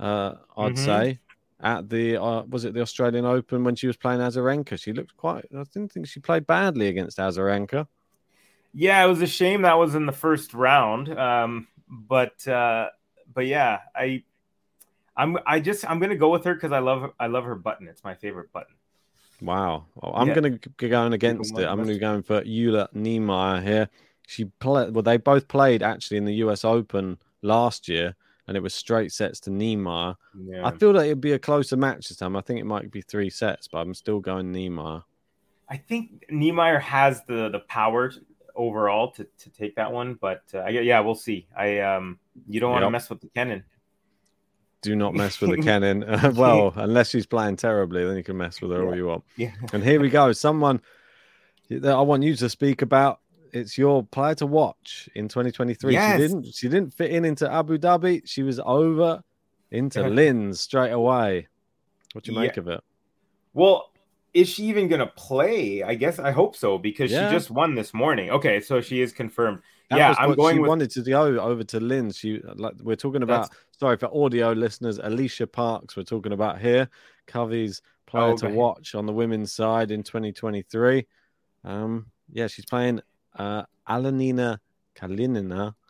Uh, 0.00 0.34
I'd 0.56 0.72
Mhm. 0.72 0.78
say 0.84 1.18
at 1.60 1.88
the 1.88 2.16
uh, 2.20 2.42
was 2.48 2.64
it 2.64 2.74
the 2.74 2.80
Australian 2.80 3.24
Open 3.24 3.62
when 3.62 3.76
she 3.76 3.86
was 3.86 3.96
playing 3.96 4.20
Azarenka. 4.20 4.80
She 4.82 4.92
looked 4.92 5.16
quite. 5.16 5.44
I 5.56 5.62
didn't 5.72 5.92
think 5.92 6.08
she 6.08 6.18
played 6.18 6.48
badly 6.48 6.88
against 6.88 7.18
Azarenka. 7.18 7.86
Yeah, 8.76 9.04
it 9.04 9.08
was 9.08 9.22
a 9.22 9.26
shame 9.28 9.62
that 9.62 9.78
was 9.78 9.94
in 9.94 10.06
the 10.06 10.12
first 10.26 10.52
round. 10.52 11.16
Um, 11.16 11.68
but 11.88 12.46
uh, 12.48 12.88
but 13.32 13.46
yeah, 13.46 13.80
I 13.94 14.22
I'm 15.16 15.38
I 15.46 15.60
just 15.60 15.88
I'm 15.88 15.98
gonna 16.00 16.16
go 16.16 16.30
with 16.30 16.44
her 16.44 16.54
because 16.54 16.72
I 16.72 16.78
love 16.80 17.12
I 17.18 17.26
love 17.26 17.44
her 17.44 17.54
button. 17.54 17.88
It's 17.88 18.04
my 18.04 18.14
favorite 18.14 18.52
button. 18.52 18.74
Wow. 19.40 19.86
Well, 19.96 20.12
I'm 20.14 20.28
Yeah. 20.28 20.34
going 20.34 20.58
to 20.58 20.68
be 20.70 20.88
going 20.88 21.12
against 21.12 21.58
it. 21.58 21.64
I'm 21.66 21.76
going 21.76 21.88
to 21.88 21.94
be 21.94 21.98
going 21.98 22.22
for 22.22 22.42
Jule 22.44 22.88
Niemeier 22.94 23.62
here. 23.62 23.88
She 24.26 24.46
played, 24.46 24.94
well, 24.94 25.02
they 25.02 25.18
both 25.18 25.48
played 25.48 25.82
actually 25.82 26.16
in 26.16 26.24
the 26.24 26.34
US 26.36 26.64
Open 26.64 27.18
last 27.42 27.88
year, 27.88 28.14
and 28.46 28.56
it 28.56 28.60
was 28.60 28.74
straight 28.74 29.12
sets 29.12 29.40
to 29.40 29.50
Niemeier. 29.50 30.16
Yeah. 30.46 30.66
I 30.66 30.70
feel 30.70 30.92
that 30.94 31.04
it'd 31.04 31.20
be 31.20 31.32
a 31.32 31.38
closer 31.38 31.76
match 31.76 32.08
this 32.08 32.16
time. 32.16 32.36
I 32.36 32.40
think 32.40 32.60
it 32.60 32.64
might 32.64 32.90
be 32.90 33.02
three 33.02 33.28
sets, 33.28 33.68
but 33.68 33.78
I'm 33.78 33.92
still 33.92 34.20
going 34.20 34.52
Niemeier. 34.52 35.02
I 35.68 35.76
think 35.78 36.24
Niemeier 36.30 36.80
has 36.80 37.22
the 37.24 37.48
the 37.50 37.60
power 37.60 38.12
overall 38.54 39.10
to, 39.12 39.26
to 39.38 39.50
take 39.50 39.76
that 39.76 39.92
one, 39.92 40.14
but 40.20 40.42
uh, 40.54 40.66
yeah, 40.66 41.00
we'll 41.00 41.14
see. 41.14 41.46
I 41.56 41.80
um, 41.80 42.18
you 42.48 42.60
don't 42.60 42.70
want 42.70 42.82
to 42.82 42.86
Yep. 42.86 42.92
mess 42.92 43.10
with 43.10 43.20
the 43.20 43.28
Kenin. 43.28 43.64
Do 44.82 44.94
not 44.96 45.14
mess 45.14 45.40
with 45.40 45.50
the 45.50 45.56
Kenin. 45.62 46.04
well, 46.36 46.72
unless 46.76 47.10
she's 47.10 47.26
playing 47.26 47.56
terribly, 47.56 48.04
then 48.04 48.16
you 48.16 48.22
can 48.24 48.36
mess 48.36 48.60
with 48.60 48.70
her 48.70 48.86
all 48.86 48.94
you 48.94 49.06
want. 49.06 49.24
Yeah, 49.36 49.52
And 49.72 49.82
here 49.82 49.98
we 50.00 50.10
go. 50.10 50.32
Someone 50.32 50.80
that 51.70 51.94
I 51.94 52.00
want 52.02 52.22
you 52.22 52.34
to 52.36 52.48
speak 52.48 52.82
about. 52.82 53.20
It's 53.52 53.78
your 53.78 54.02
player 54.02 54.34
to 54.36 54.46
watch 54.46 55.08
in 55.14 55.28
2023. 55.28 55.92
Yes. 55.92 56.12
She 56.12 56.18
didn't. 56.18 56.54
She 56.54 56.68
didn't 56.68 56.92
fit 56.92 57.12
in 57.12 57.24
into 57.24 57.48
Abu 57.50 57.78
Dhabi. 57.78 58.22
She 58.24 58.42
was 58.42 58.58
over 58.58 59.22
into 59.70 60.00
Yeah. 60.00 60.08
Linz 60.08 60.60
straight 60.60 60.90
away. 60.90 61.46
What 62.14 62.24
do 62.24 62.32
you 62.32 62.38
Yeah. 62.40 62.46
make 62.48 62.56
of 62.56 62.66
it? 62.66 62.80
Well, 63.52 63.92
is 64.34 64.48
she 64.48 64.64
even 64.64 64.88
gonna 64.88 65.06
play? 65.06 65.82
I 65.82 65.94
guess 65.94 66.18
I 66.18 66.32
hope 66.32 66.56
so 66.56 66.76
because 66.76 67.10
Yeah. 67.10 67.28
she 67.30 67.34
just 67.36 67.50
won 67.50 67.74
this 67.74 67.94
morning. 67.94 68.30
Okay, 68.30 68.60
so 68.60 68.80
she 68.80 69.00
is 69.00 69.12
confirmed. 69.12 69.60
That 69.90 69.98
yeah, 69.98 70.14
I'm 70.18 70.34
going 70.34 70.56
she 70.56 70.60
with 70.60 70.68
wanted 70.68 70.90
to 70.92 71.02
go 71.02 71.38
over 71.40 71.62
to 71.64 71.80
Linz. 71.80 72.16
She 72.18 72.40
like 72.56 72.74
we're 72.82 72.96
talking 72.96 73.22
about. 73.22 73.50
Sorry 73.78 73.96
for 73.96 74.06
audio 74.16 74.52
listeners. 74.52 74.98
Alycia 74.98 75.50
Parks. 75.50 75.96
We're 75.96 76.04
talking 76.04 76.32
about 76.32 76.60
here. 76.60 76.88
Covey's 77.26 77.82
player 78.06 78.32
Oh, 78.32 78.36
to 78.36 78.48
watch 78.48 78.94
on 78.94 79.04
the 79.06 79.12
women's 79.12 79.52
side 79.52 79.90
in 79.90 80.02
2023. 80.02 81.06
Um, 81.64 82.06
yeah, 82.32 82.46
she's 82.46 82.64
playing 82.66 83.00
uh, 83.36 83.64
Anhelina 83.88 84.58
Kalinina. 84.96 85.74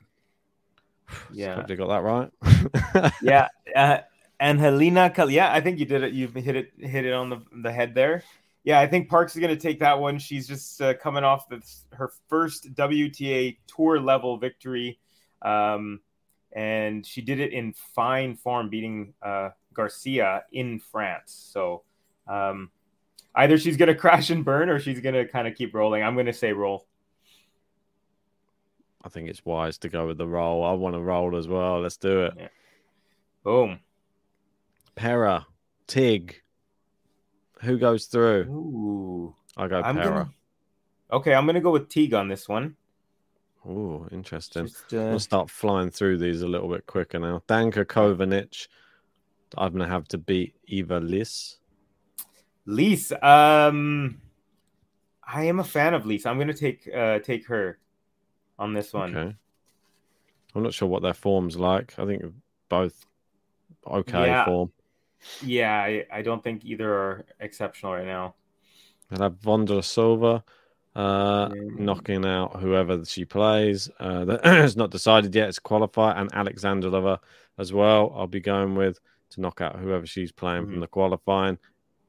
Yeah. 1.33 1.57
Hopefully 1.57 1.77
got 1.77 1.89
that 1.89 2.03
right. 2.03 3.13
yeah, 3.23 3.49
uh, 3.77 3.99
and 4.41 4.59
Helena. 4.61 5.11
Kal- 5.11 5.31
Yeah, 5.31 5.53
I 5.53 5.61
think 5.61 5.79
you 5.79 5.87
did 5.87 6.03
it. 6.03 6.13
You 6.13 6.29
hit 6.29 6.57
it 6.57 6.73
hit 6.79 7.05
it 7.05 7.13
on 7.13 7.31
the 7.31 7.41
the 7.63 7.73
head 7.73 7.95
there. 7.95 8.23
Yeah, 8.65 8.81
I 8.81 8.87
think 8.87 9.11
Parks 9.11 9.37
is 9.37 9.41
going 9.41 9.55
to 9.55 9.61
take 9.61 9.81
that 9.81 10.01
one. 10.01 10.19
She's 10.19 10.49
just 10.49 10.81
uh, 10.81 10.95
coming 10.95 11.23
off 11.23 11.49
this, 11.51 11.85
her 11.93 12.11
first 12.29 12.75
WTA 12.75 13.59
tour 13.67 14.01
level 14.01 14.39
victory, 14.39 14.99
um, 15.43 16.01
and 16.53 17.05
she 17.05 17.21
did 17.21 17.41
it 17.41 17.53
in 17.53 17.75
fine 17.95 18.37
form, 18.37 18.71
beating 18.71 19.13
uh, 19.23 19.51
Garcia 19.75 20.45
in 20.51 20.79
France. 20.79 21.49
So 21.53 21.83
um, 22.27 22.71
either 23.35 23.59
she's 23.59 23.77
going 23.77 23.89
to 23.93 23.95
crash 23.95 24.31
and 24.31 24.47
burn, 24.47 24.71
or 24.71 24.79
she's 24.81 25.01
going 25.01 25.15
to 25.15 25.29
kind 25.29 25.47
of 25.47 25.55
keep 25.57 25.75
rolling. 25.75 26.03
I'm 26.03 26.15
going 26.15 26.25
to 26.25 26.33
say 26.33 26.55
roll. 26.55 26.87
I 29.05 29.11
think 29.11 29.29
it's 29.29 29.45
wise 29.45 29.77
to 29.79 29.91
go 29.91 30.07
with 30.07 30.17
the 30.17 30.27
roll. 30.27 30.65
I 30.65 30.73
want 30.73 30.95
to 30.95 31.01
roll 31.01 31.37
as 31.37 31.47
well. 31.47 31.83
Let's 31.83 31.99
do 31.99 32.23
it. 32.23 32.33
Yeah. 32.39 32.49
Boom. 33.43 33.81
Pera, 34.95 35.47
Tig. 35.87 36.41
Who 37.63 37.79
goes 37.79 38.07
through? 38.07 38.43
Ooh. 38.51 39.35
I 39.57 39.69
go 39.69 39.81
I'm 39.81 39.97
Pera. 39.97 40.09
gonna- 40.11 40.31
Okay, 41.13 41.35
I'm 41.35 41.45
going 41.45 41.55
to 41.55 41.61
go 41.61 41.71
with 41.71 41.89
Tig 41.89 42.13
on 42.15 42.29
this 42.29 42.49
one. 42.49 42.77
Ooh, 43.67 44.07
interesting. 44.11 44.67
Just, 44.67 44.93
uh, 44.93 44.99
We'll 44.99 45.19
start 45.21 45.49
flying 45.51 45.91
through 45.91 46.19
these 46.19 46.43
a 46.43 46.49
little 46.49 46.69
bit 46.69 46.87
quicker 46.87 47.19
now. 47.19 47.43
Danka 47.49 47.85
Kovinic. 47.87 48.69
I'm 49.57 49.73
gonna 49.73 49.87
have 49.89 50.07
to 50.09 50.19
beat 50.19 50.55
Eva 50.67 50.99
Lys. 51.01 51.59
Lys, 52.67 53.13
um, 53.23 54.21
I 55.23 55.45
am 55.45 55.61
a 55.61 55.65
fan 55.65 55.95
of 55.95 56.05
Lys. 56.07 56.27
I'm 56.27 56.39
gonna 56.39 56.53
take 56.53 56.87
uh 56.93 57.21
take 57.21 57.47
her 57.47 57.79
on 58.59 58.75
this 58.75 58.93
one. 58.93 59.17
Okay. 59.17 59.37
I'm 60.55 60.63
not 60.63 60.75
sure 60.75 60.89
what 60.89 61.03
their 61.03 61.15
form's 61.15 61.57
like. 61.57 61.97
I 61.99 62.05
think 62.05 62.23
both 62.69 63.07
okay 63.87 64.27
Yeah. 64.27 64.45
form. 64.45 64.73
Yeah, 65.43 65.73
I, 65.75 66.07
I 66.13 66.23
don't 66.23 66.43
think 66.43 66.65
either 66.65 66.93
are 66.93 67.25
exceptional 67.41 67.93
right 67.93 68.07
now. 68.07 68.35
I'll 69.11 69.23
have 69.23 69.41
Vondrousova 69.41 70.43
uh, 70.97 71.49
Mm. 71.49 71.79
knocking 71.81 72.25
out 72.25 72.61
whoever 72.61 73.05
she 73.05 73.25
plays. 73.25 73.91
Uh, 73.99 74.25
that 74.27 74.41
it's 74.45 74.77
not 74.77 74.91
decided 74.91 75.35
yet. 75.35 75.49
It's 75.49 75.59
qualifier 75.59 76.17
and 76.17 76.31
Alexandrova 76.33 77.19
as 77.59 77.73
well. 77.73 78.13
I'll 78.17 78.27
be 78.27 78.41
going 78.41 78.75
with 78.77 79.01
to 79.31 79.41
knock 79.41 79.61
out 79.61 79.77
whoever 79.79 80.07
she's 80.07 80.31
playing 80.33 80.63
Mm-hmm. 80.63 80.73
from 80.73 80.81
the 80.81 80.87
qualifying. 80.87 81.59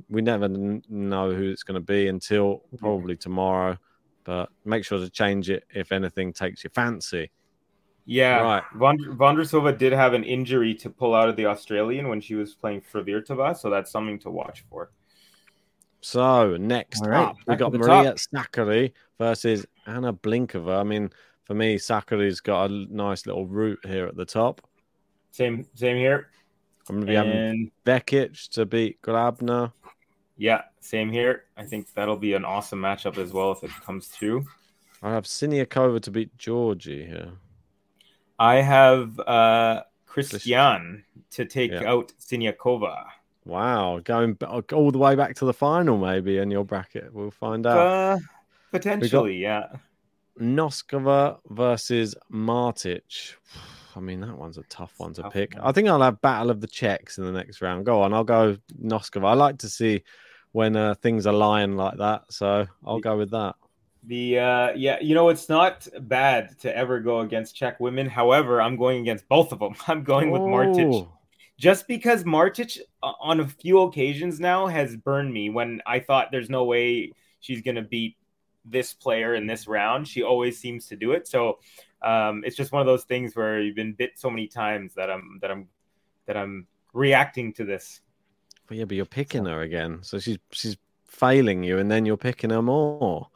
We 0.10 0.22
never 0.22 0.46
n- 0.46 0.84
know 0.90 1.34
who 1.34 1.50
it's 1.50 1.64
going 1.64 1.80
to 1.82 1.86
be 1.86 2.08
until 2.08 2.64
probably 2.78 3.16
tomorrow. 3.16 3.78
But 4.24 4.50
make 4.66 4.84
sure 4.86 5.00
to 5.00 5.10
change 5.10 5.50
it 5.50 5.64
if 5.74 5.92
anything 5.92 6.34
takes 6.34 6.64
your 6.64 6.72
fancy. 6.72 7.32
Yeah, 8.06 8.42
Right. 8.42 8.64
Vond- 8.76 9.18
Vondrousova 9.18 9.76
did 9.78 9.92
have 9.92 10.14
an 10.14 10.24
injury 10.24 10.76
to 10.76 10.90
pull 10.90 11.16
out 11.16 11.28
of 11.28 11.36
the 11.36 11.48
Australian 11.48 12.08
when 12.08 12.22
she 12.22 12.36
was 12.36 12.54
playing 12.54 12.82
Fruhvirtova, 12.82 13.58
so 13.58 13.70
that's 13.70 13.90
something 13.92 14.20
to 14.20 14.30
watch 14.30 14.64
for. 14.70 14.92
So 16.02 16.56
next 16.58 17.02
All 17.02 17.10
right, 17.10 17.24
up, 17.30 17.38
we 17.48 17.52
back 17.54 17.60
got 17.60 17.74
Maria 17.74 18.14
top. 18.14 18.18
Sakkari 18.52 18.92
versus 19.18 19.66
Anna 19.88 20.14
Blinkova. 20.14 20.80
I 20.80 20.84
mean, 20.84 21.10
for 21.46 21.56
me, 21.56 21.78
Sakkari's 21.78 22.42
got 22.42 22.70
a 22.70 22.74
nice 22.94 23.26
little 23.26 23.48
route 23.48 23.80
here 23.86 24.06
at 24.06 24.16
the 24.16 24.26
top. 24.26 24.62
Same 25.32 25.66
same 25.74 25.98
here. 25.98 26.30
I'm 26.88 26.98
going 26.98 27.08
to 27.08 27.12
be 27.12 27.16
having 27.16 27.32
And 27.32 27.72
Vekic 27.86 28.50
to 28.50 28.68
beat 28.68 29.02
Grabher. 29.02 29.72
yeah, 30.38 30.62
same 30.80 31.12
here. 31.12 31.46
I 31.58 31.64
think 31.64 31.92
that'll 31.96 32.18
be 32.18 32.34
an 32.34 32.46
awesome 32.46 32.80
matchup 32.80 33.18
as 33.18 33.34
well 33.34 33.52
if 33.52 33.64
it 33.64 33.72
comes 33.84 34.08
through. 34.08 34.46
I 35.02 35.10
have 35.12 35.24
Siniakova 35.26 36.00
to 36.04 36.12
beat 36.12 36.38
Giorgi 36.38 37.08
here. 37.08 37.32
I 38.40 38.56
have 38.62 39.20
uh 39.20 39.84
Cristian 40.08 41.04
to 41.32 41.46
take 41.46 41.72
Yeah. 41.72 41.90
out 41.92 42.14
Siniakova. 42.20 43.06
Wow, 43.46 44.00
going 44.04 44.34
b- 44.34 44.46
all 44.46 44.92
the 44.92 44.98
way 44.98 45.16
back 45.16 45.36
to 45.36 45.46
the 45.46 45.54
final, 45.54 45.98
maybe 45.98 46.38
in 46.40 46.50
your 46.50 46.66
bracket. 46.66 47.14
We'll 47.14 47.30
find 47.32 47.66
out. 47.68 47.78
Uh, 47.78 48.18
potentially, 48.72 49.38
yeah. 49.38 49.68
Noskova 50.40 51.38
versus 51.50 52.16
Martic. 52.32 53.36
I 53.96 54.00
mean, 54.02 54.20
that 54.22 54.38
one's 54.38 54.58
a 54.58 54.64
tough 54.64 54.94
one 54.98 55.14
to 55.14 55.22
Tough 55.22 55.34
pick. 55.34 55.54
one. 55.56 55.64
I 55.64 55.72
think 55.72 55.88
I'll 55.88 56.02
have 56.02 56.20
Battle 56.22 56.50
of 56.50 56.60
the 56.60 56.68
Czechs 56.68 57.18
in 57.18 57.24
the 57.24 57.32
next 57.32 57.62
round. 57.62 57.86
Go 57.86 58.02
on, 58.02 58.14
I'll 58.14 58.26
go 58.26 58.58
Noskova. 58.84 59.26
I 59.28 59.34
like 59.34 59.58
to 59.60 59.70
see 59.70 60.04
when 60.52 60.76
uh, 60.76 60.96
things 60.96 61.26
are 61.28 61.34
lying 61.34 61.76
like 61.78 61.98
that, 62.00 62.24
so 62.30 62.66
I'll 62.86 63.00
go 63.00 63.18
with 63.18 63.32
that. 63.32 63.56
The 64.08 64.40
uh, 64.40 64.72
yeah, 64.76 65.00
you 65.02 65.16
know 65.16 65.30
it's 65.30 65.50
not 65.50 65.88
bad 66.02 66.60
to 66.60 66.76
ever 66.76 67.00
go 67.00 67.22
against 67.22 67.56
Czech 67.56 67.80
women. 67.80 68.08
However, 68.08 68.62
I'm 68.62 68.78
going 68.78 69.02
against 69.02 69.28
both 69.28 69.52
of 69.52 69.60
them. 69.60 69.76
I'm 69.88 70.04
going 70.04 70.32
with 70.32 70.44
Martic, 70.44 70.94
Oh, 70.94 71.12
just 71.58 71.88
because 71.88 72.24
Martic 72.24 72.78
uh, 73.02 73.14
on 73.20 73.40
a 73.40 73.48
few 73.48 73.80
occasions 73.82 74.40
now 74.40 74.68
has 74.68 74.96
burned 74.96 75.34
me 75.34 75.50
when 75.50 75.82
I 75.86 76.00
thought 76.00 76.30
there's 76.32 76.50
no 76.50 76.66
way 76.66 77.14
she's 77.40 77.62
gonna 77.62 77.82
beat 77.82 78.18
this 78.64 78.94
player 78.94 79.36
in 79.36 79.48
this 79.48 79.68
round. 79.68 80.08
She 80.08 80.24
always 80.24 80.60
seems 80.60 80.88
to 80.88 80.96
do 80.96 81.12
it. 81.14 81.28
So 81.28 81.60
um, 82.02 82.44
it's 82.46 82.56
just 82.56 82.72
one 82.72 82.82
of 82.82 82.88
those 82.88 83.04
things 83.04 83.36
where 83.36 83.60
you've 83.60 83.76
been 83.76 83.94
bit 83.94 84.12
so 84.16 84.30
many 84.30 84.48
times 84.48 84.94
that 84.96 85.10
I'm 85.10 85.40
that 85.42 85.52
I'm 85.52 85.68
that 86.28 86.38
I'm 86.38 86.68
reacting 86.94 87.54
to 87.54 87.66
this. 87.66 88.02
But 88.68 88.78
yeah, 88.78 88.86
but 88.86 88.98
you're 88.98 89.06
picking 89.06 89.46
her 89.46 89.62
again. 89.62 90.00
So 90.02 90.20
she's 90.20 90.38
she's 90.52 90.78
failing 91.06 91.64
you, 91.64 91.80
and 91.80 91.90
then 91.90 92.06
you're 92.06 92.18
picking 92.18 92.50
her 92.50 92.62
more. 92.62 93.30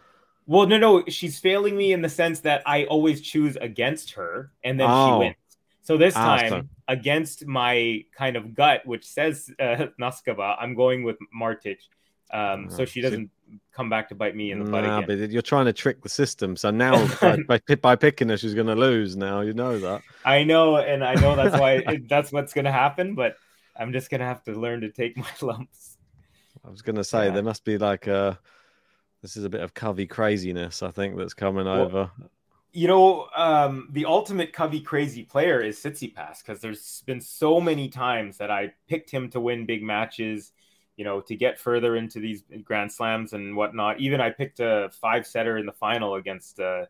Well, 0.49 0.65
no, 0.65 0.79
no, 0.79 1.03
she's 1.07 1.37
failing 1.37 1.77
me 1.77 1.93
in 1.93 2.01
the 2.01 2.09
sense 2.09 2.39
that 2.39 2.63
I 2.65 2.85
always 2.85 3.21
choose 3.21 3.55
against 3.55 4.13
her, 4.13 4.51
and 4.63 4.79
then 4.79 4.89
she 4.89 5.11
Oh. 5.11 5.19
wins. 5.19 5.35
So 5.83 5.95
this 5.95 6.15
Ah, 6.15 6.37
time, 6.37 6.69
against 6.87 7.45
my 7.45 8.03
kind 8.17 8.35
of 8.35 8.55
gut, 8.55 8.81
which 8.83 9.05
says 9.05 9.51
uh, 9.59 9.85
Noskova, 10.01 10.55
I'm 10.59 10.73
going 10.73 11.03
with 11.03 11.17
Martic, 11.39 11.77
um, 12.33 12.67
so 12.71 12.81
Oh, 12.81 12.85
she 12.85 13.01
doesn't 13.01 13.29
come 13.73 13.91
back 13.91 14.09
to 14.09 14.15
bite 14.15 14.35
me 14.35 14.51
in 14.51 14.57
the 14.57 14.65
butt 14.65 14.85
Nah, 14.85 15.01
again. 15.01 15.19
but 15.19 15.29
you're 15.29 15.43
trying 15.43 15.65
to 15.65 15.73
trick 15.73 16.01
the 16.01 16.09
system. 16.09 16.55
So 16.55 16.71
now 16.71 17.05
by, 17.21 17.59
by, 17.67 17.75
by 17.75 17.95
picking 17.95 18.29
her, 18.29 18.37
she's 18.37 18.55
going 18.55 18.67
to 18.67 18.75
lose. 18.75 19.15
Now 19.15 19.41
you 19.41 19.53
know 19.53 19.77
that. 19.79 20.01
I 20.25 20.43
know, 20.45 20.77
and 20.77 21.03
I 21.03 21.13
know 21.15 21.35
that's 21.35 21.53
why 21.55 21.73
it, 21.87 22.09
that's 22.09 22.31
what's 22.31 22.53
going 22.53 22.65
to 22.65 22.71
happen. 22.71 23.13
But 23.13 23.35
I'm 23.75 23.93
just 23.93 24.09
going 24.09 24.19
to 24.21 24.25
have 24.25 24.43
to 24.45 24.53
learn 24.53 24.81
to 24.81 24.91
take 24.91 25.15
my 25.15 25.29
lumps. 25.41 25.97
I 26.65 26.69
was 26.69 26.81
going 26.81 26.95
to 26.95 27.03
say 27.03 27.25
Yeah. 27.25 27.31
there 27.31 27.43
must 27.43 27.63
be 27.63 27.77
like 27.77 28.07
a. 28.07 28.39
This 29.21 29.37
is 29.37 29.43
a 29.45 29.49
bit 29.49 29.61
of 29.61 29.73
Covey 29.73 30.07
craziness, 30.07 30.81
I 30.83 30.91
think, 30.91 31.17
that's 31.17 31.33
coming 31.33 31.67
Well, 31.71 31.89
over. 31.89 32.11
You 32.73 32.87
know, 32.87 33.29
um, 33.35 33.89
the 33.93 34.05
ultimate 34.05 34.53
Covey 34.53 34.81
crazy 34.81 35.23
player 35.25 35.61
is 35.61 35.79
Tsitsipas 35.79 36.39
because 36.43 36.61
there's 36.61 37.03
been 37.07 37.21
so 37.21 37.61
many 37.61 37.89
times 37.89 38.37
that 38.39 38.51
I 38.51 38.73
picked 38.89 39.11
him 39.11 39.29
to 39.31 39.39
win 39.41 39.65
big 39.65 39.83
matches, 39.83 40.53
you 40.97 41.05
know, 41.05 41.21
to 41.21 41.35
get 41.35 41.59
further 41.59 41.95
into 41.97 42.19
these 42.19 42.43
Grand 42.63 42.91
Slams 42.91 43.33
and 43.33 43.55
whatnot. 43.57 43.99
Even 44.01 44.21
I 44.21 44.31
picked 44.31 44.59
a 44.61 44.91
five 45.01 45.27
setter 45.27 45.57
in 45.57 45.65
the 45.67 45.73
final 45.73 46.15
against 46.15 46.59
uh, 46.59 46.85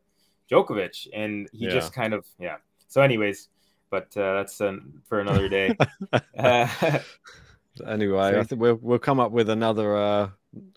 Djokovic, 0.52 1.08
and 1.14 1.50
he 1.54 1.68
Yeah. 1.68 1.70
just 1.70 1.94
kind 1.94 2.14
of, 2.14 2.26
yeah. 2.40 2.58
So, 2.90 3.02
anyways, 3.02 3.50
but 3.92 4.16
uh, 4.18 4.36
that's 4.36 4.62
uh, 4.62 4.78
for 5.06 5.20
another 5.22 5.50
day. 5.50 5.80
Anyway, 7.86 8.32
So- 8.32 8.40
I 8.40 8.44
think 8.44 8.62
we'll 8.62 8.80
we'll 8.82 9.00
come 9.00 9.20
up 9.20 9.32
with 9.32 9.50
another. 9.50 9.96
uh 9.98 10.30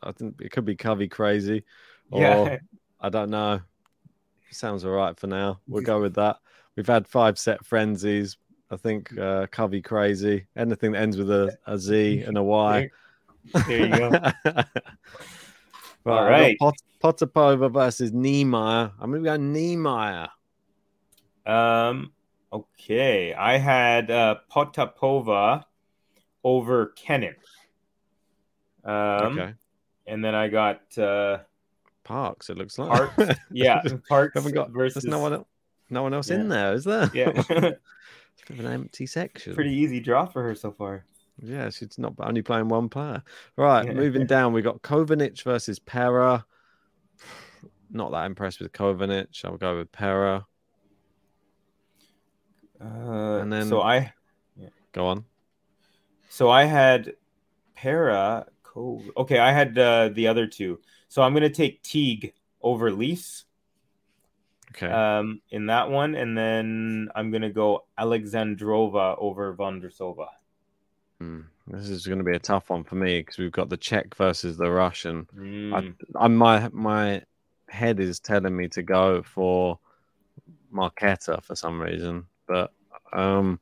I 0.03 0.12
think 0.12 0.40
it 0.40 0.50
could 0.53 0.64
be 0.66 0.76
Covey 0.76 1.09
crazy, 1.09 1.64
or 2.11 2.20
yeah. 2.20 2.59
I 3.00 3.09
don't 3.09 3.30
know. 3.30 3.61
Sounds 4.50 4.84
all 4.84 4.92
right 4.92 5.18
for 5.18 5.26
now. 5.28 5.61
We'll 5.66 5.82
go 5.82 6.00
with 6.00 6.14
that. 6.16 6.36
We've 6.76 6.86
had 6.86 7.09
five 7.09 7.38
set 7.38 7.64
frenzies. 7.64 8.36
I 8.70 8.76
think 8.76 9.16
uh, 9.18 9.46
Covey 9.50 9.80
crazy. 9.80 10.46
Anything 10.57 10.92
that 10.92 11.00
ends 11.00 11.16
with 11.16 11.30
a, 11.30 11.57
a 11.66 11.78
Z 11.78 12.22
and 12.22 12.36
a 12.36 12.42
Y. 12.42 12.90
There, 13.53 13.62
there 13.64 13.86
you 13.86 13.96
go. 13.96 14.11
right, 14.44 14.66
All 16.07 16.24
right. 16.24 16.59
Pot- 16.59 16.82
Potapova 17.03 17.72
versus 17.72 18.12
Niemeier. 18.12 18.92
I'm 19.00 19.11
going 19.11 19.24
to 19.24 19.30
go 19.30 19.36
Niemeier. 19.38 20.28
Um. 21.46 22.12
Okay, 22.53 23.32
I 23.32 23.57
had 23.57 24.11
uh, 24.11 24.36
Potapova 24.55 25.64
over 26.45 26.86
Kenin. 26.97 27.34
Um, 28.84 28.93
okay. 29.38 29.55
and 30.07 30.24
then 30.24 30.34
I 30.34 30.49
got 30.49 30.80
uh, 30.99 31.38
Parks, 32.05 32.51
it 32.51 32.57
looks 32.59 32.78
like. 32.78 32.90
Parks. 33.16 33.38
Yeah, 33.53 33.80
Parks 34.09 34.32
Haven't 34.34 34.55
got, 34.55 34.70
versus. 34.70 35.03
there's 35.03 35.11
no 35.11 35.20
one, 35.20 35.45
no 35.90 36.03
one 36.03 36.14
else 36.14 36.30
Yeah. 36.30 36.36
in 36.36 36.49
there, 36.49 36.72
is 36.74 36.84
there? 36.84 37.11
Yeah, 37.14 37.30
it's 37.34 37.51
a 37.51 37.76
of 38.51 38.61
an 38.61 38.66
empty 38.66 39.07
section. 39.07 39.55
pretty 39.55 39.72
easy 39.74 40.01
draw 40.01 40.26
for 40.26 40.43
her 40.43 40.55
so 40.55 40.72
far. 40.72 41.05
Yeah, 41.40 41.70
she's 41.70 41.97
not 41.99 42.14
only 42.18 42.43
playing 42.43 42.68
one 42.68 42.88
player. 42.88 43.22
Right, 43.57 43.86
Yeah. 43.86 43.93
moving 43.95 44.26
down, 44.26 44.53
we 44.53 44.62
got 44.62 44.82
Kovinic 44.82 45.43
versus 45.43 45.78
Pera. 45.78 46.45
Not 47.95 48.11
that 48.12 48.24
impressed 48.26 48.61
with 48.61 48.72
Kovinic. 48.72 49.45
I'll 49.45 49.57
go 49.59 49.76
with 49.78 49.93
Pera. 49.93 50.47
Uh, 52.80 53.38
And 53.38 53.53
then- 53.53 53.68
so 53.68 53.80
I 53.82 54.12
Go 54.93 55.07
on. 55.07 55.24
So 56.33 56.49
I 56.49 56.64
had 56.64 57.12
Pera. 57.74 58.47
Co- 58.62 59.03
okay, 59.18 59.39
I 59.39 59.53
had 59.53 59.76
uh, 59.76 60.09
the 60.09 60.28
other 60.28 60.47
two. 60.47 60.80
So 61.09 61.20
I'm 61.20 61.35
gonna 61.35 61.51
take 61.51 61.83
Tig 61.83 62.33
over 62.62 62.91
Leafs. 62.91 63.45
Okay. 64.70 64.87
um, 64.87 65.43
in 65.51 65.66
that 65.66 65.91
one, 65.91 66.14
and 66.14 66.37
then 66.37 67.11
I'm 67.14 67.30
gonna 67.30 67.51
go 67.51 67.85
Alexandrova 67.99 69.16
over 69.18 69.55
Vondrousova. 69.55 70.28
Hmm. 71.20 71.41
This 71.66 71.91
is 71.91 72.07
going 72.07 72.18
to 72.18 72.24
be 72.24 72.35
a 72.35 72.39
tough 72.39 72.70
one 72.70 72.83
for 72.83 72.95
me 72.95 73.20
because 73.20 73.37
we've 73.37 73.53
got 73.53 73.68
the 73.68 73.76
Czech 73.76 74.14
versus 74.16 74.57
the 74.57 74.70
Russian. 74.70 75.28
Mm. 75.37 75.74
I, 75.74 76.24
I'm 76.24 76.35
my 76.35 76.70
my 76.72 77.22
head 77.68 78.01
is 78.01 78.18
telling 78.18 78.57
me 78.57 78.68
to 78.68 78.83
go 78.83 79.22
for 79.22 79.78
Marketa 80.74 81.43
for 81.43 81.55
some 81.55 81.78
reason, 81.78 82.24
but 82.49 82.72
um, 83.12 83.61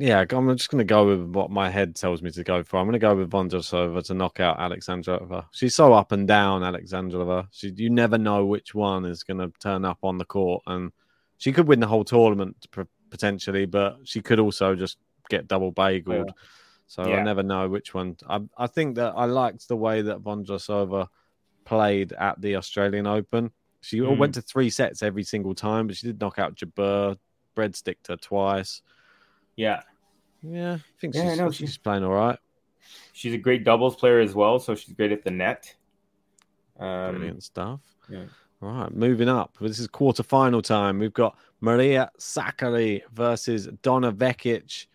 yeah, 0.00 0.24
I'm 0.30 0.56
just 0.56 0.70
going 0.70 0.78
to 0.78 0.84
go 0.84 1.06
with 1.06 1.34
what 1.34 1.50
my 1.50 1.68
head 1.68 1.94
tells 1.94 2.22
me 2.22 2.30
to 2.30 2.42
go 2.42 2.62
for. 2.64 2.78
I'm 2.78 2.86
going 2.86 2.94
to 2.94 2.98
go 2.98 3.14
with 3.14 3.30
Vondrousova 3.30 4.02
to 4.06 4.14
knock 4.14 4.40
out 4.40 4.58
Alexandrova. 4.58 5.44
She's 5.52 5.74
so 5.74 5.92
up 5.92 6.10
and 6.12 6.26
down, 6.26 6.62
Alexandrova. 6.62 7.48
She, 7.50 7.70
you 7.76 7.90
never 7.90 8.16
know 8.16 8.46
which 8.46 8.74
one 8.74 9.04
is 9.04 9.22
going 9.22 9.38
to 9.38 9.52
turn 9.60 9.84
up 9.84 9.98
on 10.02 10.16
the 10.16 10.24
court, 10.24 10.62
and 10.66 10.90
she 11.36 11.52
could 11.52 11.68
win 11.68 11.80
the 11.80 11.86
whole 11.86 12.04
tournament 12.04 12.66
potentially, 13.10 13.66
but 13.66 13.98
she 14.04 14.22
could 14.22 14.40
also 14.40 14.74
just 14.74 14.96
get 15.28 15.46
double 15.46 15.70
bageled. 15.70 16.28
Yeah. 16.28 16.32
So 16.86 17.02
I 17.02 17.22
never 17.22 17.42
know 17.42 17.68
which 17.68 17.92
one. 17.92 18.16
I, 18.26 18.40
I 18.56 18.66
think 18.68 18.96
that 18.96 19.12
I 19.14 19.26
liked 19.26 19.68
the 19.68 19.76
way 19.76 20.00
that 20.02 20.22
Vondrousova 20.22 21.08
played 21.66 22.14
at 22.14 22.40
the 22.40 22.56
Australian 22.56 23.06
Open. 23.06 23.50
She 23.82 23.98
Mm. 23.98 24.16
went 24.18 24.34
to 24.34 24.42
three 24.42 24.70
sets 24.70 25.02
every 25.02 25.24
single 25.24 25.54
time, 25.54 25.86
but 25.86 25.96
she 25.96 26.06
did 26.06 26.20
knock 26.20 26.38
out 26.38 26.56
Jabeur, 26.56 27.16
breadsticked 27.54 28.08
her 28.08 28.16
twice. 28.16 28.80
Yeah, 29.60 29.82
Yeah, 30.42 30.74
I 30.74 30.80
think 31.00 31.14
Yeah, 31.14 31.24
I 31.24 31.28
she's, 31.30 31.38
know, 31.38 31.50
she's 31.50 31.76
playing 31.76 32.02
all 32.04 32.14
right. 32.14 32.38
she's 33.12 33.34
a 33.34 33.38
great 33.38 33.62
doubles 33.62 33.94
player 33.94 34.18
as 34.20 34.34
well, 34.34 34.58
so 34.58 34.74
she's 34.74 34.94
great 34.94 35.12
at 35.12 35.22
the 35.22 35.30
net. 35.30 35.74
Um, 36.78 37.10
Brilliant 37.16 37.42
stuff. 37.42 37.80
yeah. 38.08 38.24
All 38.62 38.70
right, 38.70 38.94
moving 38.94 39.28
up. 39.28 39.56
This 39.60 39.78
is 39.78 39.86
quarterfinal 39.88 40.62
time. 40.62 40.98
We've 40.98 41.12
got 41.12 41.36
Maria 41.60 42.10
Sakkari 42.18 43.02
versus 43.12 43.66
Donna 43.82 44.12
Vekic. 44.12 44.86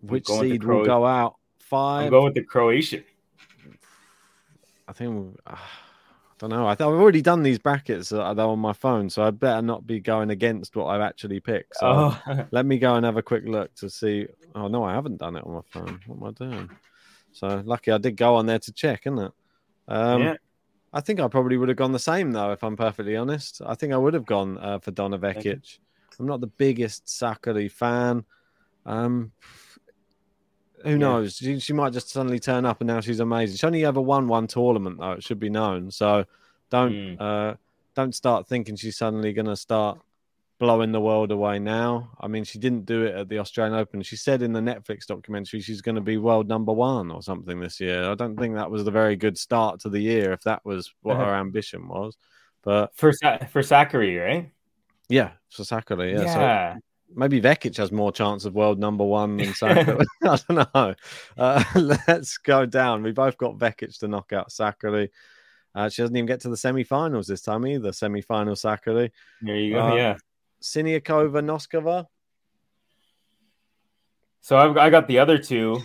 Which 0.00 0.26
going 0.26 0.40
with 0.40 0.48
the 0.48 0.54
seed 0.54 0.64
will 0.64 0.84
go 0.84 1.06
out? 1.06 1.36
Five. 1.60 1.98
I'm 1.98 2.04
Five. 2.06 2.10
going 2.10 2.24
with 2.24 2.34
the 2.34 2.42
Croatian. 2.42 3.04
I 4.88 4.92
think 4.92 5.38
uh, 5.46 5.54
I 5.54 5.58
don't 6.48 6.50
know. 6.50 6.66
I 6.66 6.74
th- 6.74 6.86
I've 6.86 6.94
already 6.94 7.22
done 7.22 7.42
these 7.42 7.58
brackets 7.58 8.08
though 8.08 8.20
on 8.22 8.58
my 8.58 8.72
phone, 8.72 9.08
so 9.08 9.22
I 9.22 9.30
better 9.30 9.62
not 9.62 9.86
be 9.86 10.00
going 10.00 10.30
against 10.30 10.74
what 10.74 10.86
I've 10.86 11.00
actually 11.00 11.38
picked. 11.38 11.76
So 11.76 12.12
Oh, 12.26 12.46
let 12.50 12.66
me 12.66 12.78
go 12.78 12.96
and 12.96 13.06
have 13.06 13.16
a 13.16 13.22
quick 13.22 13.44
look 13.46 13.72
to 13.76 13.88
see. 13.88 14.26
Oh 14.54 14.66
no, 14.66 14.82
I 14.82 14.92
haven't 14.92 15.18
done 15.18 15.36
it 15.36 15.44
on 15.46 15.54
my 15.54 15.60
phone. 15.70 16.00
What 16.06 16.16
am 16.16 16.48
I 16.50 16.50
doing? 16.50 16.70
So 17.32 17.62
lucky 17.64 17.92
I 17.92 17.98
did 17.98 18.16
go 18.16 18.34
on 18.34 18.46
there 18.46 18.58
to 18.58 18.72
check, 18.72 19.02
isn't 19.06 19.18
it? 19.18 19.32
Um, 19.86 20.22
yeah. 20.22 20.34
I 20.92 21.00
think 21.00 21.20
I 21.20 21.28
probably 21.28 21.56
would 21.56 21.68
have 21.68 21.78
gone 21.78 21.92
the 21.92 21.98
same 21.98 22.32
though, 22.32 22.50
if 22.50 22.64
I'm 22.64 22.76
perfectly 22.76 23.16
honest. 23.16 23.62
I 23.64 23.74
think 23.76 23.92
I 23.92 23.96
would 23.96 24.14
have 24.14 24.26
gone 24.26 24.58
uh, 24.58 24.80
for 24.80 24.90
Donna 24.90 25.18
Vekic. 25.18 25.78
I'm 26.18 26.26
not 26.26 26.40
the 26.40 26.48
biggest 26.48 27.06
Sakkari 27.06 27.70
fan. 27.70 28.24
Um, 28.84 29.32
who 30.84 30.90
Yeah. 30.92 30.96
knows? 30.96 31.36
She, 31.36 31.58
she 31.60 31.72
might 31.72 31.92
just 31.92 32.10
suddenly 32.10 32.38
turn 32.38 32.64
up 32.64 32.80
and 32.80 32.88
now 32.88 33.00
she's 33.00 33.20
amazing. 33.20 33.56
She 33.56 33.66
only 33.66 33.84
ever 33.84 34.00
won 34.00 34.28
one 34.28 34.46
tournament 34.46 34.98
though. 34.98 35.12
It 35.12 35.22
should 35.24 35.40
be 35.40 35.50
known. 35.50 35.90
So 35.90 36.24
don't 36.70 36.92
Mm. 36.92 37.16
uh, 37.20 37.54
don't 37.94 38.14
start 38.14 38.46
thinking 38.48 38.76
she's 38.76 38.96
suddenly 38.96 39.32
going 39.32 39.46
to 39.46 39.56
start 39.56 40.00
blowing 40.58 40.92
the 40.92 41.00
world 41.00 41.30
away 41.32 41.58
now. 41.58 42.10
I 42.20 42.28
mean, 42.28 42.44
she 42.44 42.58
didn't 42.58 42.86
do 42.86 43.02
it 43.04 43.14
at 43.16 43.28
the 43.28 43.38
Australian 43.40 43.76
Open. 43.78 44.00
She 44.02 44.16
said 44.16 44.42
in 44.42 44.52
the 44.52 44.60
Netflix 44.60 45.06
documentary 45.06 45.60
she's 45.60 45.80
going 45.82 45.96
to 45.96 46.00
be 46.00 46.16
world 46.18 46.48
number 46.48 46.72
one 46.72 47.10
or 47.10 47.20
something 47.22 47.58
this 47.60 47.80
year. 47.80 48.08
I 48.10 48.14
don't 48.14 48.36
think 48.38 48.54
that 48.54 48.70
was 48.70 48.84
the 48.84 48.90
very 48.92 49.16
good 49.16 49.36
start 49.36 49.80
to 49.80 49.88
the 49.88 49.98
year 50.00 50.32
if 50.32 50.42
that 50.42 50.64
was 50.64 50.92
what 51.02 51.16
her 51.16 51.34
ambition 51.34 51.88
was. 51.88 52.16
But 52.62 52.94
For 52.96 53.12
Sa- 53.12 53.38
for 53.50 53.60
Sakkari, 53.62 54.24
right? 54.24 54.50
yeah, 55.08 55.32
for 55.50 55.64
Sakkari, 55.64 56.12
yeah. 56.14 56.22
Yeah. 56.22 56.74
So 56.74 56.80
maybe 57.14 57.40
Vekic 57.40 57.76
has 57.76 57.92
more 57.92 58.12
chance 58.12 58.44
of 58.44 58.54
world 58.54 58.78
number 58.78 59.04
one 59.04 59.36
than 59.36 59.46
Sakkari. 59.48 60.04
I 60.22 60.38
don't 60.48 60.74
know. 60.74 60.94
Uh, 61.36 61.64
let's 62.08 62.38
go 62.38 62.66
down. 62.66 63.02
We 63.02 63.12
both 63.12 63.36
got 63.38 63.58
Vekic 63.58 63.98
to 64.00 64.08
knock 64.08 64.32
out 64.32 64.50
Sakkari. 64.50 65.08
Uh, 65.74 65.88
she 65.88 66.02
doesn't 66.02 66.16
even 66.16 66.26
get 66.26 66.40
to 66.40 66.48
the 66.50 66.56
semi-finals 66.56 67.26
this 67.26 67.40
time 67.42 67.66
either. 67.66 67.92
Semi-final 67.92 68.54
Sakkari. 68.54 69.10
there 69.40 69.56
you 69.56 69.74
go. 69.74 69.80
Uh, 69.88 69.94
yeah. 69.94 70.16
Siniakova, 70.62 71.42
Noskova. 71.42 72.06
So 74.40 74.56
I've 74.56 74.76
I 74.76 74.90
got 74.90 75.06
the 75.08 75.18
other 75.18 75.38
two. 75.38 75.80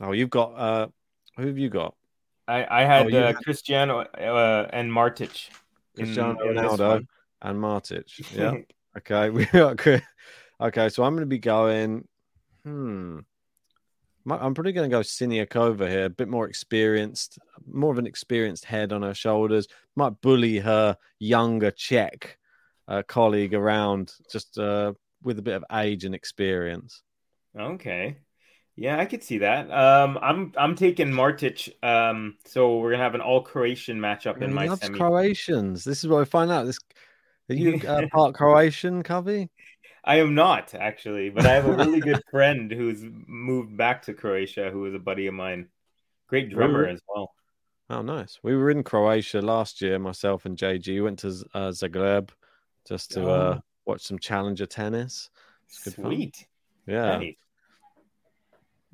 Oh, 0.00 0.12
you've 0.12 0.30
got 0.30 0.52
uh 0.56 0.86
who 1.36 1.46
have 1.46 1.58
you 1.58 1.68
got? 1.68 1.94
I, 2.48 2.82
I 2.82 2.84
had 2.84 3.12
Oh, 3.14 3.18
uh, 3.18 3.26
had- 3.28 3.36
Cristiano 3.36 4.00
uh, 4.00 4.66
and 4.72 4.90
Martic. 4.90 5.48
Cristiano 5.96 6.30
in 6.40 6.56
Ronaldo 6.56 7.06
and 7.42 7.58
Martic. 7.58 8.04
Yeah. 8.34 8.54
Okay. 8.96 9.30
We 9.30 9.46
got 9.46 9.78
Chris- 9.78 10.02
okay. 10.60 10.88
So 10.88 11.04
I'm 11.04 11.14
going 11.14 11.22
to 11.22 11.26
be 11.26 11.38
going. 11.38 12.06
Hmm. 12.64 13.20
I'm 14.30 14.54
probably 14.54 14.72
going 14.72 14.88
to 14.88 14.94
go 14.94 15.00
Siniakova 15.00 15.88
here. 15.88 16.04
A 16.04 16.10
bit 16.10 16.28
more 16.28 16.46
experienced, 16.46 17.38
more 17.66 17.90
of 17.90 17.98
an 17.98 18.06
experienced 18.06 18.66
head 18.66 18.92
on 18.92 19.02
her 19.02 19.14
shoulders. 19.14 19.66
Might 19.96 20.20
bully 20.20 20.58
her 20.58 20.96
younger 21.18 21.70
Czech 21.70 22.38
uh, 22.86 23.02
colleague 23.06 23.54
around, 23.54 24.12
just 24.30 24.58
uh, 24.58 24.92
with 25.22 25.38
a 25.38 25.42
bit 25.42 25.54
of 25.54 25.64
age 25.72 26.04
and 26.04 26.14
experience. 26.14 27.02
Okay. 27.58 28.18
Yeah, 28.76 28.98
I 28.98 29.04
could 29.04 29.22
see 29.22 29.38
that. 29.38 29.70
Um, 29.70 30.18
I'm 30.22 30.52
I'm 30.56 30.74
taking 30.74 31.08
Martic. 31.08 31.70
Um, 31.84 32.36
so 32.46 32.78
we're 32.78 32.92
gonna 32.92 33.02
have 33.02 33.14
an 33.14 33.20
all 33.20 33.42
Croatian 33.42 33.98
matchup 34.00 34.40
in 34.40 34.52
my 34.54 34.66
loves 34.66 34.80
semi. 34.80 34.98
Croatians. 34.98 35.84
This 35.84 36.02
is 36.02 36.08
what 36.08 36.22
I 36.22 36.24
find 36.24 36.50
out. 36.50 36.64
This 36.64 36.78
are 37.50 37.54
you 37.54 37.80
uh, 37.86 38.02
part 38.12 38.34
Croatian, 38.34 39.02
Covey? 39.02 39.50
I 40.04 40.16
am 40.16 40.34
not 40.34 40.74
actually, 40.74 41.28
but 41.30 41.44
I 41.44 41.52
have 41.52 41.66
a 41.66 41.72
really 41.76 42.00
good 42.00 42.22
friend 42.30 42.70
who's 42.70 43.04
moved 43.26 43.76
back 43.76 44.02
to 44.02 44.14
Croatia, 44.14 44.70
who 44.70 44.86
is 44.86 44.94
a 44.94 44.98
buddy 44.98 45.26
of 45.26 45.34
mine. 45.34 45.68
Great 46.28 46.50
drummer 46.50 46.86
as 46.86 47.00
well. 47.08 47.32
Oh, 47.90 48.02
nice. 48.02 48.38
We 48.42 48.56
were 48.56 48.70
in 48.70 48.82
Croatia 48.84 49.42
last 49.42 49.82
year, 49.82 49.98
myself 49.98 50.46
and 50.46 50.56
JG. 50.56 50.86
We 50.86 51.00
went 51.00 51.18
to 51.20 51.28
uh, 51.54 51.68
Zagreb 51.70 52.30
just 52.88 53.10
to 53.12 53.28
uh, 53.28 53.54
Oh. 53.58 53.60
watch 53.84 54.02
some 54.02 54.18
challenger 54.18 54.64
tennis. 54.64 55.28
Good 55.84 55.94
fun. 55.94 56.04
Sweet. 56.06 56.46
Yeah. 56.86 57.18
Nice. 57.18 57.36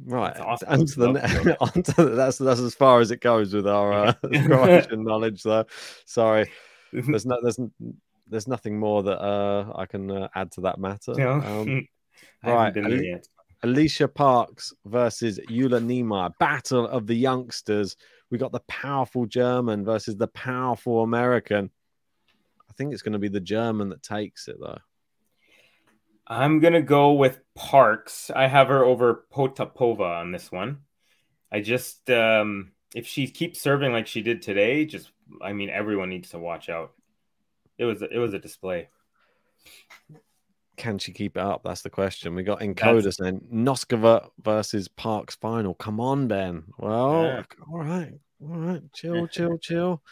Right. 0.05 0.35
That's 0.35 0.63
awesome. 0.65 0.69
Onto 0.81 0.95
the, 1.01 1.13
Love 1.13 1.31
to 1.31 1.45
go 1.45 1.57
onto 1.61 1.93
the, 1.93 2.05
that's 2.17 2.39
that's 2.39 2.61
as 2.61 2.75
far 2.75 3.01
as 3.01 3.11
it 3.11 3.21
goes 3.21 3.55
with 3.55 3.67
our 3.67 3.93
uh, 3.93 4.13
Croatian 4.23 5.05
knowledge, 5.05 5.43
though. 5.43 5.65
Sorry, 6.05 6.51
there's 6.93 7.25
no 7.27 7.39
there's 7.43 7.59
there's 8.29 8.49
nothing 8.49 8.79
more 8.79 9.03
that 9.03 9.21
uh, 9.21 9.73
I 9.77 9.87
can 9.87 10.11
uh, 10.11 10.29
add 10.35 10.53
to 10.53 10.63
that 10.63 10.79
matter. 10.79 11.15
No. 11.15 11.33
Um, 11.33 11.89
right, 12.45 12.73
been 12.73 12.87
Ali- 12.87 12.97
there 12.97 13.05
yet. 13.05 13.29
Alycia 13.65 14.13
Parks 14.13 14.73
versus 14.85 15.41
Jule 15.49 15.81
Niemeier. 15.81 16.33
Battle 16.39 16.87
of 16.87 17.07
the 17.07 17.15
youngsters. 17.15 17.97
We 18.31 18.39
got 18.39 18.53
the 18.53 18.61
powerful 18.69 19.27
German 19.27 19.85
versus 19.85 20.17
the 20.17 20.29
powerful 20.29 21.03
American. 21.03 21.71
I 22.69 22.73
think 22.75 22.93
it's 22.93 23.03
going 23.03 23.15
to 23.15 23.19
be 23.19 23.29
the 23.29 23.41
German 23.41 23.89
that 23.89 24.03
takes 24.03 24.49
it, 24.49 24.57
though. 24.61 24.79
I'm 26.27 26.59
gonna 26.59 26.83
go 26.83 27.13
with 27.13 27.41
Parks. 27.55 28.31
I 28.35 28.49
have 28.49 28.69
her 28.69 28.85
over 28.85 29.27
Potapova 29.33 30.21
on 30.21 30.33
this 30.33 30.51
one. 30.51 30.79
I 31.53 31.61
just 31.61 32.11
um 32.11 32.73
if 32.95 33.07
she 33.07 33.29
keeps 33.29 33.61
serving 33.61 33.93
like 33.93 34.07
she 34.07 34.23
did 34.23 34.43
today, 34.43 34.85
just 34.87 35.11
I 35.41 35.53
mean 35.53 35.71
everyone 35.71 36.11
needs 36.11 36.31
to 36.31 36.39
watch 36.39 36.69
out. 36.69 36.93
It 37.79 37.85
was 37.85 38.03
it 38.03 38.19
was 38.19 38.35
a 38.35 38.39
display. 38.39 38.89
Can 40.77 40.99
she 40.99 41.13
keep 41.13 41.37
it 41.37 41.43
up? 41.43 41.63
That's 41.65 41.83
the 41.83 41.91
question. 41.91 42.35
We 42.35 42.43
got 42.43 42.61
Encoder 42.61 43.13
saying 43.13 43.49
Noskova 43.53 44.29
versus 44.43 44.89
Parks 44.89 45.35
final. 45.37 45.75
Come 45.75 46.01
on, 46.01 46.29
Ben. 46.29 46.65
Well, 46.79 47.25
Yeah. 47.25 47.43
all 47.71 47.79
right, 47.79 48.13
all 48.43 48.59
right, 48.59 48.83
chill, 48.93 49.27
chill, 49.27 49.57
chill. 49.59 50.03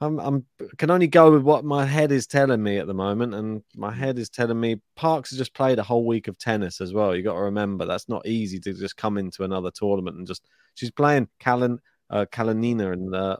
I'm, 0.00 0.18
I'm 0.20 0.46
can 0.78 0.90
only 0.90 1.08
go 1.08 1.32
with 1.32 1.42
what 1.42 1.64
my 1.64 1.84
head 1.84 2.12
is 2.12 2.26
telling 2.26 2.62
me 2.62 2.78
at 2.78 2.86
the 2.86 2.94
moment, 2.94 3.34
and 3.34 3.62
my 3.76 3.92
head 3.92 4.18
is 4.18 4.30
telling 4.30 4.58
me 4.58 4.80
Parks 4.96 5.30
has 5.30 5.38
just 5.38 5.54
played 5.54 5.78
a 5.78 5.82
whole 5.82 6.06
week 6.06 6.28
of 6.28 6.38
tennis 6.38 6.80
as 6.80 6.94
well. 6.94 7.14
You 7.14 7.22
got 7.22 7.34
to 7.34 7.40
remember 7.40 7.84
that's 7.84 8.08
not 8.08 8.26
easy 8.26 8.60
to 8.60 8.72
just 8.72 8.96
come 8.96 9.18
into 9.18 9.44
another 9.44 9.70
tournament 9.72 10.16
and 10.16 10.26
just 10.26 10.46
she's 10.74 10.90
playing 10.90 11.28
Kalan 11.40 11.78
uh, 12.10 12.26
Kalinina 12.30 12.94
the 13.10 13.38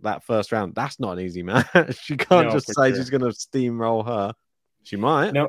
that 0.00 0.24
first 0.24 0.52
round. 0.52 0.74
That's 0.74 0.98
not 0.98 1.18
an 1.18 1.24
easy 1.24 1.42
match. 1.42 1.66
she 2.02 2.16
can't 2.16 2.48
No, 2.48 2.52
just 2.52 2.66
say 2.74 2.92
sure. 2.92 2.96
she's 2.96 3.10
going 3.10 3.22
to 3.22 3.28
steamroll 3.28 4.06
her. 4.06 4.34
She 4.82 4.96
might. 4.96 5.32
No, 5.32 5.48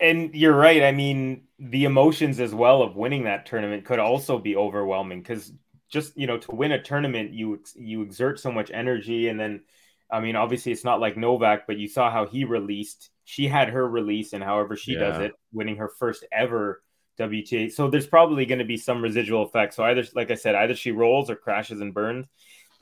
and 0.00 0.34
you're 0.34 0.54
right. 0.56 0.82
I 0.82 0.92
mean, 0.92 1.44
the 1.58 1.84
emotions 1.84 2.40
as 2.40 2.54
well 2.54 2.82
of 2.82 2.96
winning 2.96 3.24
that 3.24 3.46
tournament 3.46 3.84
could 3.84 3.98
also 3.98 4.38
be 4.38 4.56
overwhelming 4.56 5.20
because 5.22 5.52
just 5.88 6.16
you 6.16 6.26
know 6.26 6.38
to 6.38 6.54
win 6.54 6.72
a 6.72 6.82
tournament, 6.82 7.32
you 7.32 7.62
you 7.74 8.02
exert 8.02 8.40
so 8.40 8.52
much 8.52 8.70
energy, 8.72 9.28
and 9.28 9.38
then 9.38 9.62
I 10.10 10.20
mean, 10.20 10.36
obviously 10.36 10.72
it's 10.72 10.84
not 10.84 11.00
like 11.00 11.16
Novak, 11.16 11.66
but 11.66 11.78
you 11.78 11.88
saw 11.88 12.10
how 12.10 12.26
he 12.26 12.44
released. 12.44 13.10
She 13.24 13.48
had 13.48 13.68
her 13.70 13.88
release, 13.88 14.32
and 14.32 14.42
however 14.42 14.76
she 14.76 14.94
does 14.94 15.18
it, 15.18 15.32
winning 15.52 15.76
her 15.76 15.88
first 15.88 16.24
ever 16.32 16.82
WTA. 17.18 17.70
So 17.72 17.88
there's 17.88 18.06
probably 18.06 18.46
going 18.46 18.58
to 18.58 18.64
be 18.64 18.76
some 18.76 19.02
residual 19.02 19.44
effect. 19.44 19.74
So 19.74 19.84
either, 19.84 20.04
like 20.14 20.30
I 20.30 20.34
said, 20.34 20.54
either 20.54 20.74
she 20.74 20.92
rolls 20.92 21.30
or 21.30 21.36
crashes 21.36 21.80
and 21.80 21.94
burns. 21.94 22.26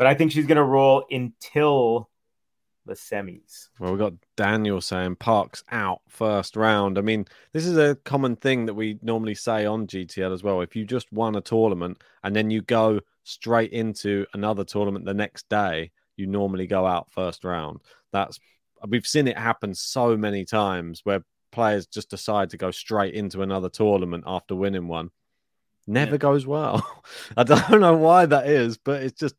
But 0.01 0.07
I 0.07 0.14
think 0.14 0.32
she's 0.32 0.46
going 0.46 0.57
to 0.57 0.64
roll 0.64 1.05
until 1.11 2.09
the 2.86 2.94
semis. 2.94 3.68
Well, 3.78 3.92
we 3.92 3.98
got 3.98 4.14
Daniel 4.34 4.80
saying 4.80 5.16
Parks 5.16 5.62
out 5.70 6.01
first 6.09 6.57
round. 6.57 6.96
I 6.96 7.03
mean, 7.03 7.26
this 7.53 7.66
is 7.66 7.76
a 7.76 7.96
common 7.96 8.36
thing 8.36 8.64
that 8.64 8.72
we 8.72 8.98
normally 9.03 9.34
say 9.34 9.66
on 9.66 9.86
GTL 9.86 10.32
as 10.32 10.42
well. 10.42 10.62
If 10.62 10.74
you 10.74 10.86
just 10.86 11.12
won 11.12 11.36
a 11.36 11.42
tournament 11.42 11.98
and 12.24 12.34
then 12.34 12.48
you 12.48 12.62
go 12.62 13.01
straight 13.24 13.72
into 13.72 14.24
another 14.32 14.64
tournament 14.64 15.05
the 15.05 15.12
next 15.12 15.51
day, 15.51 15.90
you 16.16 16.26
normally 16.26 16.66
go 16.66 16.86
out 16.86 17.11
first 17.11 17.44
round. 17.44 17.82
That's 18.11 18.40
we've 18.88 19.07
seen 19.07 19.28
it 19.28 19.36
happen 19.36 19.74
so 19.74 20.16
many 20.16 20.46
times 20.46 21.03
where 21.05 21.22
players 21.53 21.86
just 21.86 22.09
decide 22.09 22.48
to 22.48 22.57
go 22.57 22.70
straight 22.70 23.12
into 23.12 23.42
another 23.42 23.68
tournament 23.68 24.24
after 24.26 24.55
winning 24.55 24.88
one. 24.88 25.11
Never 25.86 26.12
Yeah. 26.12 26.16
goes 26.16 26.46
well. 26.46 27.03
I 27.36 27.42
don't 27.42 27.82
know 27.82 27.98
why 27.98 28.24
that 28.24 28.48
is, 28.48 28.78
but 28.78 29.03
it's 29.03 29.20
just 29.20 29.34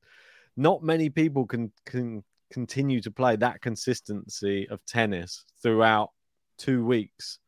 not 0.61 0.83
many 0.83 1.09
people 1.09 1.45
can 1.45 1.71
can 1.85 2.23
continue 2.51 3.01
to 3.01 3.11
play 3.11 3.35
that 3.37 3.61
consistency 3.61 4.67
of 4.69 4.85
tennis 4.85 5.45
throughout 5.61 6.09
two 6.57 6.85
weeks. 6.85 7.39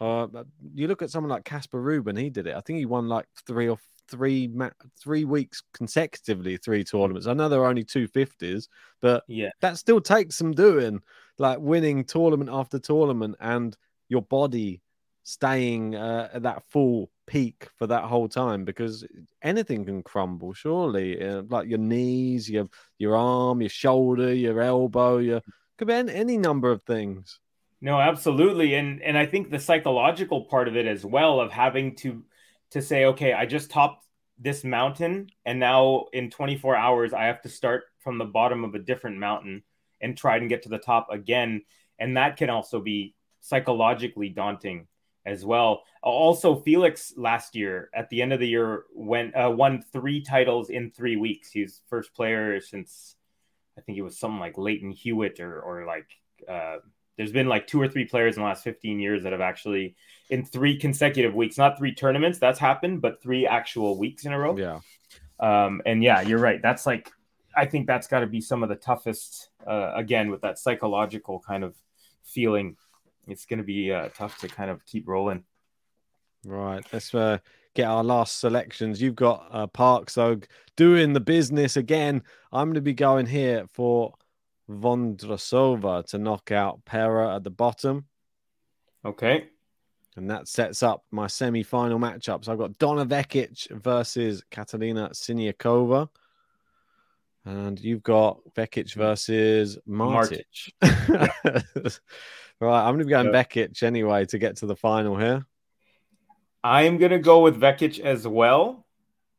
Uh, 0.00 0.26
you 0.74 0.88
look 0.88 1.02
at 1.02 1.10
someone 1.10 1.30
like 1.30 1.44
Casper 1.44 1.80
Ruud, 1.82 2.18
he 2.18 2.30
did 2.30 2.46
it. 2.46 2.56
I 2.56 2.60
think 2.60 2.78
he 2.78 2.84
won 2.84 3.08
like 3.08 3.26
three 3.46 3.68
or 3.68 3.78
three 4.10 4.48
ma- 4.48 4.70
three 5.00 5.24
weeks 5.24 5.62
consecutively, 5.72 6.56
three 6.58 6.84
tournaments. 6.84 7.26
I 7.26 7.32
know 7.32 7.48
there 7.48 7.62
are 7.62 7.70
only 7.70 7.84
two 7.84 8.06
fifties, 8.06 8.68
but 9.00 9.24
Yeah. 9.28 9.50
that 9.60 9.78
still 9.78 10.00
takes 10.00 10.36
some 10.36 10.52
doing, 10.52 11.00
like 11.38 11.58
winning 11.60 12.04
tournament 12.04 12.50
after 12.52 12.78
tournament 12.78 13.36
and 13.40 13.76
your 14.08 14.22
body 14.22 14.82
staying 15.22 15.94
uh, 15.94 16.28
at 16.34 16.42
that 16.42 16.62
full 16.68 17.10
peak 17.26 17.68
for 17.76 17.86
that 17.86 18.04
whole 18.04 18.28
time 18.28 18.64
because 18.64 19.06
anything 19.42 19.84
can 19.84 20.02
crumble 20.02 20.52
surely 20.52 21.22
uh, 21.26 21.42
like 21.48 21.68
your 21.68 21.78
knees 21.78 22.50
your 22.50 22.68
your 22.98 23.16
arm 23.16 23.60
your 23.60 23.70
shoulder 23.70 24.34
your 24.34 24.60
elbow 24.60 25.18
your 25.18 25.40
could 25.78 25.88
be 25.88 25.94
any, 25.94 26.12
any 26.12 26.36
number 26.36 26.70
of 26.70 26.82
things 26.82 27.40
No, 27.84 28.00
absolutely. 28.00 28.76
And 28.76 29.02
and 29.02 29.18
I 29.18 29.26
think 29.26 29.50
the 29.50 29.58
psychological 29.58 30.46
part 30.46 30.68
of 30.68 30.76
it 30.76 30.86
as 30.86 31.04
well 31.04 31.38
of 31.38 31.52
having 31.52 31.96
to 31.96 32.24
to 32.70 32.80
say, 32.80 33.04
okay, 33.04 33.34
I 33.34 33.44
just 33.44 33.70
topped 33.70 34.06
this 34.38 34.64
mountain 34.64 35.28
and 35.44 35.60
now 35.60 36.06
in 36.14 36.30
24 36.30 36.76
hours 36.76 37.12
I 37.12 37.24
have 37.24 37.42
to 37.42 37.50
start 37.50 37.84
from 38.00 38.16
the 38.16 38.24
bottom 38.24 38.64
of 38.64 38.74
a 38.74 38.78
different 38.78 39.18
mountain 39.18 39.64
and 40.00 40.16
try 40.16 40.38
and 40.38 40.48
get 40.48 40.62
to 40.62 40.70
the 40.70 40.78
top 40.78 41.08
again. 41.10 41.60
And 41.98 42.16
that 42.16 42.38
can 42.38 42.48
also 42.48 42.80
be 42.80 43.14
psychologically 43.40 44.30
daunting 44.30 44.88
as 45.26 45.44
well. 45.44 45.84
Also, 46.02 46.56
Felix 46.56 47.14
last 47.16 47.54
year 47.54 47.90
at 47.94 48.10
the 48.10 48.20
end 48.20 48.32
of 48.32 48.40
the 48.40 48.48
year 48.48 48.84
went 48.94 49.34
uh, 49.34 49.50
won 49.50 49.82
three 49.92 50.20
titles 50.20 50.70
in 50.70 50.90
three 50.90 51.16
weeks. 51.16 51.50
He's 51.50 51.80
first 51.88 52.14
player 52.14 52.60
since 52.60 53.16
I 53.78 53.80
think 53.80 53.98
it 53.98 54.02
was 54.02 54.18
something 54.18 54.40
like 54.40 54.58
Lleyton 54.58 54.92
Hewitt 54.92 55.40
or 55.40 55.60
or 55.60 55.86
like 55.86 56.08
uh, 56.48 56.76
there's 57.16 57.32
been 57.32 57.48
like 57.48 57.66
two 57.66 57.80
or 57.80 57.88
three 57.88 58.04
players 58.04 58.36
in 58.36 58.42
the 58.42 58.48
last 58.48 58.64
15 58.64 58.98
years 58.98 59.22
that 59.22 59.32
have 59.32 59.40
actually 59.40 59.94
in 60.30 60.44
three 60.44 60.76
consecutive 60.76 61.34
weeks, 61.34 61.56
not 61.56 61.78
three 61.78 61.94
tournaments 61.94 62.38
that's 62.38 62.58
happened, 62.58 63.00
but 63.00 63.22
three 63.22 63.46
actual 63.46 63.98
weeks 63.98 64.24
in 64.24 64.32
a 64.32 64.38
row. 64.38 64.56
yeah 64.56 64.80
Um, 65.38 65.80
and 65.86 66.02
yeah, 66.02 66.22
you're 66.22 66.40
right. 66.40 66.60
That's 66.60 66.86
like, 66.86 67.10
I 67.56 67.66
think 67.66 67.86
that's 67.86 68.08
got 68.08 68.20
to 68.20 68.26
be 68.26 68.40
some 68.40 68.62
of 68.62 68.68
the 68.68 68.74
toughest, 68.74 69.50
uh, 69.66 69.92
again, 69.94 70.30
with 70.30 70.40
that 70.40 70.58
psychological 70.58 71.40
kind 71.40 71.62
of 71.62 71.76
feeling. 72.24 72.76
It's 73.28 73.46
going 73.46 73.58
to 73.58 73.64
be 73.64 73.92
uh, 73.92 74.08
tough 74.14 74.38
to 74.38 74.48
kind 74.48 74.70
of 74.70 74.84
keep 74.86 75.08
rolling. 75.08 75.44
right 76.44 76.84
let's 76.92 77.14
uh, 77.14 77.38
get 77.74 77.86
our 77.86 78.04
last 78.04 78.38
selections 78.38 79.00
you've 79.00 79.16
got 79.16 79.48
uh, 79.50 79.66
park 79.66 80.10
so 80.10 80.38
doing 80.76 81.12
the 81.12 81.20
business 81.20 81.76
again 81.76 82.22
i'm 82.52 82.68
going 82.68 82.74
to 82.74 82.80
be 82.80 82.94
going 82.94 83.26
here 83.26 83.66
for 83.72 84.14
Vondrousova 84.70 86.06
to 86.06 86.18
knock 86.18 86.50
out 86.52 86.84
pera 86.84 87.36
at 87.36 87.44
the 87.44 87.50
bottom 87.50 88.06
Okay. 89.04 89.48
And 90.16 90.30
that 90.30 90.48
sets 90.48 90.82
up 90.82 91.04
my 91.10 91.26
semi-final 91.26 91.98
matchups. 91.98 92.48
I've 92.48 92.58
got 92.58 92.78
Donna 92.78 93.04
Vekic 93.04 93.70
versus 93.82 94.42
Katerina 94.50 95.10
Siniakova. 95.12 96.08
And 97.44 97.78
you've 97.78 98.02
got 98.02 98.40
Vekic 98.54 98.94
versus 98.94 99.76
Martic. 99.88 100.44
right, 102.66 102.80
I'm 102.86 102.94
going 102.94 103.00
to 103.00 103.04
be 103.04 103.10
going 103.10 103.32
Yeah. 103.32 103.44
Vekic 103.44 103.82
anyway 103.82 104.24
to 104.26 104.38
get 104.38 104.56
to 104.56 104.66
the 104.66 104.76
final 104.76 105.16
here. 105.16 105.44
I'm 106.62 106.98
going 106.98 107.12
to 107.12 107.18
go 107.18 107.40
with 107.42 107.60
Vekic 107.60 108.00
as 108.00 108.26
well. 108.26 108.86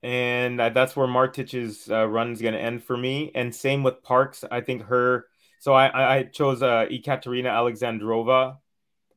and 0.04 0.60
that's 0.60 0.96
where 0.96 1.08
Martic's 1.08 1.90
uh, 1.90 2.08
run 2.08 2.32
is 2.32 2.40
going 2.42 2.54
to 2.54 2.60
end 2.62 2.84
for 2.84 2.96
me. 2.96 3.32
And 3.34 3.54
same 3.54 3.82
with 3.82 4.04
Parks. 4.04 4.44
I 4.52 4.62
think 4.62 4.84
her. 4.84 5.26
So 5.60 5.74
I 5.74 6.18
I 6.18 6.24
chose 6.24 6.62
uh, 6.62 6.86
Ekaterina 6.92 7.50
Alexandrova, 7.50 8.58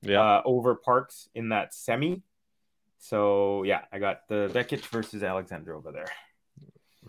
yeah, 0.01 0.21
uh, 0.21 0.43
over 0.47 0.75
Parks 0.77 1.29
in 1.35 1.51
that 1.51 1.75
semi. 1.75 2.23
So 2.99 3.65
yeah, 3.65 3.83
I 3.93 3.99
got 3.99 4.27
the 4.29 4.49
Vekic 4.55 4.87
versus 4.87 5.23
Alexandrova 5.23 5.93
there. 5.93 6.09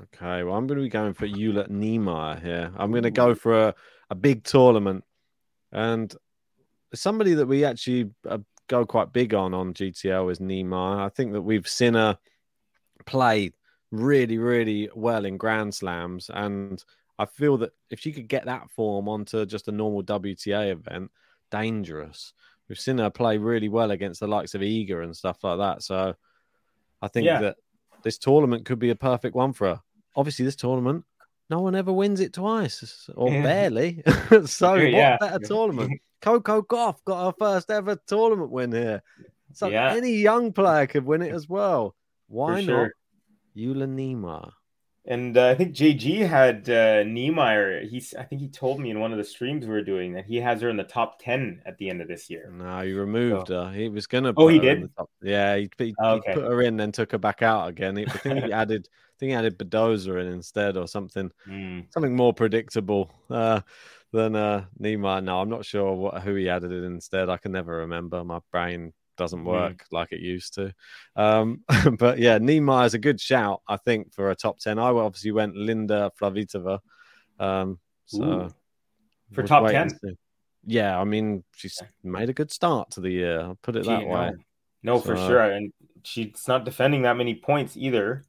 Okay, 0.03 0.43
well 0.43 0.55
I'm 0.55 0.67
going 0.67 0.77
to 0.79 0.83
be 0.83 0.89
going 0.89 1.13
for 1.13 1.27
Jule 1.27 1.63
Niemeier 1.65 2.41
here. 2.41 2.71
I'm 2.75 2.91
going 2.91 3.03
to 3.03 3.11
go 3.11 3.33
for 3.33 3.67
a, 3.67 3.75
a 4.09 4.15
big 4.15 4.43
tournament, 4.43 5.05
and 5.71 6.13
somebody 6.93 7.33
that 7.35 7.45
we 7.45 7.65
actually 7.65 8.11
uh, 8.27 8.39
go 8.67 8.85
quite 8.85 9.13
big 9.13 9.33
on 9.33 9.53
on 9.53 9.73
GTL 9.73 10.31
is 10.31 10.39
Niemeier. 10.39 10.99
I 10.99 11.09
think 11.09 11.33
that 11.33 11.41
we've 11.41 11.67
seen 11.67 11.93
her 11.95 12.17
play 13.05 13.51
really, 13.91 14.37
really 14.37 14.89
well 14.95 15.25
in 15.25 15.37
Grand 15.37 15.73
Slams. 15.73 16.29
And 16.33 16.83
I 17.17 17.25
feel 17.25 17.57
that 17.57 17.71
if 17.89 17.99
she 17.99 18.11
could 18.11 18.27
get 18.27 18.45
that 18.45 18.69
form 18.71 19.09
onto 19.09 19.45
just 19.45 19.67
a 19.67 19.71
normal 19.71 20.03
WTA 20.03 20.71
event, 20.71 21.11
dangerous. 21.51 22.33
We've 22.67 22.79
seen 22.79 22.99
her 22.99 23.09
play 23.09 23.37
really 23.37 23.69
well 23.69 23.91
against 23.91 24.19
the 24.19 24.27
likes 24.27 24.53
of 24.53 24.61
Iga 24.61 25.03
and 25.03 25.17
stuff 25.17 25.43
like 25.43 25.57
that. 25.57 25.83
So 25.83 26.15
I 27.01 27.07
think 27.07 27.25
yeah. 27.25 27.41
that 27.41 27.57
this 28.03 28.17
tournament 28.17 28.65
could 28.65 28.79
be 28.79 28.91
a 28.91 28.95
perfect 28.95 29.35
one 29.35 29.53
for 29.53 29.67
her. 29.67 29.81
Obviously, 30.15 30.45
this 30.45 30.55
tournament, 30.55 31.03
no 31.49 31.59
one 31.59 31.75
ever 31.75 31.91
wins 31.91 32.19
it 32.19 32.33
twice 32.33 33.09
or 33.15 33.31
yeah. 33.31 33.43
barely. 33.43 34.03
so, 34.45 34.75
yeah. 34.75 35.17
what 35.19 35.19
better 35.19 35.45
tournament? 35.45 36.01
Coco 36.21 36.61
Gauff 36.61 37.03
got 37.05 37.25
her 37.25 37.33
first 37.37 37.71
ever 37.71 37.97
tournament 38.07 38.51
win 38.51 38.71
here. 38.71 39.01
So, 39.53 39.67
yeah. 39.67 39.93
any 39.93 40.13
young 40.13 40.53
player 40.53 40.85
could 40.85 41.05
win 41.05 41.21
it 41.21 41.33
as 41.33 41.47
well. 41.47 41.95
Why 42.27 42.63
sure. 42.63 42.83
not 42.83 42.91
Jule 43.55 43.87
Niemeier. 43.87 44.51
And 45.05 45.35
uh, 45.37 45.47
I 45.47 45.55
think 45.55 45.73
JG 45.73 46.27
had 46.27 46.69
uh, 46.69 47.03
Niemeier. 47.03 47.89
He's, 47.89 48.13
I 48.13 48.23
think 48.23 48.41
he 48.41 48.47
told 48.47 48.79
me 48.79 48.91
in 48.91 48.99
one 48.99 49.11
of 49.11 49.17
the 49.17 49.23
streams 49.23 49.65
we 49.65 49.71
were 49.71 49.83
doing 49.83 50.13
that 50.13 50.25
he 50.25 50.37
has 50.37 50.61
her 50.61 50.69
in 50.69 50.77
the 50.77 50.83
top 50.83 51.19
ten 51.19 51.61
at 51.65 51.77
the 51.79 51.89
end 51.89 52.01
of 52.01 52.07
this 52.07 52.29
year. 52.29 52.51
No, 52.55 52.81
he 52.81 52.93
removed 52.93 53.47
so. 53.47 53.65
her. 53.65 53.71
He 53.71 53.89
was 53.89 54.05
gonna. 54.05 54.33
Oh, 54.37 54.49
he 54.49 54.59
did. 54.59 54.87
Yeah, 55.23 55.55
he, 55.55 55.69
he, 55.79 55.95
oh, 55.99 56.17
okay. 56.17 56.31
he, 56.31 56.35
put 56.35 56.43
her 56.43 56.61
in, 56.61 56.77
then 56.77 56.91
took 56.91 57.13
her 57.13 57.17
back 57.17 57.41
out 57.41 57.69
again. 57.69 57.97
I 57.97 58.05
think 58.05 58.45
he 58.45 58.51
added. 58.53 58.87
I 59.19 59.25
think 59.25 59.31
he 59.31 59.35
added 59.35 59.59
Badosa 59.59 60.21
in 60.21 60.27
instead, 60.27 60.77
or 60.77 60.87
something. 60.87 61.29
Mm. 61.45 61.91
Something 61.91 62.15
more 62.15 62.33
predictable 62.33 63.11
uh, 63.29 63.59
than 64.13 64.33
uh, 64.33 64.63
Niemeier. 64.81 65.21
No, 65.21 65.41
I'm 65.41 65.49
not 65.49 65.65
sure 65.65 65.93
what 65.93 66.21
who 66.21 66.35
he 66.35 66.47
added 66.47 66.71
in 66.71 66.85
instead. 66.85 67.29
I 67.29 67.35
can 67.35 67.51
never 67.51 67.79
remember. 67.79 68.23
My 68.23 68.39
brain 68.49 68.93
doesn't 69.17 69.41
mm. 69.41 69.45
work 69.45 69.79
mm. 69.79 69.85
like 69.91 70.13
it 70.13 70.21
used 70.21 70.53
to. 70.53 70.73
Um, 71.17 71.65
but 71.99 72.19
yeah, 72.19 72.39
Niemeier 72.39 72.85
is 72.85 72.93
a 72.93 72.97
good 72.97 73.19
shout, 73.19 73.61
I 73.67 73.75
think, 73.75 74.13
for 74.13 74.31
a 74.31 74.35
top 74.35 74.59
10. 74.59 74.79
I 74.79 74.87
obviously 74.87 75.31
went 75.31 75.57
Linda 75.57 76.13
Fruhvirtova. 76.17 76.79
Um, 77.39 77.77
so 78.05 78.23
Ooh. 78.23 78.49
for 79.33 79.43
top 79.43 79.69
10. 79.69 79.99
Yeah, 80.65 80.97
I 80.97 81.03
mean, 81.03 81.43
she's 81.55 81.77
made 82.05 82.29
a 82.29 82.33
good 82.33 82.51
start 82.51 82.91
to 82.91 83.01
the 83.01 83.09
year. 83.09 83.41
I'll 83.41 83.59
put 83.61 83.75
it 83.75 83.85
that 83.85 84.07
way. 84.07 84.31
No, 84.81 84.97
so, 84.99 85.07
for 85.07 85.17
sure. 85.17 85.41
And 85.41 85.73
she's 86.03 86.47
not 86.47 86.63
defending 86.63 87.01
that 87.01 87.17
many 87.17 87.35
points 87.35 87.75
either. 87.75 88.23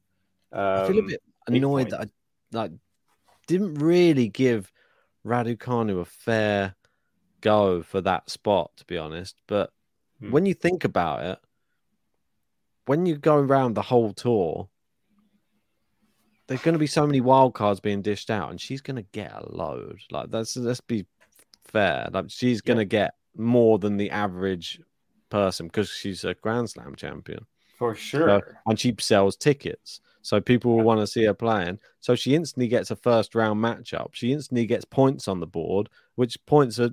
Um, 0.52 0.62
I 0.62 0.86
feel 0.86 0.96
a 0.96 1.00
um, 1.00 1.06
bit 1.06 1.22
annoyed 1.46 1.90
that 1.90 2.00
I 2.00 2.06
like 2.52 2.72
didn't 3.46 3.74
really 3.74 4.28
give 4.28 4.70
Raducanu 5.26 6.00
a 6.00 6.04
fair 6.04 6.74
go 7.40 7.82
for 7.82 8.00
that 8.00 8.30
spot, 8.30 8.70
to 8.76 8.84
be 8.84 8.98
honest. 8.98 9.36
But 9.46 9.72
Hmm. 10.20 10.30
When 10.30 10.46
you 10.46 10.54
think 10.54 10.84
about 10.84 11.24
it, 11.24 11.38
when 12.86 13.06
you 13.06 13.16
go 13.16 13.36
around 13.36 13.74
the 13.74 13.82
whole 13.82 14.12
tour, 14.12 14.68
there's 16.46 16.62
going 16.62 16.74
to 16.74 16.78
be 16.78 16.86
so 16.86 17.06
many 17.06 17.20
wild 17.20 17.54
cards 17.54 17.80
being 17.80 18.02
dished 18.02 18.30
out, 18.30 18.50
and 18.50 18.60
she's 18.60 18.80
going 18.80 18.96
to 18.96 19.06
get 19.12 19.32
a 19.32 19.46
load. 19.50 20.00
Like 20.10 20.30
that's 20.30 20.56
let's 20.56 20.80
be 20.80 21.06
fair. 21.64 22.08
Like 22.12 22.26
she's 22.28 22.60
going 22.60 22.78
to 22.78 22.84
yeah. 22.84 23.04
get 23.06 23.14
more 23.36 23.78
than 23.78 23.96
the 23.96 24.10
average 24.10 24.80
person 25.30 25.66
because 25.66 25.88
she's 25.88 26.24
a 26.24 26.34
Grand 26.34 26.70
Slam 26.70 26.96
champion 26.96 27.46
for 27.78 27.94
sure, 27.94 28.26
so, 28.26 28.42
and 28.66 28.78
she 28.78 28.94
sells 28.98 29.36
tickets. 29.36 30.00
So 30.22 30.40
people 30.40 30.76
will 30.76 30.84
want 30.84 31.00
to 31.00 31.06
see 31.06 31.24
her 31.24 31.34
playing. 31.34 31.78
So 32.00 32.14
she 32.14 32.34
instantly 32.34 32.68
gets 32.68 32.90
a 32.90 32.96
first 32.96 33.34
round 33.34 33.62
matchup. 33.62 34.08
She 34.12 34.32
instantly 34.32 34.66
gets 34.66 34.84
points 34.84 35.28
on 35.28 35.40
the 35.40 35.46
board, 35.46 35.88
which 36.16 36.36
points 36.46 36.78
are 36.78 36.90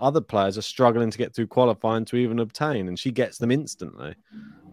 other 0.00 0.20
players 0.20 0.56
are 0.56 0.62
struggling 0.62 1.10
to 1.10 1.18
get 1.18 1.34
through 1.34 1.46
qualifying 1.46 2.04
to 2.06 2.16
even 2.16 2.38
obtain, 2.38 2.88
and 2.88 2.98
she 2.98 3.10
gets 3.10 3.38
them 3.38 3.50
instantly. 3.50 4.14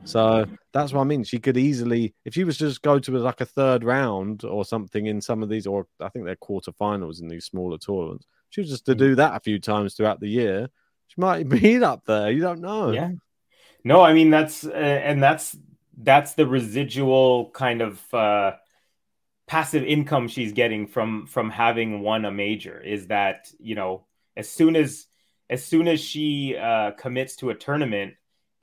So 0.05 0.45
that's 0.73 0.93
what 0.93 1.01
I 1.01 1.03
mean. 1.03 1.23
She 1.23 1.39
could 1.39 1.57
easily, 1.57 2.13
if 2.25 2.33
she 2.33 2.43
was 2.43 2.57
just 2.57 2.81
go 2.81 2.99
to 2.99 3.11
like 3.17 3.41
a 3.41 3.45
third 3.45 3.83
round 3.83 4.43
or 4.43 4.65
something 4.65 5.05
in 5.05 5.21
some 5.21 5.43
of 5.43 5.49
these, 5.49 5.67
or 5.67 5.87
I 5.99 6.09
think 6.09 6.25
they're 6.25 6.35
quarterfinals 6.35 7.21
in 7.21 7.27
these 7.27 7.45
smaller 7.45 7.77
tournaments, 7.77 8.25
she 8.49 8.61
was 8.61 8.69
just 8.69 8.85
to 8.85 8.95
do 8.95 9.15
that 9.15 9.35
a 9.35 9.39
few 9.39 9.59
times 9.59 9.93
throughout 9.93 10.19
the 10.19 10.29
year. 10.29 10.69
She 11.07 11.21
might 11.21 11.47
be 11.49 11.83
up 11.83 12.05
there. 12.05 12.31
You 12.31 12.41
don't 12.41 12.61
know. 12.61 12.91
Yeah. 12.91 13.11
No, 13.83 14.01
I 14.01 14.13
mean 14.13 14.29
that's 14.29 14.65
uh, 14.65 14.71
and 14.71 15.23
that's 15.23 15.55
that's 15.99 16.33
the 16.33 16.47
residual 16.47 17.51
kind 17.51 17.81
of 17.81 18.13
uh, 18.13 18.53
passive 19.47 19.83
income 19.83 20.27
she's 20.27 20.53
getting 20.53 20.87
from 20.87 21.27
from 21.27 21.49
having 21.49 22.01
won 22.01 22.25
a 22.25 22.31
major. 22.31 22.81
Is 22.81 23.07
that 23.07 23.49
you 23.59 23.75
know 23.75 24.05
as 24.35 24.49
soon 24.49 24.75
as 24.75 25.05
as 25.49 25.63
soon 25.63 25.87
as 25.87 25.99
she 25.99 26.55
uh, 26.55 26.91
commits 26.91 27.35
to 27.37 27.49
a 27.49 27.55
tournament, 27.55 28.13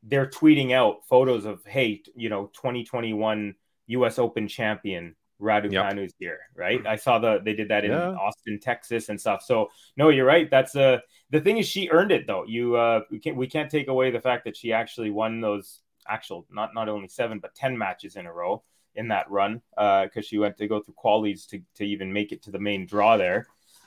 they're 0.03 0.29
tweeting 0.29 0.73
out 0.73 1.05
photos 1.09 1.45
of, 1.45 1.65
hey, 1.67 2.03
you 2.15 2.29
know, 2.29 2.47
2021 2.55 3.55
U.S. 3.89 4.19
Open 4.19 4.47
champion 4.47 5.17
Raducanu's 5.41 5.99
yep. 5.99 6.13
here, 6.19 6.39
right? 6.55 6.87
I 6.87 6.97
saw 6.97 7.19
the 7.19 7.41
they 7.45 7.53
did 7.53 7.69
that 7.69 7.85
in 7.85 7.91
yeah. 7.91 8.13
Austin, 8.13 8.59
Texas, 8.59 9.09
and 9.09 9.21
stuff. 9.21 9.43
So 9.43 9.69
no, 9.97 10.09
you're 10.09 10.25
right. 10.25 10.51
That's 10.51 10.75
a 10.75 10.83
uh, 10.83 10.99
the 11.31 11.41
thing 11.41 11.59
is 11.59 11.67
she 11.67 11.91
earned 11.91 12.13
it 12.13 12.27
though. 12.27 12.45
You 12.47 12.77
uh, 12.77 13.01
we 13.11 13.19
can't 13.19 13.37
we 13.37 13.47
can't 13.47 13.71
take 13.71 13.89
away 13.89 14.11
the 14.11 14.21
fact 14.21 14.45
that 14.45 14.57
she 14.57 14.73
actually 14.73 15.11
won 15.11 15.41
those 15.41 15.81
actual 16.09 16.47
not 16.51 16.75
not 16.75 16.89
only 16.89 17.09
seven 17.09 17.39
but 17.39 17.55
ten 17.55 17.77
matches 17.77 18.17
in 18.17 18.27
a 18.27 18.33
row 18.33 18.63
in 18.95 19.09
that 19.09 19.31
run 19.31 19.61
because 19.75 20.11
uh, 20.17 20.21
she 20.23 20.39
went 20.39 20.57
to 20.57 20.67
go 20.67 20.81
through 20.81 20.95
qualies 21.03 21.47
to 21.49 21.61
to 21.75 21.85
even 21.85 22.13
make 22.13 22.33
it 22.33 22.43
to 22.43 22.51
the 22.51 22.59
main 22.59 22.87
draw 22.87 23.17
there. 23.17 23.47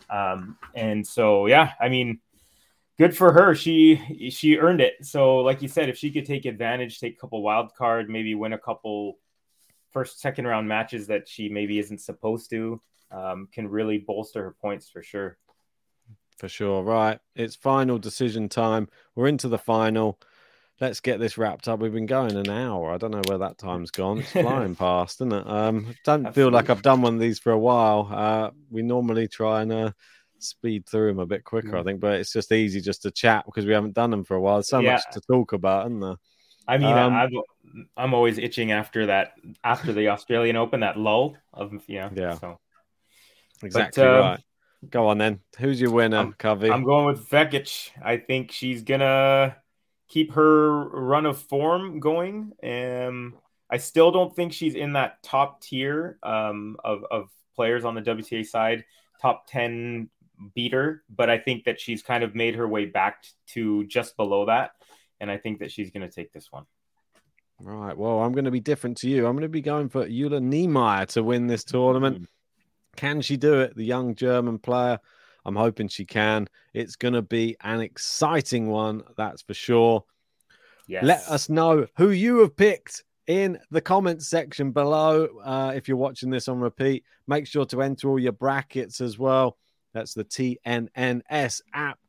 Um, 0.09 0.57
and 0.75 1.05
so 1.05 1.47
yeah, 1.47 1.71
I 1.79 1.89
mean 1.89 2.19
good 2.99 3.15
for 3.15 3.31
her. 3.31 3.55
She 3.55 4.29
she 4.29 4.57
earned 4.57 4.81
it. 4.81 5.03
So, 5.03 5.37
like 5.37 5.63
you 5.63 5.67
said, 5.67 5.89
if 5.89 5.97
she 5.97 6.11
could 6.11 6.25
take 6.25 6.45
advantage, 6.45 6.99
take 6.99 7.15
a 7.15 7.19
couple 7.19 7.41
wild 7.41 7.73
card, 7.73 8.09
maybe 8.09 8.35
win 8.35 8.53
a 8.53 8.59
couple 8.59 9.17
first, 9.91 10.19
second 10.19 10.45
round 10.45 10.67
matches 10.67 11.07
that 11.07 11.27
she 11.27 11.49
maybe 11.49 11.79
isn't 11.79 12.01
supposed 12.01 12.51
to, 12.51 12.79
um, 13.09 13.47
can 13.51 13.67
really 13.67 13.97
bolster 13.97 14.43
her 14.43 14.55
points 14.61 14.87
for 14.89 15.01
sure. 15.01 15.37
For 16.37 16.47
sure. 16.47 16.83
Right. 16.83 17.19
It's 17.35 17.55
final 17.55 17.97
decision 17.97 18.49
time. 18.49 18.87
We're 19.15 19.27
into 19.27 19.47
the 19.47 19.57
final. 19.57 20.19
Let's 20.81 21.01
get 21.01 21.19
this 21.19 21.37
wrapped 21.37 21.67
up. 21.67 21.79
We've 21.79 21.93
been 21.93 22.05
going 22.05 22.35
an 22.35 22.49
hour. 22.49 22.91
I 22.93 22.97
don't 22.97 23.11
know 23.11 23.21
where 23.27 23.39
that 23.39 23.57
time's 23.57 23.91
gone. 23.91 24.19
It's 24.19 24.31
flying 24.33 24.75
past, 24.75 25.17
isn't 25.17 25.33
it? 25.33 25.47
Um, 25.47 25.95
don't 26.05 26.25
Absolutely. 26.25 26.31
feel 26.33 26.51
like 26.51 26.69
I've 26.69 26.81
done 26.81 27.01
one 27.01 27.15
of 27.15 27.19
these 27.19 27.39
for 27.39 27.51
a 27.51 27.59
while. 27.59 28.09
Uh, 28.09 28.51
we 28.69 28.81
normally 28.81 29.27
try 29.27 29.61
and 29.61 29.73
uh, 29.73 29.91
speed 30.37 30.87
through 30.87 31.07
them 31.09 31.19
a 31.19 31.25
bit 31.25 31.43
quicker, 31.43 31.77
I 31.77 31.83
think. 31.83 31.99
But 31.99 32.19
it's 32.19 32.31
just 32.31 32.51
easy 32.51 32.79
just 32.79 33.01
to 33.01 33.11
chat 33.11 33.45
because 33.45 33.65
we 33.65 33.73
haven't 33.73 33.93
done 33.93 34.09
them 34.09 34.23
for 34.23 34.35
a 34.35 34.41
while. 34.41 34.55
There's 34.55 34.69
so 34.69 34.79
yeah. 34.79 34.93
much 34.93 35.03
to 35.13 35.21
talk 35.21 35.53
about, 35.53 35.87
isn't 35.87 35.99
there? 35.99 36.15
I 36.67 36.77
mean, 36.77 36.95
um, 36.95 37.13
I'm, 37.13 37.31
I'm 37.97 38.13
always 38.13 38.37
itching 38.37 38.71
after 38.71 39.07
that, 39.07 39.33
after 39.63 39.91
the 39.91 40.09
Australian 40.09 40.55
Open, 40.55 40.81
that 40.81 40.97
lull 40.97 41.35
of 41.51 41.73
yeah, 41.87 42.09
yeah. 42.13 42.35
So 42.35 42.59
exactly 43.63 44.03
but, 44.03 44.13
um, 44.13 44.19
right. 44.21 44.39
Go 44.89 45.07
on 45.07 45.17
then. 45.17 45.41
Who's 45.57 45.81
your 45.81 45.91
winner, 45.91 46.17
I'm, 46.17 46.33
Covey? 46.33 46.71
I'm 46.71 46.83
going 46.83 47.05
with 47.05 47.27
Vekic. 47.27 47.89
I 48.01 48.17
think 48.17 48.51
she's 48.51 48.83
gonna 48.83 49.57
keep 50.09 50.33
her 50.33 50.89
run 50.89 51.25
of 51.25 51.37
form 51.37 51.99
going. 51.99 52.51
Um, 52.63 53.35
I 53.69 53.77
still 53.77 54.11
don't 54.11 54.35
think 54.35 54.51
she's 54.51 54.75
in 54.75 54.93
that 54.93 55.21
top 55.23 55.61
tier 55.61 56.17
um, 56.23 56.77
of, 56.83 57.05
of 57.09 57.29
players 57.55 57.85
on 57.85 57.95
the 57.95 58.01
WTA 58.01 58.45
side, 58.45 58.83
top 59.21 59.45
10 59.47 60.09
beater, 60.55 61.03
but 61.09 61.29
I 61.29 61.37
think 61.37 61.65
that 61.65 61.79
she's 61.79 62.01
kind 62.01 62.23
of 62.23 62.33
made 62.33 62.55
her 62.55 62.67
way 62.67 62.85
back 62.85 63.23
to 63.49 63.85
just 63.85 64.17
below 64.17 64.47
that. 64.47 64.71
And 65.19 65.29
I 65.29 65.37
think 65.37 65.59
that 65.59 65.71
she's 65.71 65.91
going 65.91 66.07
to 66.07 66.13
take 66.13 66.31
this 66.31 66.51
one. 66.51 66.65
Right. 67.61 67.97
Well, 67.97 68.19
I'm 68.21 68.31
going 68.31 68.45
to 68.45 68.51
be 68.51 68.61
different 68.61 68.97
to 68.97 69.09
you. 69.09 69.27
I'm 69.27 69.33
going 69.33 69.41
to 69.41 69.49
be 69.49 69.61
going 69.61 69.89
for 69.89 70.07
Jule 70.07 70.39
Niemeier 70.39 71.07
to 71.07 71.23
win 71.23 71.47
this 71.47 71.65
tournament. 71.65 72.15
Mm-hmm. 72.15 72.25
Can 72.95 73.21
she 73.21 73.37
do 73.37 73.59
it? 73.61 73.75
The 73.75 73.83
young 73.83 74.15
German 74.15 74.59
player. 74.59 74.99
I'm 75.45 75.55
hoping 75.55 75.87
she 75.87 76.05
can. 76.05 76.47
It's 76.73 76.95
going 76.95 77.13
to 77.13 77.21
be 77.21 77.55
an 77.61 77.81
exciting 77.81 78.67
one, 78.69 79.03
that's 79.17 79.41
for 79.41 79.53
sure. 79.53 80.03
Yes. 80.87 81.03
Let 81.03 81.27
us 81.27 81.49
know 81.49 81.87
who 81.97 82.09
you 82.09 82.39
have 82.39 82.55
picked 82.55 83.03
in 83.27 83.59
the 83.69 83.81
comments 83.81 84.27
section 84.27 84.71
below. 84.71 85.27
Uh, 85.43 85.73
if 85.75 85.87
you're 85.87 85.97
watching 85.97 86.31
this 86.31 86.47
on 86.47 86.59
repeat, 86.59 87.03
make 87.27 87.45
sure 87.45 87.65
to 87.65 87.81
enter 87.81 88.09
all 88.09 88.19
your 88.19 88.31
brackets 88.31 89.01
as 89.01 89.19
well. 89.19 89.57
That's 89.93 90.13
the 90.13 90.25
TNNS 90.25 91.61
app. 91.73 91.99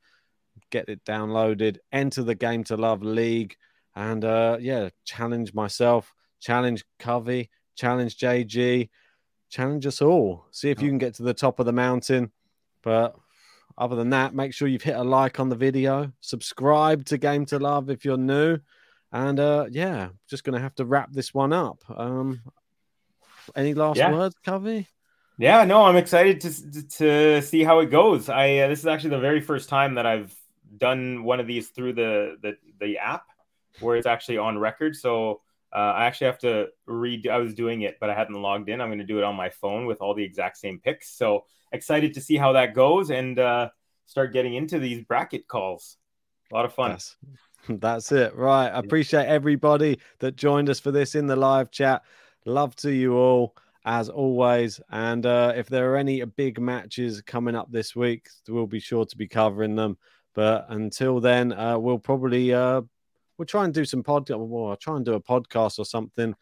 Get 0.70 0.88
it 0.88 1.04
downloaded. 1.04 1.78
Enter 1.92 2.22
the 2.22 2.34
Game 2.34 2.64
to 2.64 2.76
Love 2.76 3.02
League. 3.02 3.56
And 3.94 4.24
uh, 4.24 4.58
yeah, 4.60 4.90
challenge 5.04 5.52
myself, 5.52 6.14
challenge 6.40 6.84
Covey, 6.98 7.50
challenge 7.76 8.16
JG, 8.16 8.88
challenge 9.50 9.86
us 9.86 10.00
all. 10.00 10.46
See 10.52 10.70
if 10.70 10.80
you 10.80 10.88
can 10.88 10.98
get 10.98 11.14
to 11.14 11.22
the 11.22 11.34
top 11.34 11.60
of 11.60 11.66
the 11.66 11.72
mountain. 11.72 12.32
But 12.82 13.16
other 13.76 13.96
than 13.96 14.10
that, 14.10 14.34
make 14.34 14.52
sure 14.54 14.68
you've 14.68 14.82
hit 14.82 14.96
a 14.96 15.02
like 15.02 15.40
on 15.40 15.48
the 15.48 15.56
video, 15.56 16.12
subscribe 16.20 17.04
to 17.06 17.18
Game 17.18 17.46
to 17.46 17.58
Love 17.58 17.90
if 17.90 18.04
you're 18.04 18.16
new. 18.16 18.58
And 19.12 19.40
uh, 19.40 19.66
yeah, 19.70 20.10
just 20.28 20.44
going 20.44 20.54
to 20.54 20.62
have 20.62 20.74
to 20.76 20.84
wrap 20.84 21.12
this 21.12 21.34
one 21.34 21.52
up. 21.52 21.82
Um, 21.88 22.40
any 23.56 23.74
last 23.74 23.98
Yeah. 23.98 24.12
words, 24.12 24.36
Covey? 24.44 24.86
Yeah, 25.38 25.64
no, 25.64 25.84
I'm 25.84 25.96
excited 25.96 26.40
to 26.42 26.88
to 26.98 27.42
see 27.42 27.64
how 27.64 27.80
it 27.80 27.86
goes. 27.90 28.28
I 28.28 28.58
uh, 28.58 28.68
this 28.68 28.80
is 28.80 28.86
actually 28.86 29.10
the 29.10 29.20
very 29.20 29.40
first 29.40 29.70
time 29.70 29.94
that 29.94 30.04
I've 30.04 30.34
done 30.76 31.24
one 31.24 31.40
of 31.40 31.46
these 31.46 31.68
through 31.68 31.94
the 31.94 32.36
the, 32.42 32.56
the 32.78 32.98
app 32.98 33.24
where 33.80 33.96
it's 33.96 34.06
actually 34.06 34.36
on 34.36 34.58
record. 34.58 34.94
So 34.94 35.40
uh, 35.72 35.78
I 35.96 36.04
actually 36.06 36.26
have 36.26 36.38
to 36.40 36.68
read. 36.86 37.28
I 37.28 37.38
was 37.38 37.54
doing 37.54 37.82
it, 37.82 37.98
but 38.00 38.10
I 38.10 38.14
hadn't 38.14 38.40
logged 38.40 38.68
in. 38.68 38.80
I'm 38.80 38.88
going 38.88 38.98
to 38.98 39.04
do 39.04 39.18
it 39.18 39.24
on 39.24 39.36
my 39.36 39.50
phone 39.50 39.86
with 39.86 40.00
all 40.00 40.14
the 40.14 40.24
exact 40.24 40.56
same 40.58 40.80
picks. 40.80 41.10
So 41.16 41.44
excited 41.72 42.14
to 42.14 42.20
see 42.20 42.36
how 42.36 42.52
that 42.52 42.74
goes 42.74 43.10
and 43.10 43.38
uh, 43.38 43.70
start 44.06 44.32
getting 44.32 44.54
into 44.54 44.78
these 44.78 45.04
bracket 45.04 45.46
calls. 45.46 45.96
A 46.50 46.54
lot 46.54 46.64
of 46.64 46.74
fun. 46.74 46.90
That's, 46.90 47.16
that's 47.68 48.12
it. 48.12 48.34
Right. 48.34 48.68
I 48.68 48.78
appreciate 48.78 49.26
everybody 49.26 50.00
that 50.18 50.36
joined 50.36 50.68
us 50.68 50.80
for 50.80 50.90
this 50.90 51.14
in 51.14 51.26
the 51.26 51.36
live 51.36 51.70
chat. 51.70 52.02
Love 52.44 52.74
to 52.76 52.92
you 52.92 53.14
all, 53.16 53.54
as 53.84 54.08
always. 54.08 54.80
And 54.90 55.24
uh, 55.24 55.52
if 55.54 55.68
there 55.68 55.92
are 55.92 55.96
any 55.96 56.24
big 56.24 56.60
matches 56.60 57.22
coming 57.22 57.54
up 57.54 57.70
this 57.70 57.94
week, 57.94 58.28
we'll 58.48 58.66
be 58.66 58.80
sure 58.80 59.04
to 59.04 59.16
be 59.16 59.28
covering 59.28 59.76
them. 59.76 59.98
But 60.34 60.66
until 60.68 61.20
then, 61.20 61.52
uh, 61.52 61.78
we'll 61.78 61.98
probably 61.98 62.54
uh, 62.54 62.82
we'll 63.40 63.46
try 63.46 63.64
and 63.64 63.72
do 63.72 63.86
some 63.86 64.02
pod. 64.02 64.28
Well, 64.28 64.68
I'll 64.68 64.76
try 64.76 64.96
and 64.96 65.04
do 65.04 65.14
a 65.14 65.20
podcast 65.20 65.78
or 65.78 65.86
something 65.86 66.34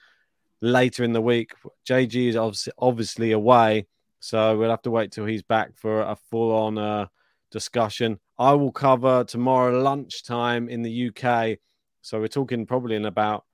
later 0.61 1.05
in 1.05 1.13
the 1.13 1.21
week. 1.21 1.53
JG 1.89 2.31
is 2.31 2.35
obviously, 2.35 2.73
obviously 2.77 3.31
away, 3.31 3.87
so 4.19 4.59
we'll 4.59 4.71
have 4.71 4.83
to 4.83 4.91
wait 4.91 5.13
till 5.13 5.25
he's 5.25 5.45
back 5.45 5.77
for 5.77 6.01
a 6.01 6.17
full 6.29 6.51
on 6.51 6.77
uh, 6.77 7.07
discussion. 7.53 8.19
I 8.37 8.55
will 8.55 8.73
cover 8.73 9.23
tomorrow 9.23 9.81
lunchtime 9.81 10.69
in 10.69 10.83
the 10.83 11.09
UK. 11.09 11.59
So 12.03 12.19
we're 12.19 12.27
talking 12.27 12.67
probably 12.67 12.97
in 12.97 13.05
about 13.05 13.45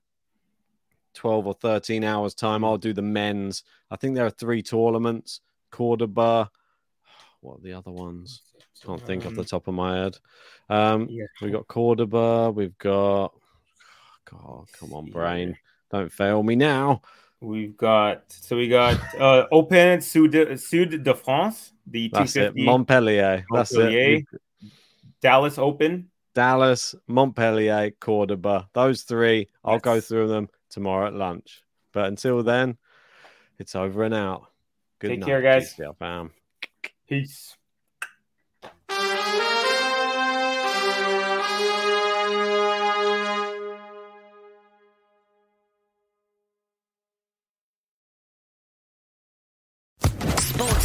12 1.12 1.46
or 1.46 1.52
13 1.52 2.02
hours 2.02 2.34
time. 2.34 2.64
I'll 2.64 2.78
do 2.78 2.94
the 2.94 3.02
men's. 3.02 3.62
I 3.90 3.96
think 3.96 4.14
there 4.14 4.24
are 4.24 4.30
three 4.30 4.62
tournaments. 4.62 5.40
Cordoba. 5.70 6.50
What 7.42 7.58
are 7.58 7.62
the 7.62 7.74
other 7.74 7.92
ones? 7.92 8.40
Can't 8.84 9.00
think 9.00 9.24
off 9.24 9.34
the 9.34 9.44
top 9.44 9.68
of 9.68 9.74
my 9.74 9.96
head. 9.96 10.18
Um, 10.68 11.08
Yeah. 11.10 11.26
We've 11.40 11.52
got 11.52 11.66
Cordoba. 11.66 12.50
We've 12.50 12.76
got. 12.78 13.34
God, 14.30 14.66
come 14.78 14.92
on, 14.92 15.10
brain. 15.10 15.56
Don't 15.90 16.10
fail 16.10 16.42
me 16.42 16.56
now. 16.56 17.02
We've 17.40 17.76
got 17.76 18.24
so 18.28 18.56
we 18.56 18.68
got 18.68 18.98
uh, 19.20 19.46
Open 19.52 20.00
Sud 20.00 20.58
Sud 20.58 21.02
de 21.02 21.14
France, 21.14 21.72
the 21.86 22.08
That's 22.08 22.36
it. 22.36 22.54
250 22.54 22.64
Montpellier. 22.64 23.44
That's 23.52 23.72
it. 23.74 24.24
Dallas 25.20 25.58
Open. 25.58 26.10
Dallas, 26.34 26.94
Montpellier, 27.06 27.92
Cordoba. 28.00 28.68
Those 28.72 29.02
three. 29.02 29.48
I'll 29.64 29.78
go 29.78 30.00
through 30.00 30.28
them 30.28 30.48
tomorrow 30.70 31.06
at 31.06 31.14
lunch. 31.14 31.62
But 31.92 32.06
until 32.06 32.42
then, 32.42 32.76
it's 33.58 33.76
over 33.76 34.02
and 34.02 34.14
out. 34.14 34.46
Good 34.98 35.08
Take 35.10 35.20
night, 35.20 35.26
care, 35.26 35.42
guys. 35.42 35.78
Peace. 37.08 37.56